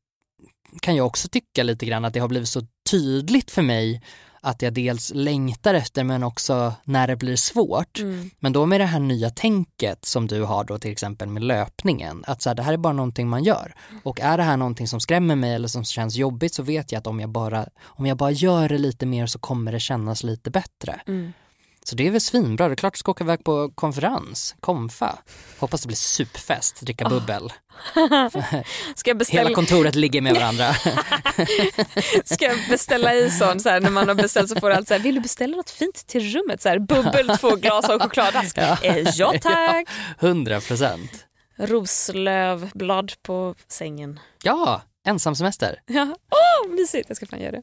kan 0.80 0.96
jag 0.96 1.06
också 1.06 1.28
tycka 1.28 1.62
lite 1.62 1.86
grann 1.86 2.04
att 2.04 2.14
det 2.14 2.20
har 2.20 2.28
blivit 2.28 2.48
så 2.48 2.62
tydligt 2.90 3.50
för 3.50 3.62
mig 3.62 4.02
att 4.44 4.62
jag 4.62 4.72
dels 4.72 5.12
längtar 5.14 5.74
efter 5.74 6.04
men 6.04 6.22
också 6.22 6.74
när 6.84 7.06
det 7.06 7.16
blir 7.16 7.36
svårt. 7.36 7.98
Mm. 7.98 8.30
Men 8.38 8.52
då 8.52 8.66
med 8.66 8.80
det 8.80 8.84
här 8.84 9.00
nya 9.00 9.30
tänket 9.30 10.04
som 10.04 10.26
du 10.26 10.42
har 10.42 10.64
då 10.64 10.78
till 10.78 10.92
exempel 10.92 11.28
med 11.28 11.42
löpningen, 11.44 12.24
att 12.26 12.42
så 12.42 12.50
här, 12.50 12.54
det 12.54 12.62
här 12.62 12.72
är 12.72 12.76
bara 12.76 12.92
någonting 12.92 13.28
man 13.28 13.44
gör. 13.44 13.74
Och 14.02 14.20
är 14.20 14.36
det 14.36 14.42
här 14.42 14.56
någonting 14.56 14.88
som 14.88 15.00
skrämmer 15.00 15.36
mig 15.36 15.54
eller 15.54 15.68
som 15.68 15.84
känns 15.84 16.16
jobbigt 16.16 16.54
så 16.54 16.62
vet 16.62 16.92
jag 16.92 16.98
att 16.98 17.06
om 17.06 17.20
jag 17.20 17.30
bara, 17.30 17.66
om 17.84 18.06
jag 18.06 18.16
bara 18.16 18.30
gör 18.30 18.68
det 18.68 18.78
lite 18.78 19.06
mer 19.06 19.26
så 19.26 19.38
kommer 19.38 19.72
det 19.72 19.80
kännas 19.80 20.22
lite 20.22 20.50
bättre. 20.50 21.00
Mm. 21.06 21.32
Så 21.86 21.96
det 21.96 22.06
är 22.06 22.10
väl 22.10 22.20
svinbra, 22.20 22.68
det 22.68 22.74
är 22.74 22.76
klart 22.76 22.94
du 22.94 22.98
ska 22.98 23.10
åka 23.10 23.24
iväg 23.24 23.44
på 23.44 23.70
konferens, 23.74 24.54
konfa. 24.60 25.18
Hoppas 25.58 25.82
det 25.82 25.86
blir 25.86 25.96
superfest, 25.96 26.80
dricka 26.80 27.08
bubbel. 27.08 27.52
ska 28.94 29.10
jag 29.10 29.18
beställa... 29.18 29.42
Hela 29.42 29.54
kontoret 29.54 29.94
ligger 29.94 30.20
med 30.20 30.34
varandra. 30.34 30.74
ska 32.24 32.44
jag 32.44 32.58
beställa 32.68 33.14
i 33.14 33.30
sån, 33.30 33.60
så 33.60 33.68
här, 33.68 33.80
när 33.80 33.90
man 33.90 34.08
har 34.08 34.14
beställt 34.14 34.48
så 34.48 34.60
får 34.60 34.70
allt 34.70 34.88
så 34.88 34.94
här, 34.94 35.00
vill 35.00 35.14
du 35.14 35.20
beställa 35.20 35.56
något 35.56 35.70
fint 35.70 36.06
till 36.06 36.32
rummet? 36.32 36.62
Så 36.62 36.68
här, 36.68 36.78
bubbel, 36.78 37.38
två 37.38 37.56
glas 37.56 37.88
och 37.88 38.02
chokladask. 38.02 38.58
Ja, 38.58 38.78
eh, 38.82 39.08
ja 39.14 39.34
tack. 39.42 39.88
Hundra 40.18 40.60
procent. 40.60 41.26
Roslövblad 41.58 43.12
på 43.22 43.54
sängen. 43.68 44.20
Ja, 44.42 44.82
ensamsemester. 45.06 45.80
Ja, 45.86 46.16
åh 46.30 46.70
oh, 46.70 46.74
mysigt, 46.74 47.04
jag 47.08 47.16
ska 47.16 47.26
fan 47.26 47.40
göra 47.40 47.52
det. 47.52 47.62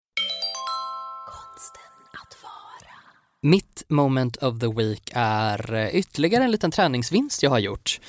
Mitt 3.43 3.83
moment 3.87 4.37
of 4.37 4.59
the 4.59 4.67
week 4.67 5.11
är 5.15 5.73
eh, 5.73 5.95
ytterligare 5.95 6.43
en 6.43 6.51
liten 6.51 6.71
träningsvinst 6.71 7.43
jag 7.43 7.49
har 7.49 7.59
gjort. 7.59 7.99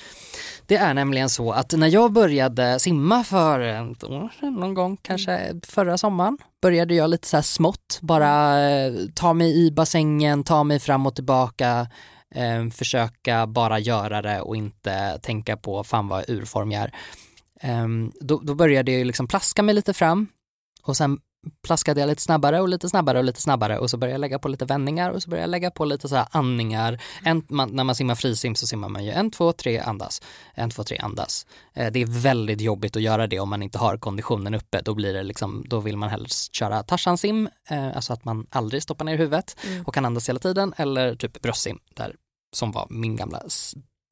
Det 0.67 0.77
är 0.77 0.95
nämligen 0.95 1.31
så 1.31 1.53
att 1.53 1.73
när 1.73 1.89
jag 1.89 2.13
började 2.13 2.81
simma 2.81 3.25
för 3.25 3.61
ett 3.61 4.05
år 4.05 4.33
sedan, 4.41 4.55
någon 4.55 4.75
gång 4.75 4.97
kanske 4.97 5.61
förra 5.63 5.99
sommaren, 5.99 6.39
började 6.63 6.95
jag 6.95 7.11
lite 7.11 7.29
så 7.29 7.37
här 7.37 7.43
smått, 7.43 7.99
bara 8.03 8.61
eh, 8.71 8.93
ta 9.15 9.33
mig 9.33 9.67
i 9.67 9.71
bassängen, 9.71 10.45
ta 10.45 10.65
mig 10.65 10.81
fram 10.81 11.07
och 11.07 11.15
tillbaka, 11.15 11.87
eh, 12.35 12.69
försöka 12.69 13.47
bara 13.47 13.79
göra 13.79 14.23
det 14.23 14.41
och 14.41 14.57
inte 14.57 15.19
tänka 15.23 15.57
på 15.57 15.85
fan 15.85 16.09
vad 16.09 16.31
urform 16.31 16.73
jag 16.73 16.83
är. 16.83 16.93
Eh, 17.61 17.89
då, 18.21 18.41
då 18.43 18.55
började 18.55 18.93
jag 18.93 19.07
liksom 19.07 19.29
plaska 19.29 19.63
mig 19.63 19.75
lite 19.75 19.95
fram 19.95 20.27
och 20.83 20.97
sen 20.97 21.19
plaskade 21.67 22.01
jag 22.01 22.09
lite 22.09 22.23
snabbare 22.23 22.61
och 22.61 22.69
lite 22.69 22.89
snabbare 22.89 23.19
och 23.19 23.25
lite 23.25 23.41
snabbare 23.41 23.79
och 23.79 23.91
så 23.91 23.97
började 23.97 24.15
jag 24.15 24.21
lägga 24.21 24.39
på 24.39 24.49
lite 24.49 24.65
vändningar 24.65 25.11
och 25.11 25.23
så 25.23 25.31
började 25.31 25.43
jag 25.43 25.51
lägga 25.51 25.71
på 25.71 25.85
lite 25.85 26.09
så 26.09 26.17
här 26.17 26.27
andningar. 26.31 27.03
En, 27.25 27.45
man, 27.49 27.71
när 27.73 27.85
man 27.85 27.95
simmar 27.95 28.15
frisim 28.15 28.55
så 28.55 28.67
simmar 28.67 28.89
man 28.89 29.05
ju 29.05 29.11
en, 29.11 29.31
två, 29.31 29.53
tre, 29.53 29.79
andas. 29.79 30.23
En, 30.55 30.71
två, 30.71 30.85
tre, 30.85 30.99
andas. 30.99 31.47
Eh, 31.75 31.93
det 31.93 32.03
är 32.03 32.07
väldigt 32.07 32.61
jobbigt 32.61 32.97
att 32.97 33.03
göra 33.03 33.27
det 33.27 33.41
om 33.41 33.49
man 33.49 33.63
inte 33.63 33.79
har 33.79 33.97
konditionen 33.97 34.55
uppe. 34.55 34.81
Då 34.81 34.95
blir 34.95 35.15
det 35.15 35.23
liksom, 35.23 35.65
då 35.69 35.81
vill 35.81 35.97
man 35.97 36.09
helst 36.09 36.55
köra 36.55 36.83
Tarzan-sim, 36.83 37.49
eh, 37.71 37.97
alltså 37.97 38.13
att 38.13 38.25
man 38.25 38.47
aldrig 38.51 38.83
stoppar 38.83 39.05
ner 39.05 39.17
huvudet 39.17 39.57
mm. 39.65 39.85
och 39.87 39.95
kan 39.95 40.05
andas 40.05 40.29
hela 40.29 40.39
tiden 40.39 40.75
eller 40.77 41.15
typ 41.15 41.43
bröstsim, 41.43 41.79
där, 41.95 42.15
som 42.57 42.73
var 42.73 42.87
min 42.91 43.17
gamla 43.17 43.43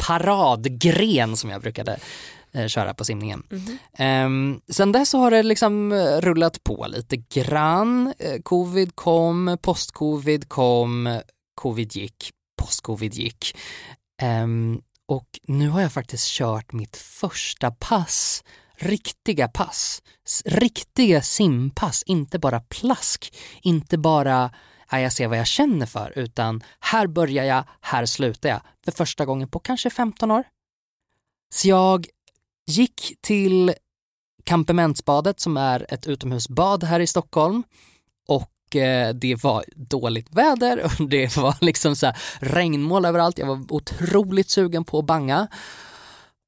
paradgren 0.07 1.37
som 1.37 1.51
jag 1.51 1.61
brukade 1.61 1.99
köra 2.69 2.95
på 2.95 3.05
simningen. 3.05 3.43
Mm. 3.51 4.55
Eh, 4.55 4.61
sen 4.73 4.93
dess 4.93 5.13
har 5.13 5.31
det 5.31 5.43
liksom 5.43 5.93
eh, 5.93 6.21
rullat 6.21 6.65
på 6.65 6.87
lite 6.89 7.17
grann. 7.17 8.15
Eh, 8.19 8.43
covid 8.43 8.97
kom, 8.97 9.59
post-covid 9.63 10.49
kom, 10.49 11.21
covid 11.55 11.97
gick, 11.97 12.31
post-covid 12.63 13.15
gick. 13.15 13.57
Eh, 14.23 14.47
och 15.07 15.29
nu 15.43 15.69
har 15.69 15.81
jag 15.81 15.93
faktiskt 15.93 16.29
kört 16.29 16.73
mitt 16.73 16.97
första 16.97 17.71
pass, 17.71 18.45
riktiga 18.77 19.49
pass, 19.49 20.03
riktiga 20.45 21.23
simpass, 21.23 22.03
inte 22.07 22.39
bara 22.39 22.61
plask, 22.61 23.35
inte 23.63 23.99
bara 23.99 24.51
jag 24.99 25.13
ser 25.13 25.29
vad 25.29 25.39
jag 25.39 25.47
känner 25.47 25.87
för, 25.87 26.19
utan 26.19 26.63
här 26.81 27.07
börjar 27.07 27.45
jag, 27.45 27.65
här 27.81 28.07
slutar 28.07 28.49
jag, 28.49 28.61
för 28.85 28.93
första 28.93 29.25
gången 29.25 29.49
på 29.49 29.59
kanske 29.59 29.91
15 29.91 30.31
år. 30.31 30.45
Så 31.55 31.69
jag 31.69 32.07
gick 32.71 33.13
till 33.21 33.75
Kampementsbadet 34.45 35.41
som 35.41 35.57
är 35.57 35.87
ett 35.89 36.07
utomhusbad 36.07 36.85
här 36.85 37.01
i 37.01 37.07
Stockholm 37.07 37.63
och 38.29 38.77
eh, 38.77 39.15
det 39.15 39.43
var 39.43 39.65
dåligt 39.77 40.35
väder 40.35 40.85
och 40.85 41.09
det 41.09 41.37
var 41.37 41.57
liksom 41.61 41.97
så 41.97 42.13
regnmål 42.41 43.05
överallt. 43.05 43.39
Jag 43.39 43.47
var 43.47 43.73
otroligt 43.73 44.51
sugen 44.51 44.85
på 44.85 44.99
att 44.99 45.07
banga 45.07 45.49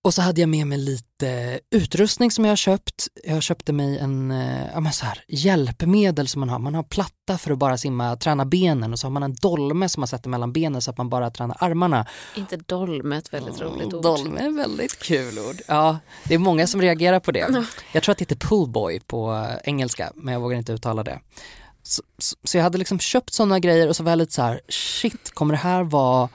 och 0.05 0.15
så 0.15 0.23
hade 0.23 0.41
jag 0.41 0.49
med 0.49 0.67
mig 0.67 0.79
lite 0.79 1.61
utrustning 1.71 2.31
som 2.31 2.45
jag 2.45 2.51
har 2.51 2.57
köpt. 2.57 3.09
Jag 3.25 3.43
köpte 3.43 3.73
mig 3.73 3.99
en 3.99 4.31
eh, 4.31 4.67
ja, 4.73 4.81
men 4.81 4.93
så 4.93 5.07
här, 5.07 5.25
hjälpmedel 5.29 6.29
som 6.29 6.41
man 6.41 6.49
har. 6.49 6.59
Man 6.59 6.75
har 6.75 6.83
platta 6.83 7.39
för 7.39 7.51
att 7.51 7.59
bara 7.59 7.79
simma, 7.79 8.17
träna 8.17 8.45
benen 8.45 8.93
och 8.93 8.99
så 8.99 9.07
har 9.07 9.13
man 9.13 9.23
en 9.23 9.35
dolme 9.35 9.89
som 9.89 10.01
man 10.01 10.09
sätter 10.09 10.29
mellan 10.29 10.53
benen 10.53 10.83
så 10.83 10.91
att 10.91 10.99
man 10.99 11.09
bara 11.09 11.31
tränar 11.31 11.57
armarna. 11.61 12.07
Inte 12.37 12.57
dolme, 12.57 13.17
ett 13.17 13.33
väldigt 13.33 13.61
mm, 13.61 13.73
roligt 13.73 13.95
ord. 13.95 14.03
Dolme 14.03 14.41
är 14.41 14.51
väldigt 14.51 14.99
kul 14.99 15.39
ord. 15.39 15.57
Ja, 15.67 15.99
det 16.25 16.35
är 16.35 16.39
många 16.39 16.67
som 16.67 16.83
reagerar 16.83 17.21
på 17.21 17.33
det. 17.33 17.65
Jag 17.93 18.03
tror 18.03 18.13
att 18.13 18.19
det 18.19 18.23
heter 18.23 18.49
poolboy 18.49 19.01
på 19.01 19.47
engelska, 19.65 20.13
men 20.15 20.35
jag 20.35 20.41
vågar 20.41 20.59
inte 20.59 20.73
uttala 20.73 21.03
det. 21.03 21.21
Så, 21.83 22.03
så, 22.19 22.37
så 22.45 22.57
jag 22.57 22.63
hade 22.63 22.79
liksom 22.79 22.99
köpt 22.99 23.33
sådana 23.33 23.59
grejer 23.59 23.89
och 23.89 23.97
så 23.97 24.03
var 24.03 24.13
jag 24.13 24.17
lite 24.17 24.33
så 24.33 24.43
här, 24.43 24.61
shit, 24.69 25.31
kommer 25.35 25.55
det 25.55 25.61
här 25.61 25.83
vara 25.83 26.29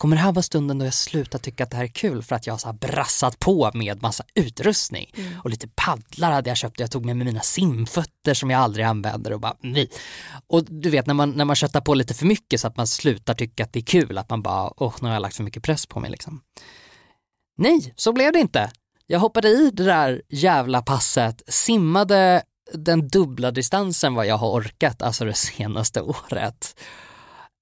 kommer 0.00 0.16
det 0.16 0.22
här 0.22 0.32
vara 0.32 0.42
stunden 0.42 0.78
då 0.78 0.84
jag 0.84 0.94
slutar 0.94 1.38
tycka 1.38 1.64
att 1.64 1.70
det 1.70 1.76
här 1.76 1.84
är 1.84 1.88
kul 1.88 2.22
för 2.22 2.36
att 2.36 2.46
jag 2.46 2.54
har 2.54 2.58
så 2.58 2.72
brassat 2.72 3.38
på 3.38 3.70
med 3.74 4.02
massa 4.02 4.24
utrustning 4.34 5.10
mm. 5.16 5.40
och 5.40 5.50
lite 5.50 5.68
paddlar 5.68 6.32
hade 6.32 6.50
jag 6.50 6.56
köpt 6.56 6.80
jag 6.80 6.90
tog 6.90 7.04
med 7.04 7.16
mig 7.16 7.24
mina 7.24 7.40
simfötter 7.40 8.34
som 8.34 8.50
jag 8.50 8.60
aldrig 8.60 8.86
använder 8.86 9.32
och 9.32 9.40
bara 9.40 9.56
nej. 9.60 9.90
Och 10.46 10.64
du 10.64 10.90
vet 10.90 11.06
när 11.06 11.14
man, 11.14 11.30
när 11.30 11.44
man 11.44 11.56
köttar 11.56 11.80
på 11.80 11.94
lite 11.94 12.14
för 12.14 12.26
mycket 12.26 12.60
så 12.60 12.66
att 12.66 12.76
man 12.76 12.86
slutar 12.86 13.34
tycka 13.34 13.64
att 13.64 13.72
det 13.72 13.78
är 13.78 13.84
kul, 13.84 14.18
att 14.18 14.30
man 14.30 14.42
bara 14.42 14.72
åh 14.76 14.94
nu 15.00 15.08
har 15.08 15.14
jag 15.14 15.22
lagt 15.22 15.36
för 15.36 15.44
mycket 15.44 15.62
press 15.62 15.86
på 15.86 16.00
mig 16.00 16.10
liksom. 16.10 16.40
Nej, 17.58 17.92
så 17.96 18.12
blev 18.12 18.32
det 18.32 18.40
inte. 18.40 18.70
Jag 19.06 19.18
hoppade 19.18 19.48
i 19.48 19.70
det 19.72 19.84
där 19.84 20.22
jävla 20.28 20.82
passet, 20.82 21.42
simmade 21.48 22.42
den 22.72 23.08
dubbla 23.08 23.50
distansen 23.50 24.14
vad 24.14 24.26
jag 24.26 24.36
har 24.36 24.50
orkat 24.50 25.02
alltså 25.02 25.24
det 25.24 25.34
senaste 25.34 26.00
året. 26.32 26.80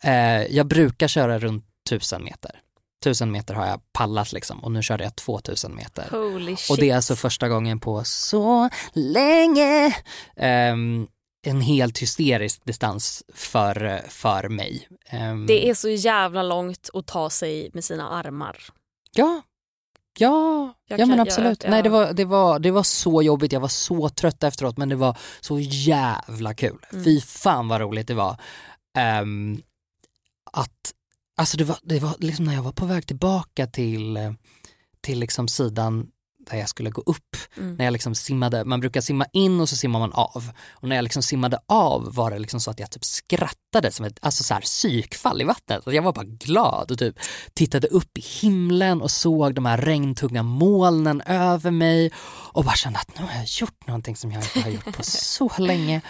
Eh, 0.05 0.43
jag 0.43 0.66
brukar 0.66 1.09
köra 1.09 1.39
runt 1.39 1.67
1000 1.93 2.24
meter. 2.24 2.51
1000 3.01 3.30
meter 3.30 3.55
har 3.55 3.66
jag 3.66 3.80
pallat 3.93 4.32
liksom 4.32 4.64
och 4.64 4.72
nu 4.72 4.82
körde 4.82 5.05
jag 5.05 5.16
2000 5.16 5.74
meter. 5.74 6.09
Holy 6.11 6.57
shit. 6.57 6.70
Och 6.70 6.76
det 6.76 6.91
är 6.91 6.97
alltså 6.97 7.16
första 7.16 7.49
gången 7.49 7.80
på 7.80 8.05
så 8.05 8.68
länge. 8.93 9.97
Ehm, 10.36 11.07
en 11.47 11.61
helt 11.61 11.99
hysterisk 11.99 12.64
distans 12.64 13.22
för, 13.34 14.03
för 14.09 14.49
mig. 14.49 14.89
Ehm, 15.07 15.47
Det 15.47 15.68
är 15.68 15.74
så 15.74 15.89
jävla 15.89 16.43
långt 16.43 16.91
att 16.95 17.07
ta 17.07 17.30
sig 17.30 17.70
med 17.74 17.84
sina 17.84 18.09
armar. 18.11 18.59
Ja, 19.12 19.43
ja, 20.18 20.74
Jag 20.86 21.01
ja 21.01 21.07
men 21.07 21.20
absolut. 21.20 21.62
jag- 21.64 21.70
Nej, 21.70 21.82
det, 21.82 21.89
var, 21.89 22.12
det, 22.12 22.24
var, 22.24 22.59
det 22.59 22.70
var 22.70 22.82
så 22.82 23.22
jobbigt, 23.22 23.53
jag 23.53 23.61
var 23.61 23.68
så 23.68 24.09
trött 24.09 24.43
efteråt 24.43 24.76
men 24.78 24.89
det 24.89 24.97
var 24.97 25.16
så 25.41 25.59
jävla 25.61 26.55
kul. 26.55 26.78
Mm. 26.93 27.05
Fy 27.05 27.20
fan 27.20 27.68
vad 27.68 27.80
roligt 27.80 28.07
det 28.07 28.14
var. 28.14 28.36
Ehm, 28.99 29.62
att, 30.53 30.93
alltså 31.39 31.57
det 31.57 31.64
var, 31.64 31.78
det 31.82 31.99
var 32.01 32.14
liksom 32.18 32.45
när 32.45 32.55
jag 32.55 32.62
var 32.62 32.72
på 32.72 32.86
väg 32.86 33.07
tillbaka 33.07 33.66
till, 33.66 34.16
eh, 34.16 34.32
till 35.01 35.18
liksom 35.18 35.49
sidan 35.49 36.07
där 36.51 36.59
jag 36.59 36.68
skulle 36.68 36.91
gå 36.91 37.03
upp, 37.07 37.36
Mm. 37.57 37.74
när 37.74 37.84
jag 37.84 37.93
liksom 37.93 38.14
simmade, 38.14 38.64
man 38.64 38.80
brukar 38.80 39.01
simma 39.01 39.26
in 39.32 39.61
och 39.61 39.68
så 39.68 39.76
simmar 39.76 40.01
man 40.01 40.12
av. 40.12 40.51
Och 40.70 40.89
när 40.89 40.97
jag 40.97 41.03
liksom 41.03 41.22
simmade 41.22 41.59
av 41.66 42.14
var 42.14 42.30
det 42.30 42.39
liksom 42.39 42.61
så 42.61 42.70
att 42.70 42.80
jag 42.80 42.91
typ 42.91 43.05
skrattade 43.05 43.91
som 43.93 44.05
ett 44.05 44.18
alltså 44.22 44.45
så 44.45 44.55
här, 44.55 44.61
psykfall 44.61 45.41
i 45.41 45.45
vattnet. 45.45 45.82
Jag 45.86 46.03
var 46.03 46.12
bara 46.12 46.24
glad 46.24 46.91
och 46.91 46.99
typ 46.99 47.16
tittade 47.55 47.86
upp 47.89 48.18
i 48.18 48.20
himlen 48.20 49.03
och 49.03 49.11
såg 49.11 49.55
de 49.55 49.66
här 49.66 49.78
regntunga 49.78 50.43
molnen 50.43 51.20
över 51.20 51.70
mig 51.70 52.12
och 52.53 52.64
bara 52.64 52.74
kände 52.74 52.99
att 52.99 53.18
nu 53.18 53.24
har 53.26 53.32
jag 53.34 53.45
gjort 53.61 53.86
någonting 53.86 54.16
som 54.16 54.32
jag 54.32 54.43
inte 54.43 54.61
har 54.61 54.70
gjort 54.70 54.97
på 54.97 55.03
så 55.03 55.51
länge. 55.59 56.01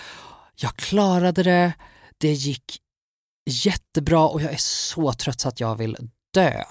Jag 0.57 0.77
klarade 0.77 1.43
det, 1.43 1.73
det 2.19 2.33
gick 2.33 2.79
jättebra 3.49 4.29
och 4.29 4.43
jag 4.43 4.53
är 4.53 4.57
så 4.61 5.13
trött 5.13 5.41
så 5.41 5.49
att 5.49 5.61
jag 5.61 5.77
vill 5.77 5.97
dö. 6.35 6.63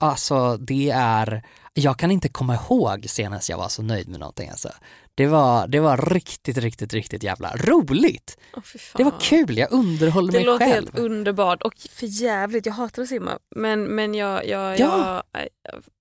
Alltså 0.00 0.56
det 0.56 0.90
är, 0.90 1.42
jag 1.74 1.98
kan 1.98 2.10
inte 2.10 2.28
komma 2.28 2.54
ihåg 2.54 3.06
senast 3.08 3.48
jag 3.48 3.58
var 3.58 3.68
så 3.68 3.82
nöjd 3.82 4.08
med 4.08 4.20
någonting 4.20 4.50
alltså. 4.50 4.70
Det 5.14 5.26
var, 5.26 5.66
det 5.68 5.80
var 5.80 5.96
riktigt, 5.96 6.56
riktigt, 6.58 6.92
riktigt 6.94 7.22
jävla 7.22 7.56
roligt. 7.56 8.38
Fan. 8.52 8.78
Det 8.96 9.04
var 9.04 9.20
kul, 9.20 9.58
jag 9.58 9.72
underhåller 9.72 10.32
Det 10.32 10.38
mig 10.38 10.46
låter 10.46 10.66
själv. 10.66 10.74
helt 10.74 10.98
underbart 10.98 11.62
och 11.62 11.74
för 11.90 12.06
jävligt. 12.06 12.66
Jag 12.66 12.72
hatar 12.72 13.02
att 13.02 13.08
simma. 13.08 13.38
Men, 13.56 13.82
men 13.84 14.14
jag, 14.14 14.46
jag, 14.48 14.80
Ja. 14.80 15.22
jag, 15.32 15.42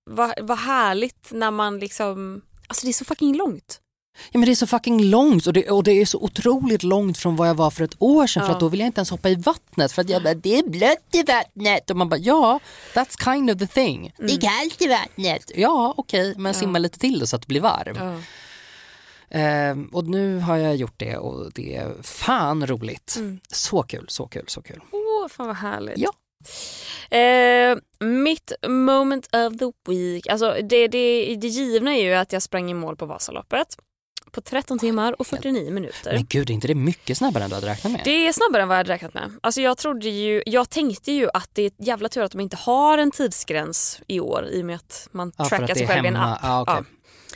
vad, 0.09 0.33
vad 0.41 0.57
härligt 0.57 1.29
när 1.31 1.51
man 1.51 1.79
liksom, 1.79 2.41
alltså 2.67 2.85
det 2.85 2.91
är 2.91 2.93
så 2.93 3.05
fucking 3.05 3.37
långt. 3.37 3.81
Ja 4.31 4.39
men 4.39 4.45
det 4.45 4.51
är 4.51 4.55
så 4.55 4.67
fucking 4.67 5.03
långt 5.03 5.47
och 5.47 5.53
det, 5.53 5.69
och 5.71 5.83
det 5.83 5.91
är 5.91 6.05
så 6.05 6.19
otroligt 6.19 6.83
långt 6.83 7.17
från 7.17 7.35
vad 7.35 7.47
jag 7.49 7.55
var 7.55 7.71
för 7.71 7.83
ett 7.83 7.95
år 7.99 8.27
sedan 8.27 8.43
för 8.43 8.49
Ja. 8.49 8.53
att 8.53 8.59
då 8.59 8.69
vill 8.69 8.79
jag 8.79 8.87
inte 8.87 8.99
ens 8.99 9.09
hoppa 9.09 9.29
i 9.29 9.35
vattnet 9.35 9.91
för 9.91 10.01
att 10.01 10.09
jag 10.09 10.23
bara, 10.23 10.33
det 10.33 10.57
är 10.59 10.63
blött 10.63 11.07
i 11.11 11.23
vattnet 11.23 11.89
och 11.89 11.97
man 11.97 12.09
bara 12.09 12.17
ja, 12.19 12.59
that's 12.93 13.23
kind 13.23 13.51
of 13.51 13.57
the 13.59 13.67
thing. 13.67 14.13
Det 14.17 14.33
är 14.33 14.41
kallt 14.41 14.81
i 14.81 14.87
vattnet. 14.87 15.51
Ja 15.55 15.93
okej, 15.97 16.33
men 16.37 16.53
simma 16.53 16.79
lite 16.79 16.99
till 16.99 17.19
då 17.19 17.25
så 17.27 17.35
att 17.35 17.41
det 17.41 17.47
blir 17.47 17.61
varm. 17.61 17.95
Ja. 17.99 18.19
Ehm, 19.29 19.85
och 19.93 20.05
nu 20.07 20.39
har 20.39 20.57
jag 20.57 20.75
gjort 20.75 20.93
det 20.99 21.17
och 21.17 21.51
det 21.53 21.75
är 21.75 21.95
fan 22.03 22.67
roligt. 22.67 23.13
Mm. 23.17 23.39
Så 23.49 23.83
kul, 23.83 24.05
så 24.09 24.27
kul, 24.27 24.45
så 24.47 24.61
kul. 24.61 24.81
Åh, 24.91 25.27
fan 25.29 25.47
vad 25.47 25.55
härligt. 25.55 25.97
Ja. 25.97 26.11
Eh, 27.17 27.77
mitt 28.07 28.51
moment 28.67 29.27
of 29.35 29.57
the 29.59 29.91
week, 29.91 30.27
alltså 30.27 30.55
det, 30.63 30.87
det, 30.87 31.35
det 31.35 31.47
givna 31.47 31.95
är 31.95 32.03
ju 32.03 32.13
att 32.13 32.33
jag 32.33 32.41
sprang 32.41 32.71
i 32.71 32.73
mål 32.73 32.95
på 32.95 33.05
Vasaloppet 33.05 33.77
på 34.37 34.41
13 34.41 34.79
timmar 34.79 35.21
och 35.21 35.27
49 35.27 35.71
minuter. 35.71 36.13
Men 36.13 36.25
gud, 36.29 36.49
är 36.49 36.53
inte 36.53 36.67
det 36.67 36.75
mycket 36.75 37.17
snabbare 37.17 37.43
än 37.43 37.49
du 37.49 37.55
hade 37.55 37.67
räknat 37.67 37.91
med? 37.93 38.01
Det 38.03 38.27
är 38.27 38.33
snabbare 38.33 38.61
än 38.61 38.67
vad 38.67 38.75
jag 38.75 38.79
hade 38.79 38.93
räknat 38.93 39.13
med. 39.13 39.31
Alltså 39.41 39.61
jag, 39.61 39.77
trodde 39.77 40.09
ju, 40.09 40.43
jag 40.45 40.69
tänkte 40.69 41.11
ju 41.11 41.29
att 41.33 41.49
det 41.53 41.61
är 41.61 41.71
jävla 41.77 42.09
tur 42.09 42.23
att 42.23 42.31
de 42.31 42.41
inte 42.41 42.57
har 42.57 42.97
en 42.97 43.11
tidsgräns 43.11 44.01
i 44.07 44.19
år 44.19 44.47
i 44.51 44.61
och 44.61 44.65
med 44.65 44.75
att 44.75 45.09
man 45.11 45.31
ja, 45.37 45.49
trackar 45.49 45.75
sig 45.75 45.87
själv 45.87 46.05
i 46.05 46.07
en 46.07 46.15
app. 46.15 46.39
Ja, 46.43 46.61
okej. 46.61 46.75
Ja. 46.77 46.83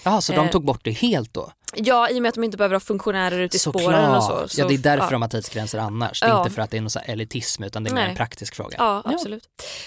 Jaha, 0.03 0.21
så 0.21 0.33
de 0.33 0.45
Eh, 0.45 0.51
tog 0.51 0.65
bort 0.65 0.79
det 0.83 0.91
helt 0.91 1.33
då? 1.33 1.51
Ja, 1.75 2.09
i 2.09 2.17
och 2.17 2.21
med 2.21 2.29
att 2.29 2.35
de 2.35 2.43
inte 2.43 2.57
behöver 2.57 2.75
ha 2.75 2.79
funktionärer 2.79 3.39
ute 3.39 3.55
i 3.55 3.59
spåren 3.59 4.15
och 4.15 4.23
så. 4.23 4.47
så 4.47 4.61
ja, 4.61 4.67
det 4.67 4.73
är 4.73 4.77
därför 4.77 5.05
ja. 5.05 5.11
de 5.11 5.21
har 5.21 5.29
tidsgränser 5.29 5.77
annars. 5.79 6.19
Det 6.19 6.25
är 6.25 6.29
Ja. 6.29 6.43
inte 6.43 6.55
för 6.55 6.61
att 6.61 6.71
det 6.71 6.77
är 6.77 6.81
någon 6.81 6.89
så 6.89 6.99
elitism 6.99 7.63
utan 7.63 7.83
det 7.83 7.89
är 7.89 7.93
mer 7.95 8.07
en 8.09 8.15
praktisk 8.15 8.55
fråga. 8.55 8.75
Ja, 8.77 9.01
absolut. 9.05 9.43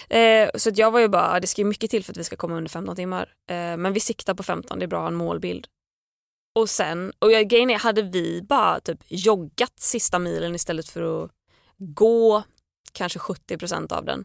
Eh, 0.08 0.48
så 0.54 0.70
jag 0.74 0.90
var 0.90 1.00
ju 1.00 1.08
bara, 1.08 1.40
det 1.40 1.46
ska 1.46 1.60
ju 1.60 1.66
mycket 1.66 1.90
till 1.90 2.04
för 2.04 2.12
att 2.12 2.16
vi 2.16 2.24
ska 2.24 2.36
komma 2.36 2.54
under 2.54 2.70
15 2.70 2.96
timmar. 2.96 3.28
Eh, 3.50 3.56
men 3.56 3.92
vi 3.92 4.00
siktar 4.00 4.34
på 4.34 4.42
15, 4.42 4.78
det 4.78 4.84
är 4.84 4.86
bra 4.86 4.98
att 4.98 5.02
ha 5.02 5.08
en 5.08 5.14
målbild. 5.14 5.66
Och 6.54 6.70
sen, 6.70 7.12
och 7.18 7.32
jag, 7.32 7.48
grejen 7.48 7.70
är, 7.70 7.78
hade 7.78 8.02
vi 8.02 8.42
bara 8.42 8.80
typ 8.80 8.98
joggat 9.08 9.80
sista 9.80 10.18
milen 10.18 10.54
istället 10.54 10.88
för 10.88 11.24
att 11.24 11.30
gå 11.78 12.42
kanske 12.92 13.18
70% 13.18 13.92
av 13.92 14.04
den. 14.04 14.24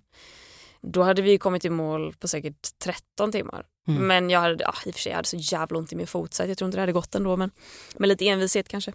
Då 0.82 1.04
hade 1.04 1.22
vi 1.22 1.38
kommit 1.38 1.66
i 1.66 1.70
mål 1.70 2.14
på 2.20 2.28
säkert 2.28 2.80
13 2.84 3.32
timmar. 3.32 3.66
Mm. 3.88 4.08
Men 4.08 4.30
jag 4.30 4.40
hade, 4.40 4.64
ja, 4.64 4.74
i 4.86 4.90
och 4.90 4.94
för 4.94 5.02
sig 5.02 5.10
jag 5.10 5.16
hade 5.16 5.28
så 5.28 5.38
jävla 5.38 5.78
ont 5.78 5.94
i 5.94 5.96
min 5.96 6.08
fot 6.08 6.34
så 6.34 6.44
jag 6.44 6.58
tror 6.58 6.66
inte 6.66 6.78
det 6.78 6.82
hade 6.82 6.92
gått 6.92 7.16
ändå 7.16 7.38
men 7.38 7.52
med 7.98 8.10
lite 8.10 8.28
envishet 8.28 8.68
kanske. 8.68 8.94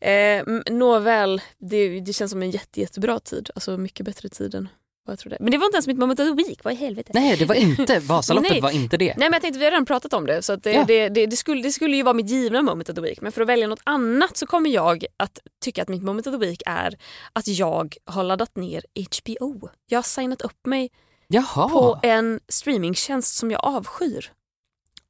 Eh, 0.00 0.44
nåväl, 0.70 1.40
det, 1.58 2.00
det 2.00 2.12
känns 2.12 2.30
som 2.30 2.42
en 2.42 2.50
jätte, 2.50 2.80
jättebra 2.80 3.20
tid. 3.20 3.50
Alltså 3.54 3.76
mycket 3.76 4.06
bättre 4.06 4.28
tid 4.28 4.54
än 4.54 4.68
vad 5.04 5.12
jag 5.12 5.18
trodde. 5.18 5.36
Men 5.40 5.50
det 5.50 5.58
var 5.58 5.66
inte 5.66 5.76
ens 5.76 5.86
mitt 5.86 5.98
moment 5.98 6.20
of 6.20 6.28
the 6.28 6.34
week, 6.34 6.64
vad 6.64 6.72
i 6.72 6.76
helvete. 6.76 7.10
Nej, 7.14 7.36
det 7.36 7.44
var 7.44 7.54
inte, 7.54 7.98
Vasaloppet 8.02 8.50
Nej. 8.50 8.60
var 8.60 8.70
inte 8.70 8.96
det. 8.96 9.04
Nej 9.06 9.14
men 9.16 9.32
jag 9.32 9.42
tänkte 9.42 9.58
vi 9.58 9.64
har 9.64 9.70
redan 9.72 9.86
pratat 9.86 10.12
om 10.12 10.26
det 10.26 10.42
så 10.42 10.56
det, 10.56 10.72
Ja. 10.72 10.84
det, 10.84 11.08
det, 11.08 11.26
det, 11.26 11.36
skulle, 11.36 11.62
det 11.62 11.72
skulle 11.72 11.96
ju 11.96 12.02
vara 12.02 12.14
mitt 12.14 12.30
givna 12.30 12.62
moment 12.62 12.88
of 12.88 12.94
the 12.94 13.00
week 13.00 13.20
men 13.20 13.32
för 13.32 13.40
att 13.42 13.48
välja 13.48 13.66
något 13.66 13.80
annat 13.84 14.36
så 14.36 14.46
kommer 14.46 14.70
jag 14.70 15.04
att 15.16 15.38
tycka 15.64 15.82
att 15.82 15.88
mitt 15.88 16.02
moment 16.02 16.26
of 16.26 16.32
the 16.34 16.38
week 16.46 16.62
är 16.66 16.96
att 17.32 17.48
jag 17.48 17.96
har 18.04 18.24
laddat 18.24 18.56
ner 18.56 18.84
HBO. 19.10 19.68
Jag 19.86 19.98
har 19.98 20.02
signat 20.02 20.42
upp 20.42 20.66
mig 20.66 20.90
Jaha, 21.28 21.68
på 21.68 22.00
en 22.02 22.40
streamingtjänst 22.48 23.36
som 23.36 23.50
jag 23.50 23.64
avskyr. 23.64 24.32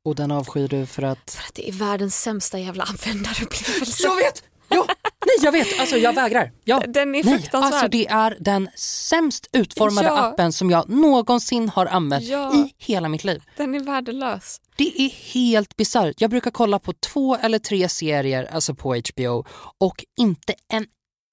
och 0.05 0.15
den 0.15 0.31
avskyr 0.31 0.69
du 0.69 0.87
för 0.87 1.03
att... 1.03 1.31
För 1.31 1.43
att 1.49 1.55
det 1.55 1.69
är 1.69 1.73
världens 1.73 2.23
sämsta 2.23 2.59
jävla 2.59 2.85
användarupplevelse. 2.85 4.03
Jag 4.03 4.17
vet! 4.17 4.43
Ja, 4.69 4.87
nej 5.27 5.45
jag 5.45 5.53
vet, 5.53 5.81
alltså 5.81 5.97
jag 5.97 6.13
vägrar. 6.13 6.53
Ja. 6.65 6.83
Den 6.89 7.15
är 7.15 7.25
Nej, 7.25 7.39
fruktansvärd. 7.39 7.73
alltså 7.73 7.89
det 7.89 8.07
är 8.09 8.37
den 8.41 8.69
sämst 8.77 9.49
utformade 9.53 10.09
Ja. 10.09 10.19
appen 10.19 10.53
som 10.53 10.71
jag 10.71 10.89
någonsin 10.89 11.69
har 11.69 11.87
använt 11.87 12.25
Ja. 12.25 12.55
i 12.55 12.75
hela 12.79 13.09
mitt 13.09 13.25
liv. 13.25 13.43
Den 13.57 13.75
är 13.75 13.81
värdelös. 13.81 14.61
Det 14.77 15.03
är 15.03 15.09
helt 15.11 15.77
bisarrt. 15.77 16.21
Jag 16.21 16.31
brukar 16.31 16.51
kolla 16.51 16.79
på 16.79 16.93
två 16.93 17.37
eller 17.37 17.59
tre 17.59 17.89
serier 17.89 18.51
alltså 18.55 18.75
på 18.75 18.95
HBO 19.15 19.45
och 19.79 20.05
inte 20.21 20.55
en 20.73 20.87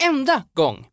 enda 0.04 0.44
gång 0.54 0.86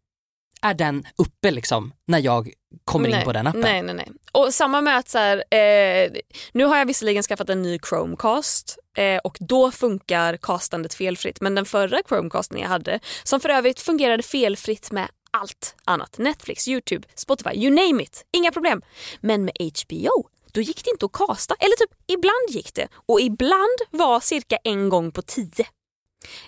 är 0.62 0.74
den 0.74 1.06
uppe 1.16 1.50
liksom 1.50 1.92
när 2.06 2.18
jag 2.18 2.50
kommer 2.84 3.08
in 3.08 3.14
nej, 3.14 3.24
på 3.24 3.32
den 3.32 3.46
appen. 3.46 3.60
Nej, 3.60 3.82
nej, 3.82 3.94
nej. 3.94 4.08
Och 4.34 4.54
samma 4.54 4.80
med 4.80 4.98
att 4.98 5.08
så 5.08 5.18
här, 5.18 5.36
eh, 5.36 6.12
nu 6.52 6.64
har 6.64 6.76
jag 6.76 6.86
visserligen 6.86 7.22
skaffat 7.22 7.50
en 7.50 7.62
ny 7.62 7.78
Chromecast 7.88 8.78
eh, 8.96 9.18
och 9.24 9.36
då 9.40 9.70
funkar 9.70 10.36
castandet 10.36 10.94
felfritt. 10.94 11.40
Men 11.40 11.54
den 11.54 11.64
förra 11.64 11.98
Chromecasten 12.08 12.58
jag 12.58 12.68
hade, 12.68 13.00
som 13.24 13.40
för 13.40 13.48
övrigt 13.48 13.80
fungerade 13.80 14.22
felfritt 14.22 14.92
med 14.92 15.08
allt 15.30 15.74
annat. 15.84 16.18
Netflix, 16.18 16.68
Youtube, 16.68 17.08
Spotify, 17.14 17.50
you 17.50 17.70
name 17.70 18.02
it. 18.02 18.24
Inga 18.32 18.52
problem. 18.52 18.82
Men 19.20 19.44
med 19.44 19.54
HBO, 19.58 20.28
då 20.52 20.60
gick 20.60 20.84
det 20.84 20.90
inte 20.90 21.06
att 21.06 21.12
casta. 21.12 21.54
Eller 21.58 21.76
typ 21.76 21.90
ibland 22.06 22.50
gick 22.50 22.74
det. 22.74 22.88
Och 23.06 23.20
ibland 23.20 23.78
var 23.90 24.20
cirka 24.20 24.56
en 24.64 24.88
gång 24.88 25.12
på 25.12 25.22
tio. 25.22 25.66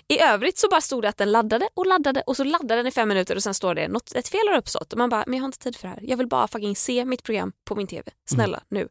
I 0.07 0.19
övrigt 0.19 0.57
så 0.57 0.67
bara 0.69 0.81
stod 0.81 1.01
det 1.01 1.09
att 1.09 1.17
den 1.17 1.31
laddade 1.31 1.69
och 1.73 1.85
laddade 1.85 2.21
och 2.21 2.37
så 2.37 2.43
laddade 2.43 2.75
den 2.75 2.87
i 2.87 2.91
fem 2.91 3.09
minuter 3.09 3.35
och 3.35 3.43
sen 3.43 3.53
står 3.53 3.75
det 3.75 3.87
något, 3.87 4.15
ett 4.15 4.27
fel 4.27 4.47
har 4.47 4.57
uppstått 4.57 4.93
och 4.93 4.99
man 4.99 5.09
bara, 5.09 5.23
men 5.27 5.33
jag 5.33 5.41
har 5.41 5.47
inte 5.47 5.59
tid 5.59 5.75
för 5.75 5.87
det 5.87 5.93
här. 5.93 5.99
Jag 6.03 6.17
vill 6.17 6.27
bara 6.27 6.47
fucking 6.47 6.75
se 6.75 7.05
mitt 7.05 7.23
program 7.23 7.51
på 7.65 7.75
min 7.75 7.87
tv. 7.87 8.11
Snälla 8.29 8.63
nu. 8.69 8.87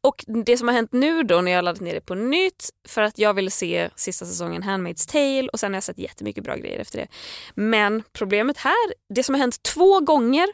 Och 0.00 0.24
det 0.44 0.56
som 0.56 0.68
har 0.68 0.74
hänt 0.74 0.92
nu 0.92 1.22
då 1.22 1.40
när 1.40 1.52
jag 1.52 1.64
laddat 1.64 1.80
ner 1.80 1.94
det 1.94 2.00
på 2.00 2.14
nytt 2.14 2.70
för 2.88 3.02
att 3.02 3.18
jag 3.18 3.34
ville 3.34 3.50
se 3.50 3.90
sista 3.96 4.26
säsongen 4.26 4.62
Handmaid's 4.62 5.12
Tale 5.12 5.48
och 5.48 5.60
sen 5.60 5.72
har 5.72 5.76
jag 5.76 5.84
sett 5.84 5.98
jättemycket 5.98 6.44
bra 6.44 6.56
grejer 6.56 6.78
efter 6.78 6.98
det. 6.98 7.08
Men 7.54 8.02
problemet 8.12 8.58
här, 8.58 8.92
det 9.14 9.22
som 9.22 9.34
har 9.34 9.40
hänt 9.40 9.62
två 9.62 10.00
gånger 10.00 10.46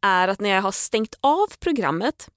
är 0.00 0.28
att 0.28 0.40
när 0.40 0.50
jag 0.50 0.62
har 0.62 0.72
stängt 0.72 1.14
av 1.20 1.46
programmet 1.60 2.28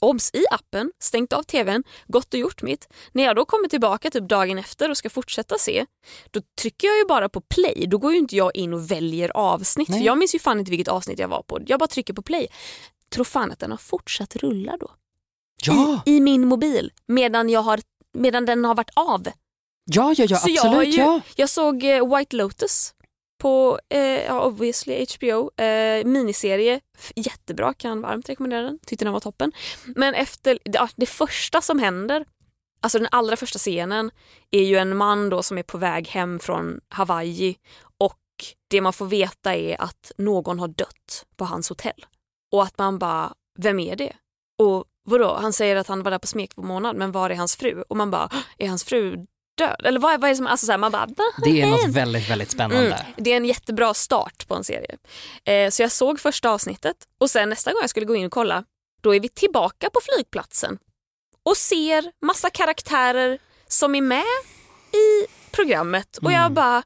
obs 0.00 0.30
i 0.34 0.44
appen, 0.50 0.92
stängt 0.98 1.32
av 1.32 1.42
tvn, 1.42 1.84
gått 2.06 2.34
och 2.34 2.40
gjort 2.40 2.62
mitt. 2.62 2.88
När 3.12 3.22
jag 3.24 3.36
då 3.36 3.44
kommer 3.44 3.68
tillbaka 3.68 4.10
typ 4.10 4.28
dagen 4.28 4.58
efter 4.58 4.90
och 4.90 4.96
ska 4.96 5.10
fortsätta 5.10 5.58
se, 5.58 5.86
då 6.30 6.40
trycker 6.60 6.86
jag 6.88 6.98
ju 6.98 7.04
bara 7.04 7.28
på 7.28 7.40
play. 7.40 7.86
Då 7.88 7.98
går 7.98 8.12
ju 8.12 8.18
inte 8.18 8.36
jag 8.36 8.56
in 8.56 8.74
och 8.74 8.90
väljer 8.90 9.36
avsnitt. 9.36 9.88
Nej. 9.88 9.98
För 9.98 10.06
jag 10.06 10.18
minns 10.18 10.34
ju 10.34 10.38
fan 10.38 10.58
inte 10.58 10.70
vilket 10.70 10.88
avsnitt 10.88 11.18
jag 11.18 11.28
var 11.28 11.42
på. 11.42 11.58
Jag 11.66 11.78
bara 11.80 11.86
trycker 11.86 12.14
på 12.14 12.22
play. 12.22 12.46
Tror 13.14 13.24
fan 13.24 13.50
att 13.50 13.58
den 13.58 13.70
har 13.70 13.78
fortsatt 13.78 14.36
rulla 14.36 14.76
då. 14.80 14.90
Ja, 15.66 16.02
I, 16.06 16.16
I 16.16 16.20
min 16.20 16.48
mobil. 16.48 16.92
Medan, 17.06 17.48
jag 17.48 17.62
har, 17.62 17.80
medan 18.14 18.46
den 18.46 18.64
har 18.64 18.74
varit 18.74 18.90
av. 18.94 19.26
ja, 19.84 20.14
ja, 20.16 20.24
ja 20.28 20.36
Så 20.36 20.50
jag, 20.50 20.66
absolut. 20.66 20.94
ju, 20.94 21.00
Ja. 21.02 21.20
jag 21.36 21.48
såg 21.48 21.84
eh, 21.84 22.16
White 22.16 22.36
Lotus 22.36 22.94
på 23.40 23.78
eh, 23.88 24.36
obviously 24.36 25.06
HBO. 25.16 25.62
Eh, 25.62 26.04
miniserie, 26.04 26.80
jättebra, 27.16 27.74
kan 27.74 28.00
varmt 28.00 28.28
rekommendera 28.28 28.62
den. 28.62 28.78
Tyckte 28.86 29.04
den 29.04 29.12
var 29.12 29.20
toppen. 29.20 29.52
Men 29.86 30.14
efter 30.14 30.58
ja, 30.64 30.88
det 30.96 31.06
första 31.06 31.60
som 31.60 31.78
händer 31.78 32.24
Alltså 32.82 32.98
den 32.98 33.08
allra 33.10 33.36
första 33.36 33.58
scenen 33.58 34.10
är 34.50 34.62
ju 34.62 34.76
en 34.76 34.96
man 34.96 35.30
då 35.30 35.42
som 35.42 35.58
är 35.58 35.62
på 35.62 35.78
väg 35.78 36.08
hem 36.08 36.38
från 36.38 36.80
Hawaii 36.88 37.56
och 37.98 38.18
det 38.70 38.80
man 38.80 38.92
får 38.92 39.06
veta 39.06 39.54
är 39.54 39.80
att 39.82 40.12
någon 40.18 40.58
har 40.58 40.68
dött 40.68 41.26
på 41.36 41.44
hans 41.44 41.68
hotell. 41.68 42.06
Och 42.52 42.62
att 42.62 42.78
man 42.78 42.98
bara, 42.98 43.32
vem 43.58 43.78
är 43.78 43.96
det? 43.96 44.12
Och 44.58 44.84
vadå, 45.04 45.34
han 45.34 45.52
säger 45.52 45.76
att 45.76 45.88
han 45.88 46.02
var 46.02 46.10
där 46.10 46.18
på 46.18 46.26
smekmånad 46.26 46.96
men 46.96 47.12
var 47.12 47.30
är 47.30 47.34
hans 47.34 47.56
fru? 47.56 47.82
Och 47.88 47.96
man 47.96 48.10
bara, 48.10 48.30
är 48.58 48.68
hans 48.68 48.84
fru 48.84 49.26
död? 49.54 49.80
Eller 49.84 50.00
vad, 50.00 50.20
vad 50.20 50.28
är 50.30 50.32
det 50.32 50.36
som, 50.36 50.46
alltså 50.46 50.66
så 50.66 50.72
här, 50.72 50.78
man 50.78 50.92
bara, 50.92 51.06
Det 51.44 51.62
är 51.62 51.66
något 51.66 51.88
väldigt, 51.88 52.30
väldigt 52.30 52.50
spännande. 52.50 52.94
Mm, 52.94 53.12
det 53.16 53.32
är 53.32 53.36
en 53.36 53.44
jättebra 53.44 53.94
start 53.94 54.48
på 54.48 54.54
en 54.54 54.64
serie. 54.64 54.96
Eh, 55.44 55.70
så 55.70 55.82
jag 55.82 55.92
såg 55.92 56.20
första 56.20 56.50
avsnittet 56.50 56.96
och 57.18 57.30
sen 57.30 57.48
nästa 57.48 57.72
gång 57.72 57.80
jag 57.80 57.90
skulle 57.90 58.06
gå 58.06 58.16
in 58.16 58.26
och 58.26 58.32
kolla, 58.32 58.64
då 59.00 59.14
är 59.14 59.20
vi 59.20 59.28
tillbaka 59.28 59.90
på 59.90 60.00
flygplatsen 60.02 60.78
och 61.42 61.56
ser 61.56 62.12
massa 62.26 62.50
karaktärer 62.50 63.38
som 63.68 63.94
är 63.94 64.00
med 64.00 64.24
i 64.92 65.26
programmet 65.50 66.16
och 66.22 66.32
jag 66.32 66.52
bara 66.52 66.82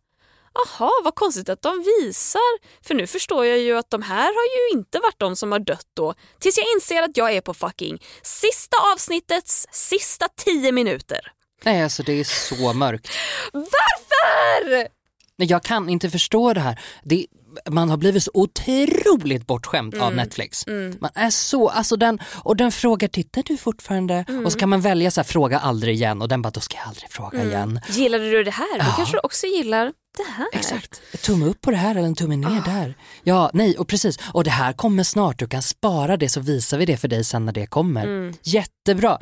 Jaha, 0.54 0.90
vad 1.04 1.14
konstigt 1.14 1.48
att 1.48 1.62
de 1.62 1.82
visar. 1.82 2.84
För 2.86 2.94
nu 2.94 3.06
förstår 3.06 3.46
jag 3.46 3.58
ju 3.58 3.78
att 3.78 3.90
de 3.90 4.02
här 4.02 4.24
har 4.24 4.72
ju 4.72 4.78
inte 4.78 4.98
varit 4.98 5.18
de 5.18 5.36
som 5.36 5.52
har 5.52 5.58
dött 5.58 5.86
då. 5.94 6.14
Tills 6.38 6.58
jag 6.58 6.66
inser 6.76 7.02
att 7.02 7.16
jag 7.16 7.32
är 7.32 7.40
på 7.40 7.54
fucking 7.54 8.02
sista 8.22 8.76
avsnittets 8.92 9.66
sista 9.70 10.28
tio 10.36 10.72
minuter. 10.72 11.32
Nej, 11.64 11.82
alltså 11.82 12.02
det 12.02 12.12
är 12.12 12.24
så 12.24 12.72
mörkt. 12.72 13.08
Varför? 13.52 14.88
Nej, 15.36 15.48
jag 15.48 15.62
kan 15.62 15.88
inte 15.88 16.10
förstå 16.10 16.52
det 16.52 16.60
här. 16.60 16.80
Det, 17.02 17.26
man 17.70 17.90
har 17.90 17.96
blivit 17.96 18.22
så 18.22 18.30
otroligt 18.34 19.46
bortskämd 19.46 19.94
av 19.94 20.12
Mm. 20.12 20.16
Netflix. 20.16 20.66
Man 21.00 21.10
är 21.14 21.30
så, 21.30 21.68
alltså 21.68 21.96
den, 21.96 22.18
och 22.42 22.56
den 22.56 22.72
frågar 22.72 23.08
tittar 23.08 23.42
du 23.42 23.56
fortfarande? 23.56 24.24
Och 24.44 24.52
så 24.52 24.58
kan 24.58 24.68
man 24.68 24.80
välja 24.80 25.10
så 25.10 25.20
här, 25.20 25.24
fråga 25.26 25.58
aldrig 25.58 25.94
igen 25.94 26.22
och 26.22 26.28
den 26.28 26.42
bara 26.42 26.50
då 26.50 26.60
ska 26.60 26.76
jag 26.76 26.86
aldrig 26.88 27.10
fråga 27.10 27.44
igen. 27.44 27.80
Gillade 27.88 28.30
du 28.30 28.44
det 28.44 28.50
här? 28.50 28.78
Ja. 28.78 28.94
kanske 28.96 29.16
du 29.16 29.20
också 29.22 29.46
gillar 29.46 29.92
det 30.16 30.30
här. 30.30 30.46
Exakt. 30.52 31.00
Tumme 31.22 31.46
upp 31.46 31.60
på 31.60 31.70
det 31.70 31.76
här 31.76 31.90
eller 31.94 32.06
en 32.06 32.14
tumme 32.14 32.36
ner 32.36 32.62
där. 32.64 32.94
Ja, 33.22 33.50
nej 33.52 33.78
och 33.78 33.88
precis. 33.88 34.18
Och 34.32 34.44
det 34.44 34.50
här 34.50 34.72
kommer 34.72 35.02
snart, 35.02 35.38
du 35.38 35.48
kan 35.48 35.62
spara 35.62 36.16
det 36.16 36.28
så 36.28 36.40
visar 36.40 36.78
vi 36.78 36.86
det 36.86 36.96
för 36.96 37.08
dig 37.08 37.24
sen 37.24 37.44
när 37.44 37.52
det 37.52 37.66
kommer. 37.66 38.34
Jättebra. 38.42 39.18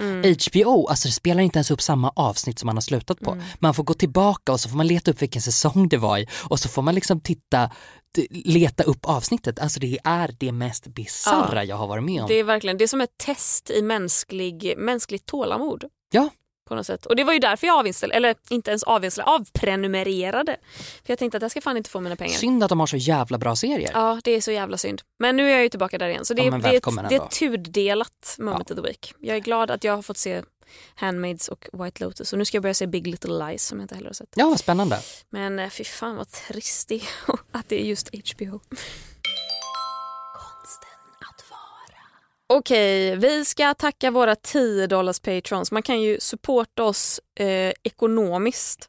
HBO, 0.48 0.86
alltså 0.86 1.08
det 1.08 1.12
spelar 1.12 1.42
inte 1.42 1.58
ens 1.58 1.70
upp 1.70 1.82
samma 1.82 2.12
avsnitt 2.16 2.58
som 2.58 2.66
man 2.66 2.76
har 2.76 2.80
slutat 2.80 3.20
på. 3.20 3.42
Man 3.58 3.74
får 3.74 3.84
gå 3.84 3.94
tillbaka 3.94 4.52
och 4.52 4.60
så 4.60 4.68
får 4.68 4.76
man 4.76 4.86
leta 4.86 5.10
upp 5.10 5.22
vilken 5.22 5.42
säsong 5.42 5.88
det 5.88 5.96
var 5.96 6.18
i 6.18 6.26
och 6.48 6.60
så 6.60 6.68
får 6.68 6.82
man 6.82 6.94
liksom 6.94 7.20
titta, 7.20 7.70
leta 8.30 8.82
upp 8.82 9.04
avsnittet. 9.04 9.58
Alltså 9.58 9.80
det 9.80 9.98
är 10.04 10.34
det 10.38 10.52
mest 10.52 10.86
bisarra 10.86 11.64
jag 11.64 11.76
har 11.76 11.86
varit 11.86 12.04
med 12.04 12.22
om. 12.22 12.28
Det 12.28 12.34
är 12.34 12.44
verkligen 12.44 12.78
det 12.78 12.84
är 12.84 12.88
som 12.88 13.00
ett 13.00 13.18
test 13.18 13.70
i 13.70 13.82
mänsklig, 13.82 14.74
mänskligt 14.78 15.26
tålamod. 15.26 15.84
Ja. 16.12 16.28
På 16.72 16.76
något 16.76 16.86
sätt. 16.86 17.06
Och 17.06 17.16
det 17.16 17.24
var 17.24 17.32
ju 17.32 17.38
därför 17.38 17.66
jag 17.66 17.78
avinställde, 17.78 18.16
eller 18.16 18.34
inte 18.50 18.70
ens 18.70 18.82
avinställde, 18.82 19.30
avprenumererade. 19.30 20.56
För 20.76 21.12
jag 21.12 21.18
tänkte 21.18 21.36
att 21.36 21.42
jag 21.42 21.50
ska 21.50 21.60
fan 21.60 21.76
inte 21.76 21.90
få 21.90 22.00
mina 22.00 22.16
pengar. 22.16 22.32
Synd 22.38 22.64
att 22.64 22.68
de 22.68 22.80
har 22.80 22.86
så 22.86 22.96
jävla 22.96 23.38
bra 23.38 23.56
serier. 23.56 23.90
Ja, 23.94 24.20
det 24.24 24.30
är 24.30 24.40
så 24.40 24.52
jävla 24.52 24.76
synd. 24.76 25.02
Men 25.18 25.36
nu 25.36 25.48
är 25.48 25.52
jag 25.52 25.62
ju 25.62 25.68
tillbaka 25.68 25.98
där 25.98 26.08
igen. 26.08 26.24
Så 26.24 26.34
det, 26.34 26.42
Ja, 26.42 26.50
det, 26.50 26.68
är, 26.68 27.08
det 27.08 27.14
är 27.14 27.28
tuddelat 27.28 28.36
moment 28.38 28.70
of 28.70 28.76
the 28.76 28.82
week. 28.82 29.14
Jag 29.18 29.36
är 29.36 29.40
glad 29.40 29.70
att 29.70 29.84
jag 29.84 29.96
har 29.96 30.02
fått 30.02 30.16
se 30.16 30.42
Handmaids 30.94 31.48
och 31.48 31.68
White 31.72 32.04
Lotus. 32.04 32.32
Och 32.32 32.38
nu 32.38 32.44
ska 32.44 32.56
jag 32.56 32.62
börja 32.62 32.74
se 32.74 32.86
Big 32.86 33.06
Little 33.06 33.46
Lies 33.46 33.66
som 33.66 33.78
jag 33.78 33.84
inte 33.84 33.94
heller 33.94 34.08
har 34.08 34.14
sett. 34.14 34.32
Ja, 34.34 34.48
vad 34.48 34.58
spännande. 34.58 35.00
Men 35.30 35.58
eh, 35.58 35.68
fy 35.68 35.84
fan 35.84 36.16
vad 36.16 36.30
trist 36.30 36.88
det 36.88 36.94
är 36.94 37.02
att 37.52 37.68
det 37.68 37.80
är 37.80 37.84
just 37.84 38.10
HBO. 38.14 38.60
Okej, 42.54 43.16
vi 43.16 43.44
ska 43.44 43.74
tacka 43.74 44.10
våra 44.10 44.36
10 44.36 44.86
dollars 44.86 45.20
patrons. 45.20 45.72
Man 45.72 45.82
kan 45.82 46.00
ju 46.00 46.20
supporta 46.20 46.84
oss 46.84 47.20
eh, 47.38 47.72
ekonomiskt 47.82 48.88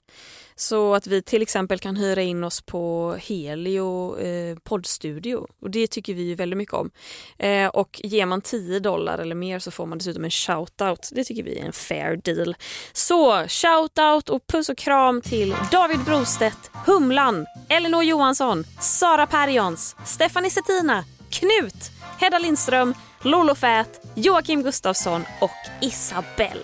så 0.56 0.96
att 0.96 1.08
vi 1.08 1.22
till 1.22 1.42
exempel 1.42 1.80
kan 1.80 1.96
hyra 1.96 2.22
in 2.22 2.44
oss 2.44 2.62
på 2.62 3.16
Helio 3.20 4.20
eh, 4.20 4.58
poddstudio. 4.64 5.48
Och 5.62 5.70
det 5.72 5.88
tycker 5.88 6.14
vi 6.14 6.24
ju 6.24 6.36
väldigt 6.36 6.58
mycket 6.58 6.74
om. 6.74 6.92
Eh, 7.38 7.68
och 7.68 8.02
ger 8.04 8.26
man 8.26 8.42
10 8.42 8.80
dollar 8.80 9.18
eller 9.18 9.36
mer 9.36 9.60
så 9.60 9.72
får 9.72 9.86
man 9.86 9.98
dessutom 9.98 10.24
en 10.24 10.32
shoutout. 10.32 11.10
Det 11.12 11.24
tycker 11.24 11.44
vi 11.44 11.60
är 11.60 11.66
en 11.66 11.74
fair 11.74 12.16
deal. 12.24 12.56
Så 12.94 13.48
shoutout 13.48 14.30
och 14.30 14.48
puss 14.48 14.70
och 14.70 14.78
kram 14.78 15.22
till 15.22 15.56
David 15.72 16.00
Brostedt, 16.00 16.72
Humlan, 16.86 17.46
Elinor 17.70 18.04
Johansson, 18.04 18.64
Sara 18.82 19.28
Perjons, 19.28 19.96
Stephanie 20.06 20.52
Settina, 20.52 21.04
Knut, 21.30 21.92
Hedda 22.20 22.40
Lindström, 22.40 22.94
Lolo 23.26 23.56
Fät, 23.56 24.02
Joakim 24.16 24.64
Gustafsson 24.64 25.26
och 25.42 25.52
Isabelle. 25.82 26.60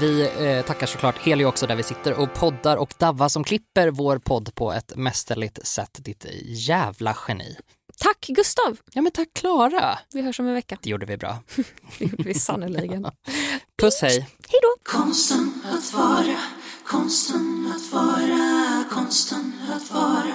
Vi 0.00 0.30
eh, 0.38 0.64
tackar 0.64 0.86
såklart 0.86 1.18
Helio 1.18 1.46
också 1.46 1.66
där 1.66 1.76
vi 1.76 1.82
sitter 1.82 2.12
och 2.12 2.34
poddar 2.34 2.76
och 2.76 2.94
Davva 2.98 3.28
som 3.28 3.44
klipper 3.44 3.90
vår 3.90 4.18
podd 4.18 4.54
på 4.54 4.72
ett 4.72 4.96
mästerligt 4.96 5.66
sätt. 5.66 5.98
Ditt 5.98 6.26
jävla 6.44 7.16
geni. 7.28 7.56
Tack 7.98 8.26
Gustav! 8.28 8.76
Ja 8.92 9.02
men 9.02 9.12
tack 9.12 9.28
Klara. 9.34 9.98
Vi 10.12 10.22
hörs 10.22 10.40
om 10.40 10.46
en 10.46 10.54
vecka. 10.54 10.78
Det 10.82 10.90
gjorde 10.90 11.06
vi 11.06 11.16
bra. 11.16 11.38
Det 11.98 12.04
gjorde 12.04 12.22
vi 12.22 12.34
sannerligen. 12.34 13.06
Puss 13.80 14.02
hej. 14.02 14.18
Hej 14.48 14.60
då! 14.62 14.98
Konsten 14.98 15.62
att 15.64 15.92
vara, 15.92 16.36
konsten 16.84 17.72
att 17.76 17.92
vara, 17.92 18.84
konsten 18.90 19.52
att 19.76 19.90
vara, 19.90 20.34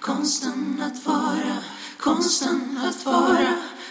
konsten 0.00 0.82
att 0.82 1.06
vara, 1.06 1.56
konsten 1.98 2.80
att 2.88 3.06
vara, 3.06 3.54